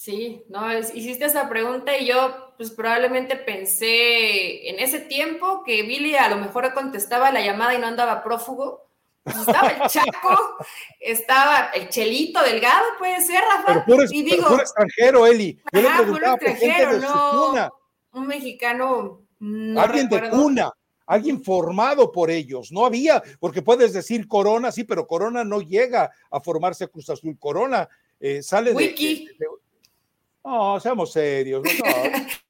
Sí, 0.00 0.46
no, 0.48 0.78
hiciste 0.78 1.26
esa 1.26 1.50
pregunta 1.50 1.94
y 1.98 2.06
yo 2.06 2.54
pues 2.56 2.70
probablemente 2.70 3.36
pensé 3.36 4.70
en 4.70 4.78
ese 4.78 5.00
tiempo 5.00 5.62
que 5.62 5.82
Billy 5.82 6.14
a 6.14 6.30
lo 6.30 6.38
mejor 6.38 6.72
contestaba 6.72 7.30
la 7.30 7.44
llamada 7.44 7.74
y 7.74 7.78
no 7.78 7.86
andaba 7.86 8.24
prófugo. 8.24 8.88
Pues 9.22 9.36
estaba 9.36 9.68
el 9.68 9.90
Chaco, 9.90 10.56
estaba 11.00 11.68
el 11.74 11.90
Chelito 11.90 12.42
Delgado, 12.42 12.86
puede 12.98 13.20
ser, 13.20 13.42
Rafa. 13.42 13.84
Pero 13.86 14.04
y 14.10 14.22
digo, 14.22 14.58
extranjero, 14.58 15.26
Eli. 15.26 15.60
Yo 15.70 15.80
extranjero, 15.80 16.98
no. 16.98 17.70
Un 18.12 18.26
mexicano. 18.26 19.20
alguien 19.76 20.08
de 20.08 20.30
cuna, 20.30 20.72
alguien 21.04 21.44
formado 21.44 22.10
por 22.10 22.30
ellos. 22.30 22.72
No 22.72 22.86
había, 22.86 23.22
porque 23.38 23.60
puedes 23.60 23.92
decir 23.92 24.26
Corona, 24.26 24.72
sí, 24.72 24.84
pero 24.84 25.06
Corona 25.06 25.44
no 25.44 25.60
llega 25.60 26.10
a 26.30 26.40
formarse 26.40 26.84
a 26.84 26.88
Cruz 26.88 27.10
Azul. 27.10 27.36
Corona 27.38 27.86
eh, 28.18 28.42
sale 28.42 28.72
Wiki. 28.72 29.28
de 29.38 29.46
no, 30.50 30.80
seamos 30.80 31.12
serios. 31.12 31.62
No. 31.62 31.70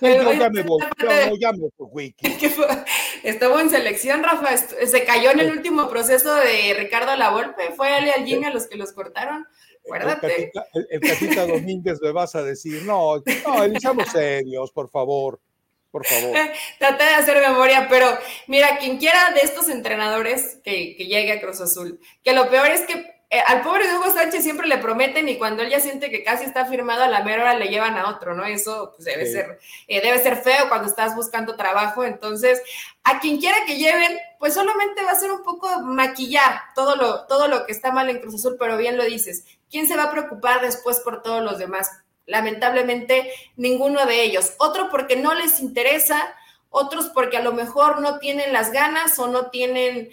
Yo 0.00 0.32
ya 0.34 0.50
me 0.50 0.62
voy, 0.62 0.80
yo 0.98 1.36
ya 1.40 1.52
me 1.52 1.68
Wiki. 1.78 2.38
Estuvo 3.24 3.58
en 3.58 3.70
selección, 3.70 4.22
Rafa. 4.22 4.56
Se 4.56 5.04
cayó 5.04 5.32
en 5.32 5.40
el 5.40 5.50
último 5.50 5.88
proceso 5.88 6.32
de 6.36 6.74
Ricardo 6.78 7.16
Lavolpe. 7.16 7.72
Fue 7.76 7.88
Ale 7.88 8.12
Alguín 8.12 8.44
a 8.44 8.50
los 8.50 8.68
que 8.68 8.76
los 8.76 8.92
cortaron. 8.92 9.48
Acuérdate. 9.84 10.52
El, 10.90 11.00
Catita, 11.00 11.44
Domínguez 11.46 11.98
me 12.00 12.12
vas 12.12 12.36
a 12.36 12.42
decir, 12.44 12.82
no, 12.84 13.16
no, 13.16 13.80
seamos 13.80 14.08
serios, 14.08 14.70
por 14.70 14.90
favor. 14.90 15.40
Por 15.90 16.06
favor. 16.06 16.36
Traté 16.78 17.04
de 17.04 17.14
hacer 17.14 17.40
memoria, 17.40 17.88
pero 17.88 18.06
mira, 18.46 18.78
quien 18.78 18.98
quiera 18.98 19.32
de 19.32 19.40
estos 19.40 19.68
entrenadores 19.68 20.60
que, 20.62 20.94
que 20.96 21.06
llegue 21.06 21.32
a 21.32 21.40
Cruz 21.40 21.60
Azul, 21.60 21.98
que 22.22 22.32
lo 22.32 22.48
peor 22.48 22.68
es 22.68 22.82
que 22.82 23.17
eh, 23.30 23.40
al 23.46 23.60
pobre 23.60 23.84
Hugo 23.94 24.10
Sánchez 24.10 24.42
siempre 24.42 24.66
le 24.66 24.78
prometen 24.78 25.28
y 25.28 25.36
cuando 25.36 25.62
él 25.62 25.68
ya 25.68 25.80
siente 25.80 26.10
que 26.10 26.24
casi 26.24 26.44
está 26.44 26.64
firmado 26.64 27.02
a 27.02 27.08
la 27.08 27.22
mera 27.22 27.42
hora 27.42 27.54
le 27.54 27.68
llevan 27.68 27.98
a 27.98 28.08
otro, 28.08 28.34
¿no? 28.34 28.44
Eso 28.46 28.94
pues, 28.96 29.04
debe, 29.04 29.26
ser, 29.26 29.58
eh, 29.86 30.00
debe 30.00 30.18
ser 30.22 30.36
feo 30.38 30.68
cuando 30.70 30.88
estás 30.88 31.14
buscando 31.14 31.54
trabajo. 31.54 32.04
Entonces, 32.04 32.62
a 33.04 33.20
quien 33.20 33.38
quiera 33.38 33.58
que 33.66 33.76
lleven, 33.76 34.18
pues 34.38 34.54
solamente 34.54 35.02
va 35.04 35.10
a 35.10 35.16
ser 35.20 35.30
un 35.30 35.42
poco 35.42 35.68
maquillar 35.80 36.62
todo 36.74 36.96
lo, 36.96 37.26
todo 37.26 37.48
lo 37.48 37.66
que 37.66 37.72
está 37.72 37.92
mal 37.92 38.08
en 38.08 38.20
Cruz 38.20 38.36
Azul, 38.36 38.56
pero 38.58 38.78
bien 38.78 38.96
lo 38.96 39.04
dices. 39.04 39.44
¿Quién 39.70 39.86
se 39.86 39.96
va 39.96 40.04
a 40.04 40.10
preocupar 40.10 40.62
después 40.62 41.00
por 41.00 41.20
todos 41.20 41.42
los 41.42 41.58
demás? 41.58 41.90
Lamentablemente, 42.24 43.30
ninguno 43.56 44.06
de 44.06 44.22
ellos. 44.22 44.54
Otro 44.56 44.88
porque 44.90 45.16
no 45.16 45.34
les 45.34 45.60
interesa, 45.60 46.34
otros 46.70 47.10
porque 47.14 47.36
a 47.36 47.42
lo 47.42 47.52
mejor 47.52 48.00
no 48.00 48.18
tienen 48.18 48.54
las 48.54 48.72
ganas 48.72 49.18
o 49.18 49.26
no 49.28 49.50
tienen 49.50 50.10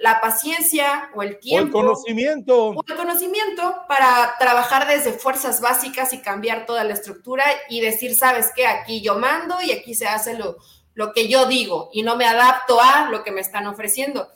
la 0.00 0.20
paciencia 0.20 1.10
o 1.14 1.22
el 1.22 1.38
tiempo. 1.38 1.78
O 1.78 1.80
el 1.80 1.86
conocimiento. 1.86 2.68
O 2.68 2.84
el 2.86 2.96
conocimiento 2.96 3.82
para 3.88 4.34
trabajar 4.38 4.86
desde 4.86 5.12
fuerzas 5.12 5.60
básicas 5.60 6.12
y 6.12 6.22
cambiar 6.22 6.66
toda 6.66 6.84
la 6.84 6.94
estructura 6.94 7.44
y 7.68 7.80
decir, 7.80 8.14
sabes 8.14 8.52
qué, 8.54 8.66
aquí 8.66 9.00
yo 9.02 9.18
mando 9.18 9.56
y 9.60 9.72
aquí 9.72 9.94
se 9.94 10.06
hace 10.06 10.38
lo, 10.38 10.56
lo 10.94 11.12
que 11.12 11.28
yo 11.28 11.46
digo 11.46 11.90
y 11.92 12.02
no 12.02 12.16
me 12.16 12.26
adapto 12.26 12.80
a 12.80 13.08
lo 13.10 13.24
que 13.24 13.32
me 13.32 13.40
están 13.40 13.66
ofreciendo. 13.66 14.28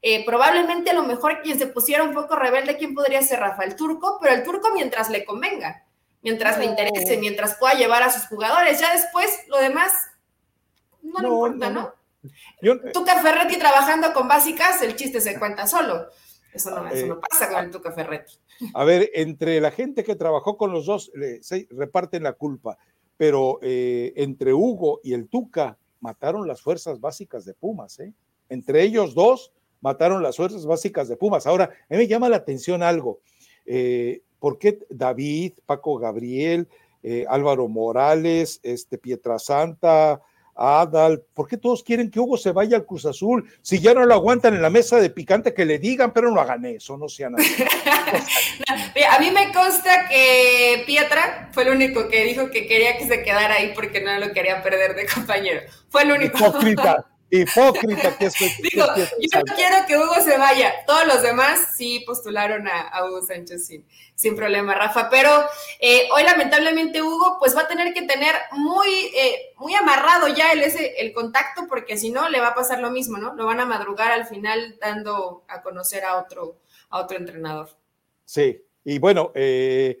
eh, 0.00 0.24
probablemente 0.24 0.90
a 0.90 0.94
lo 0.94 1.02
mejor 1.02 1.42
quien 1.42 1.58
se 1.58 1.66
pusiera 1.66 2.04
un 2.04 2.14
poco 2.14 2.36
rebelde, 2.36 2.76
¿quién 2.76 2.94
podría 2.94 3.20
ser 3.22 3.40
Rafael 3.40 3.74
Turco? 3.74 4.18
Pero 4.20 4.34
el 4.34 4.44
Turco 4.44 4.70
mientras 4.72 5.10
le 5.10 5.24
convenga, 5.24 5.84
mientras 6.22 6.58
le 6.58 6.66
interese, 6.66 7.16
mientras 7.18 7.56
pueda 7.56 7.74
llevar 7.74 8.02
a 8.02 8.12
sus 8.12 8.26
jugadores. 8.26 8.80
Ya 8.80 8.92
después, 8.92 9.40
lo 9.48 9.58
demás, 9.58 9.92
no, 11.02 11.20
le 11.20 11.28
importa, 11.28 11.70
¿no? 11.70 11.94
Tuca 12.92 13.22
Ferretti 13.22 13.58
trabajando 13.58 14.12
con 14.12 14.28
básicas, 14.28 14.82
el 14.82 14.96
chiste 14.96 15.20
se 15.20 15.38
cuenta 15.38 15.66
solo. 15.66 16.06
Eso 16.52 16.70
no, 16.70 16.88
eso 16.88 17.06
no 17.06 17.14
eh, 17.14 17.20
pasa 17.28 17.50
con 17.50 17.64
el 17.64 17.70
Tuca 17.70 17.92
Ferretti. 17.92 18.34
A 18.74 18.84
ver, 18.84 19.10
entre 19.14 19.60
la 19.60 19.70
gente 19.70 20.02
que 20.02 20.16
trabajó 20.16 20.56
con 20.56 20.72
los 20.72 20.86
dos, 20.86 21.12
se 21.40 21.68
reparten 21.70 22.22
la 22.22 22.32
culpa, 22.32 22.78
pero 23.16 23.58
eh, 23.62 24.12
entre 24.16 24.54
Hugo 24.54 25.00
y 25.04 25.12
el 25.12 25.28
Tuca 25.28 25.78
mataron 26.00 26.48
las 26.48 26.62
fuerzas 26.62 27.00
básicas 27.00 27.44
de 27.44 27.54
Pumas, 27.54 27.98
¿eh? 28.00 28.12
Entre 28.48 28.82
ellos 28.82 29.14
dos 29.14 29.52
mataron 29.80 30.22
las 30.22 30.36
fuerzas 30.36 30.64
básicas 30.64 31.08
de 31.08 31.16
Pumas. 31.16 31.46
Ahora, 31.46 31.64
a 31.64 31.94
mí 31.94 31.98
me 31.98 32.08
llama 32.08 32.28
la 32.28 32.36
atención 32.36 32.82
algo. 32.82 33.20
Eh, 33.66 34.22
¿Por 34.38 34.58
qué 34.58 34.78
David, 34.88 35.52
Paco 35.66 35.98
Gabriel, 35.98 36.68
Álvaro 37.28 37.68
Morales, 37.68 38.60
este, 38.62 38.98
Pietrasanta, 38.98 40.20
Adal, 40.58 41.22
¿por 41.34 41.46
qué 41.46 41.56
todos 41.56 41.84
quieren 41.84 42.10
que 42.10 42.18
Hugo 42.18 42.36
se 42.36 42.50
vaya 42.50 42.76
al 42.76 42.84
Cruz 42.84 43.06
Azul? 43.06 43.48
Si 43.62 43.78
ya 43.78 43.94
no 43.94 44.04
lo 44.04 44.12
aguantan 44.12 44.54
en 44.54 44.62
la 44.62 44.70
mesa 44.70 44.96
de 45.00 45.08
picante, 45.08 45.54
que 45.54 45.64
le 45.64 45.78
digan, 45.78 46.12
pero 46.12 46.32
no 46.32 46.40
hagan 46.40 46.64
eso, 46.64 46.96
no 46.96 47.08
sean 47.08 47.36
así. 47.38 47.62
a 49.08 49.18
mí 49.20 49.30
me 49.30 49.52
consta 49.52 50.08
que 50.08 50.82
Pietra 50.84 51.50
fue 51.52 51.62
el 51.62 51.70
único 51.70 52.08
que 52.08 52.24
dijo 52.24 52.50
que 52.50 52.66
quería 52.66 52.98
que 52.98 53.06
se 53.06 53.22
quedara 53.22 53.54
ahí 53.54 53.72
porque 53.72 54.00
no 54.00 54.18
lo 54.18 54.32
quería 54.32 54.60
perder 54.62 54.96
de 54.96 55.06
compañero. 55.06 55.60
Fue 55.90 56.02
el 56.02 56.12
único. 56.12 56.36
Hipócrita. 56.36 57.06
Hipócrita 57.30 58.16
que 58.16 58.26
es. 58.26 58.34
Digo, 58.62 58.86
yo 58.96 59.40
no 59.46 59.54
quiero 59.54 59.76
que 59.86 59.96
Hugo 59.96 60.14
se 60.22 60.38
vaya. 60.38 60.72
Todos 60.86 61.06
los 61.06 61.22
demás 61.22 61.74
sí 61.76 62.02
postularon 62.06 62.66
a, 62.68 63.04
Hugo 63.04 63.22
Sánchez 63.22 63.66
sin, 63.66 63.84
sin, 64.14 64.34
problema, 64.34 64.74
Rafa. 64.74 65.10
Pero 65.10 65.30
eh, 65.78 66.08
hoy, 66.14 66.22
lamentablemente, 66.22 67.02
Hugo, 67.02 67.36
pues 67.38 67.54
va 67.54 67.62
a 67.62 67.68
tener 67.68 67.92
que 67.92 68.02
tener 68.02 68.34
muy, 68.52 68.88
eh, 69.14 69.52
muy 69.56 69.74
amarrado 69.74 70.28
ya 70.28 70.52
el, 70.52 70.62
ese, 70.62 71.00
el 71.00 71.12
contacto, 71.12 71.66
porque 71.68 71.98
si 71.98 72.10
no, 72.10 72.28
le 72.28 72.40
va 72.40 72.48
a 72.48 72.54
pasar 72.54 72.80
lo 72.80 72.90
mismo, 72.90 73.18
¿no? 73.18 73.34
Lo 73.34 73.46
van 73.46 73.60
a 73.60 73.66
madrugar 73.66 74.12
al 74.12 74.26
final 74.26 74.78
dando 74.80 75.44
a 75.48 75.62
conocer 75.62 76.04
a 76.04 76.18
otro, 76.18 76.56
a 76.88 77.00
otro 77.00 77.18
entrenador. 77.18 77.68
Sí, 78.24 78.62
y 78.84 78.98
bueno, 78.98 79.32
eh, 79.34 79.98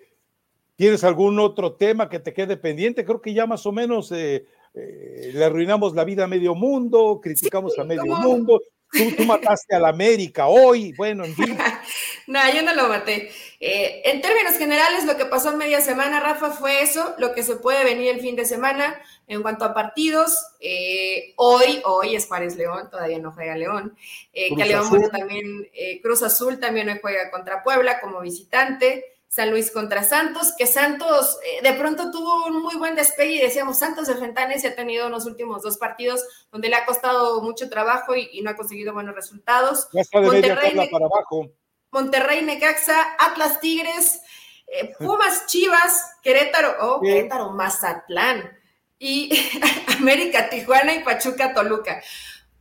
¿tienes 0.76 1.04
algún 1.04 1.38
otro 1.40 1.74
tema 1.74 2.08
que 2.08 2.20
te 2.20 2.32
quede 2.32 2.56
pendiente? 2.56 3.04
Creo 3.04 3.20
que 3.20 3.34
ya 3.34 3.46
más 3.46 3.66
o 3.66 3.72
menos 3.72 4.10
eh, 4.12 4.46
le 4.74 5.44
arruinamos 5.44 5.94
la 5.94 6.04
vida 6.04 6.24
a 6.24 6.28
medio 6.28 6.54
mundo, 6.54 7.20
criticamos 7.22 7.78
a 7.78 7.84
medio 7.84 8.04
mundo. 8.04 8.60
Tú, 8.90 9.24
mataste 9.24 9.76
a 9.76 9.80
la 9.80 9.90
América 9.90 10.46
hoy, 10.46 10.94
bueno, 10.96 11.24
en 11.24 11.34
fin. 11.34 11.58
no, 12.26 12.40
yo 12.54 12.62
no 12.62 12.74
lo 12.74 12.88
maté. 12.88 13.30
Eh, 13.60 14.00
en 14.06 14.22
términos 14.22 14.56
generales, 14.56 15.04
lo 15.04 15.16
que 15.18 15.26
pasó 15.26 15.50
en 15.52 15.58
media 15.58 15.82
semana, 15.82 16.20
Rafa, 16.20 16.52
fue 16.52 16.80
eso, 16.80 17.14
lo 17.18 17.34
que 17.34 17.42
se 17.42 17.56
puede 17.56 17.84
venir 17.84 18.08
el 18.08 18.20
fin 18.20 18.34
de 18.34 18.46
semana 18.46 18.98
en 19.26 19.42
cuanto 19.42 19.66
a 19.66 19.74
partidos. 19.74 20.38
Eh, 20.60 21.34
hoy, 21.36 21.82
hoy 21.84 22.16
es 22.16 22.26
Juárez 22.26 22.56
León, 22.56 22.88
todavía 22.90 23.18
no 23.18 23.32
juega 23.32 23.56
León. 23.56 23.94
que 24.32 24.64
León, 24.64 24.88
también 25.12 25.68
Cruz 26.02 26.22
Azul 26.22 26.58
también 26.58 26.88
hoy 26.88 26.98
juega 27.02 27.30
contra 27.30 27.62
Puebla 27.62 28.00
como 28.00 28.20
visitante. 28.20 29.04
San 29.28 29.50
Luis 29.50 29.70
contra 29.70 30.02
Santos, 30.02 30.54
que 30.56 30.66
Santos 30.66 31.38
eh, 31.44 31.62
de 31.62 31.74
pronto 31.74 32.10
tuvo 32.10 32.46
un 32.46 32.62
muy 32.62 32.76
buen 32.76 32.94
despegue 32.94 33.34
y 33.34 33.40
decíamos, 33.40 33.78
Santos 33.78 34.08
de 34.08 34.16
Fentanes 34.16 34.62
se 34.62 34.68
ha 34.68 34.74
tenido 34.74 35.06
en 35.06 35.12
los 35.12 35.26
últimos 35.26 35.62
dos 35.62 35.76
partidos 35.76 36.24
donde 36.50 36.70
le 36.70 36.76
ha 36.76 36.86
costado 36.86 37.42
mucho 37.42 37.68
trabajo 37.68 38.16
y, 38.16 38.40
no 38.42 38.50
ha 38.50 38.56
conseguido 38.56 38.94
buenos 38.94 39.14
resultados. 39.14 39.88
Monterrey, 40.12 40.88
para 40.90 41.04
abajo. 41.04 41.50
Monterrey, 41.90 42.42
Necaxa, 42.42 42.96
Atlas 43.18 43.60
Tigres, 43.60 44.22
eh, 44.66 44.94
Pumas 44.98 45.46
Chivas, 45.46 46.16
Querétaro, 46.22 46.76
oh, 46.80 47.00
Querétaro, 47.00 47.50
Mazatlán 47.50 48.58
y 48.98 49.30
América, 49.98 50.48
Tijuana 50.48 50.94
y 50.94 51.04
Pachuca, 51.04 51.52
Toluca. 51.52 52.02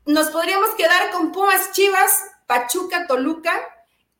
Nos 0.06 0.28
podríamos 0.30 0.72
quedar 0.72 1.12
con 1.12 1.32
Pumas 1.32 1.72
Chivas, 1.72 2.24
Pachuca, 2.46 3.08
Toluca 3.08 3.54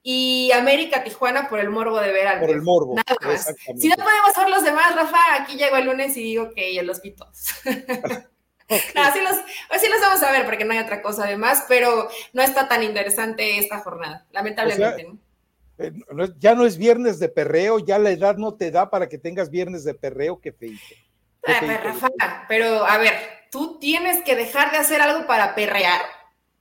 y 0.04 0.52
América 0.54 1.04
Tijuana 1.04 1.50
por 1.50 1.60
el 1.60 1.70
morbo 1.70 2.00
de 2.00 2.12
ver 2.12 2.28
al 2.28 2.40
Por 2.40 2.50
el 2.50 2.62
morbo. 2.62 2.96
Nada 2.96 3.16
más. 3.22 3.54
Si 3.78 3.90
no 3.90 3.96
podemos 3.96 4.36
ver 4.38 4.50
los 4.50 4.64
demás, 4.64 4.96
Rafa, 4.96 5.18
aquí 5.42 5.58
llego 5.58 5.76
el 5.76 5.86
lunes 5.86 6.16
y 6.16 6.24
digo 6.24 6.52
que 6.54 6.74
ya 6.74 6.84
los 6.84 7.02
vi 7.02 7.12
todos. 7.12 7.46
así 8.70 9.20
los, 9.22 10.02
vamos 10.02 10.24
a 10.24 10.32
ver 10.32 10.46
porque 10.46 10.66
no 10.66 10.74
hay 10.74 10.80
otra 10.80 11.02
cosa 11.02 11.24
además, 11.24 11.66
pero 11.68 12.10
no 12.34 12.42
está 12.42 12.68
tan 12.68 12.84
interesante 12.84 13.58
esta 13.60 13.80
jornada, 13.80 14.26
lamentablemente. 14.32 15.08
Eh, 15.80 15.92
ya 16.40 16.56
no 16.56 16.66
es 16.66 16.78
viernes 16.78 17.20
de 17.20 17.30
perreo, 17.30 17.80
ya 17.80 18.00
la 18.00 18.10
edad 18.10 18.38
no 18.38 18.56
te 18.56 18.72
da 18.72 18.90
para 18.90 19.08
que 19.08 19.18
tengas 19.18 19.50
viernes 19.50 19.84
de 19.84 19.94
perreo, 19.94 20.40
qué 20.40 20.52
feito. 20.52 20.82
Ah, 21.46 21.80
Rafa, 21.84 22.10
pero 22.50 22.86
a 22.86 22.98
ver, 22.98 23.14
tú 23.52 23.80
tienes 23.80 24.24
que 24.24 24.36
dejar 24.36 24.72
de 24.72 24.78
hacer 24.78 25.02
algo 25.02 25.28
para 25.28 25.56
perrear 25.56 26.02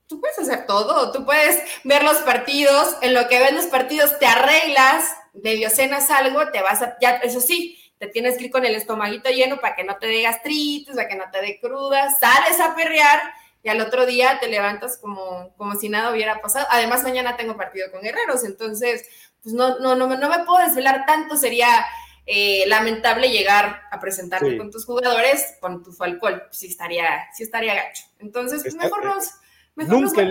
tú 0.07 0.20
puedes 0.20 0.38
hacer 0.38 0.66
todo, 0.66 1.12
tú 1.12 1.24
puedes 1.24 1.62
ver 1.84 2.02
los 2.02 2.18
partidos, 2.18 2.96
en 3.02 3.14
lo 3.14 3.28
que 3.28 3.38
ves 3.38 3.52
los 3.52 3.66
partidos 3.66 4.18
te 4.18 4.26
arreglas, 4.26 5.04
medio 5.34 5.70
cenas 5.70 6.11
algo, 6.11 6.50
te 6.50 6.62
vas 6.62 6.82
a, 6.82 6.96
ya, 7.00 7.16
eso 7.16 7.40
sí, 7.40 7.78
te 7.98 8.07
tienes 8.07 8.36
que 8.36 8.44
ir 8.44 8.50
con 8.50 8.64
el 8.64 8.74
estomaguito 8.74 9.30
lleno 9.30 9.59
para 9.59 9.74
que 9.74 9.84
no 9.84 9.96
te 9.96 10.07
dé 10.07 10.22
gastritis, 10.22 10.94
para 10.94 11.09
que 11.09 11.16
no 11.16 11.24
te 11.30 11.40
dé 11.40 11.59
cruda, 11.61 12.14
sales 12.18 12.61
a 12.61 12.74
perrear 12.74 13.20
y 13.62 13.68
al 13.68 13.80
otro 13.80 14.07
día 14.07 14.38
te 14.38 14.48
levantas 14.48 14.98
como, 14.98 15.52
como 15.57 15.74
si 15.74 15.88
nada 15.88 16.12
hubiera 16.12 16.40
pasado. 16.40 16.66
Además, 16.70 17.02
mañana 17.02 17.36
tengo 17.36 17.57
partido 17.57 17.90
con 17.90 18.02
Guerreros, 18.02 18.44
entonces, 18.44 19.09
pues 19.42 19.54
no, 19.54 19.78
no, 19.80 19.96
no, 19.96 20.07
no 20.07 20.28
me 20.28 20.44
puedo 20.44 20.64
desvelar 20.64 21.04
tanto, 21.04 21.36
sería 21.36 21.84
eh, 22.26 22.64
lamentable 22.68 23.30
llegar 23.30 23.82
a 23.90 23.98
presentarte 23.98 24.57
con 24.57 24.70
tus 24.70 24.84
jugadores 24.84 25.57
con 25.61 25.82
tu 25.82 25.94
alcohol, 26.02 26.44
sí 26.50 26.66
estaría, 26.68 27.26
sí 27.34 27.42
estaría 27.42 27.74
gacho. 27.74 28.04
Entonces, 28.18 28.62
pues 28.62 28.74
mejor 28.74 29.04
nos 29.04 29.32
Nunca 29.77 30.22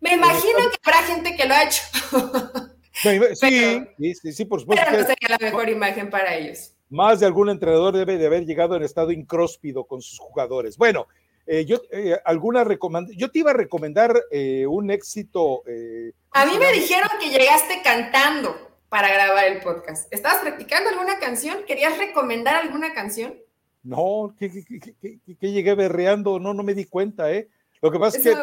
Me 0.00 0.14
imagino 0.14 0.58
que 0.70 0.78
habrá 0.84 1.02
gente 1.02 1.36
que 1.36 1.46
lo 1.46 1.54
ha 1.54 1.64
hecho. 1.64 1.82
sí, 3.34 4.14
sí, 4.14 4.32
sí, 4.32 4.44
por 4.44 4.60
supuesto. 4.60 4.84
Pero 4.88 5.02
no 5.02 5.06
sería 5.06 5.28
la 5.28 5.38
mejor 5.38 5.68
imagen 5.68 6.08
para 6.08 6.34
ellos. 6.34 6.74
Más 6.88 7.20
de 7.20 7.26
algún 7.26 7.48
entrenador 7.48 7.94
debe 7.94 8.18
de 8.18 8.26
haber 8.26 8.44
llegado 8.44 8.76
en 8.76 8.82
estado 8.82 9.12
incróspido 9.12 9.84
con 9.84 10.02
sus 10.02 10.18
jugadores. 10.18 10.76
Bueno, 10.76 11.06
eh, 11.46 11.64
yo 11.64 11.80
eh, 11.90 12.18
alguna 12.24 12.64
yo 13.16 13.30
te 13.30 13.38
iba 13.40 13.50
a 13.50 13.54
recomendar 13.54 14.14
eh, 14.30 14.66
un 14.66 14.90
éxito. 14.90 15.62
a 16.30 16.46
mí 16.46 16.58
me 16.58 16.72
dijeron 16.72 17.08
que 17.20 17.30
llegaste 17.30 17.82
cantando 17.82 18.54
para 18.88 19.08
grabar 19.08 19.46
el 19.46 19.60
podcast. 19.60 20.12
¿Estabas 20.12 20.40
practicando 20.42 20.90
alguna 20.90 21.18
canción? 21.18 21.64
¿Querías 21.66 21.98
recomendar 21.98 22.56
alguna 22.56 22.92
canción? 22.92 23.34
No, 23.82 24.34
que, 24.38 24.50
llegué 25.40 25.74
berreando, 25.74 26.38
no, 26.38 26.54
no 26.54 26.62
me 26.62 26.74
di 26.74 26.84
cuenta, 26.84 27.32
¿eh? 27.32 27.48
Lo 27.80 27.90
que 27.90 27.98
pasa 27.98 28.18
es 28.18 28.22
que 28.22 28.34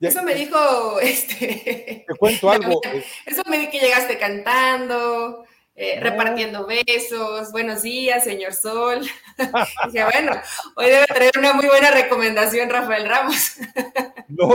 eso 0.00 0.22
me 0.22 0.34
dijo, 0.34 1.00
este... 1.00 2.04
Te 2.06 2.14
cuento 2.18 2.50
algo. 2.50 2.80
Eh. 2.84 3.04
Eso 3.26 3.42
me 3.48 3.58
di 3.58 3.70
que 3.70 3.80
llegaste 3.80 4.18
cantando, 4.18 5.44
eh, 5.74 5.98
repartiendo 6.00 6.66
besos, 6.66 7.50
buenos 7.50 7.82
días, 7.82 8.24
señor 8.24 8.52
Sol. 8.52 9.00
Dije, 9.92 10.04
bueno, 10.04 10.32
hoy 10.76 10.86
debe 10.86 11.06
traer 11.06 11.32
una 11.38 11.52
muy 11.52 11.66
buena 11.66 11.90
recomendación 11.90 12.70
Rafael 12.70 13.08
Ramos. 13.08 13.56
no, 14.28 14.54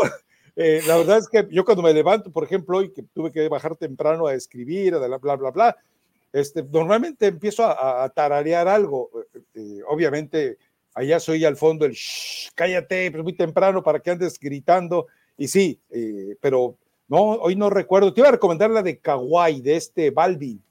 eh, 0.55 0.81
la 0.87 0.97
verdad 0.97 1.17
es 1.17 1.27
que 1.27 1.47
yo 1.51 1.65
cuando 1.65 1.83
me 1.83 1.93
levanto, 1.93 2.31
por 2.31 2.43
ejemplo, 2.43 2.77
hoy 2.77 2.93
que 2.93 3.03
tuve 3.13 3.31
que 3.31 3.47
bajar 3.49 3.75
temprano 3.75 4.27
a 4.27 4.33
escribir, 4.33 4.95
bla, 4.97 5.17
bla, 5.17 5.35
bla, 5.35 5.51
bla, 5.51 5.77
este, 6.31 6.63
normalmente 6.63 7.27
empiezo 7.27 7.63
a, 7.65 8.09
tararear 8.09 8.67
algo. 8.67 9.09
obviamente, 9.87 10.57
allá 10.93 11.19
soy 11.19 11.45
al 11.45 11.57
fondo 11.57 11.85
el 11.85 11.97
cállate, 12.55 13.11
pero 13.11 13.23
muy 13.23 13.33
temprano 13.33 13.83
para 13.83 13.99
que 13.99 14.11
andes 14.11 14.39
gritando 14.39 15.07
y 15.37 15.47
sí, 15.47 15.79
eh, 15.89 16.35
pero 16.41 16.77
no, 17.07 17.17
hoy 17.17 17.55
no 17.55 17.69
recuerdo. 17.69 18.13
Te 18.13 18.21
iba 18.21 18.29
a 18.29 18.33
recomendar 18.33 18.69
la 18.69 18.81
de 18.81 18.97
Kawaii, 18.97 19.61
de 19.61 19.75
este 19.75 20.11
Balvin, 20.11 20.61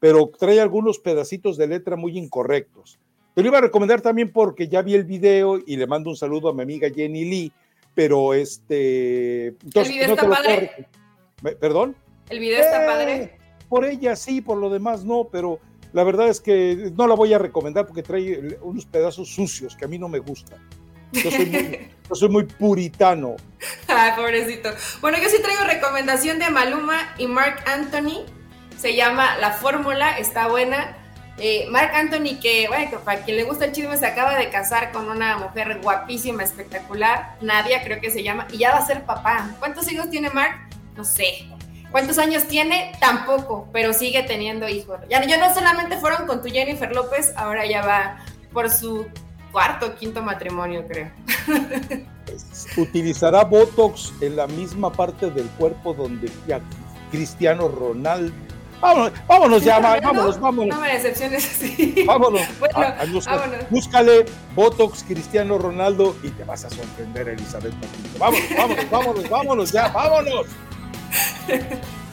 pero 0.00 0.30
trae 0.38 0.60
algunos 0.60 0.98
pedacitos 0.98 1.56
de 1.56 1.66
letra 1.66 1.96
muy 1.96 2.16
incorrectos. 2.18 2.98
Te 3.34 3.42
lo 3.42 3.48
iba 3.48 3.58
a 3.58 3.62
recomendar 3.62 4.00
también 4.00 4.32
porque 4.32 4.68
ya 4.68 4.82
vi 4.82 4.94
el 4.94 5.04
video 5.04 5.58
y 5.64 5.76
le 5.76 5.86
mando 5.86 6.10
un 6.10 6.16
saludo 6.16 6.48
a 6.48 6.54
mi 6.54 6.62
amiga 6.62 6.88
Jenny 6.88 7.24
Lee, 7.24 7.52
pero 7.94 8.32
este. 8.32 9.48
Entonces, 9.48 9.88
¿El 9.88 9.92
video 9.92 10.14
está 10.14 10.28
padre? 10.28 10.88
¿Perdón? 11.60 11.96
¿El 12.30 12.38
video 12.38 12.60
está 12.60 12.82
eh, 12.82 12.86
padre? 12.86 13.38
Por 13.68 13.84
ella 13.84 14.16
sí, 14.16 14.40
por 14.40 14.56
lo 14.58 14.70
demás 14.70 15.04
no, 15.04 15.28
pero 15.30 15.60
la 15.92 16.04
verdad 16.04 16.28
es 16.28 16.40
que 16.40 16.92
no 16.96 17.06
la 17.06 17.14
voy 17.14 17.32
a 17.34 17.38
recomendar 17.38 17.86
porque 17.86 18.02
trae 18.02 18.58
unos 18.62 18.86
pedazos 18.86 19.28
sucios 19.28 19.76
que 19.76 19.84
a 19.84 19.88
mí 19.88 19.98
no 19.98 20.08
me 20.08 20.18
gustan. 20.18 20.58
Yo 21.12 22.14
soy 22.14 22.28
muy, 22.28 22.44
puritano. 22.44 23.36
Ay, 23.88 24.12
pobrecito. 24.16 24.70
Bueno, 25.00 25.18
yo 25.18 25.28
sí 25.28 25.40
traigo 25.42 25.64
recomendación 25.64 26.38
de 26.38 26.50
Maluma 26.50 27.14
y 27.18 27.26
Mark 27.26 27.64
Anthony. 27.66 28.24
Se 28.78 28.94
llama 28.94 29.36
La 29.38 29.52
Fórmula, 29.52 30.18
está 30.18 30.48
buena. 30.48 30.96
Eh, 31.38 31.66
Mark 31.70 31.90
Anthony, 31.94 32.38
que, 32.40 32.66
bueno, 32.68 33.00
para 33.00 33.22
quien 33.22 33.36
le 33.36 33.44
gusta 33.44 33.66
el 33.66 33.72
chisme, 33.72 33.96
se 33.96 34.06
acaba 34.06 34.36
de 34.38 34.48
casar 34.50 34.92
con 34.92 35.08
una 35.08 35.36
mujer 35.38 35.80
guapísima, 35.82 36.44
espectacular. 36.44 37.36
Nadia, 37.40 37.82
creo 37.82 38.00
que 38.00 38.10
se 38.10 38.22
llama, 38.22 38.46
y 38.52 38.58
ya 38.58 38.72
va 38.72 38.78
a 38.78 38.86
ser 38.86 39.04
papá. 39.04 39.50
¿Cuántos 39.58 39.90
hijos 39.90 40.08
tiene 40.10 40.30
Mark? 40.30 40.66
no 40.96 41.04
sé. 41.04 41.46
¿Cuántos 41.90 42.18
años 42.18 42.44
tiene? 42.48 42.92
Tampoco, 43.00 43.68
pero 43.72 43.92
sigue 43.92 44.22
teniendo 44.22 44.68
hijos. 44.68 44.98
Ya, 45.08 45.24
ya 45.24 45.36
no 45.38 45.54
solamente 45.54 45.98
fueron 45.98 46.26
con 46.26 46.42
tu 46.42 46.48
Jennifer 46.48 46.92
López, 46.92 47.32
ahora 47.36 47.64
ya 47.64 47.82
va 47.82 48.18
por 48.52 48.70
su 48.70 49.06
cuarto 49.56 49.86
o 49.86 49.94
quinto 49.94 50.20
matrimonio, 50.20 50.84
creo. 50.86 51.10
Utilizará 52.76 53.42
Botox 53.42 54.12
en 54.20 54.36
la 54.36 54.46
misma 54.46 54.92
parte 54.92 55.30
del 55.30 55.46
cuerpo 55.56 55.94
donde 55.94 56.30
ya 56.46 56.60
Cristiano 57.10 57.66
Ronaldo. 57.66 58.34
Vámonos, 58.82 59.12
vámonos 59.26 59.64
ya, 59.64 59.78
vámonos, 59.78 60.38
vámonos. 60.38 60.76
No 60.76 60.82
me 60.82 60.92
decepciones 60.92 61.46
así. 61.46 62.04
Vámonos. 62.06 62.42
Búscale 63.70 64.26
Botox 64.54 65.02
Cristiano 65.04 65.56
Ronaldo 65.56 66.14
y 66.22 66.28
te 66.28 66.44
vas 66.44 66.66
a 66.66 66.68
sorprender, 66.68 67.30
Elizabeth 67.30 67.72
Vámonos, 68.18 68.50
vámonos, 68.54 68.90
vámonos, 68.90 69.30
vámonos 69.30 69.72
ya, 69.72 69.88
vámonos. 69.88 70.46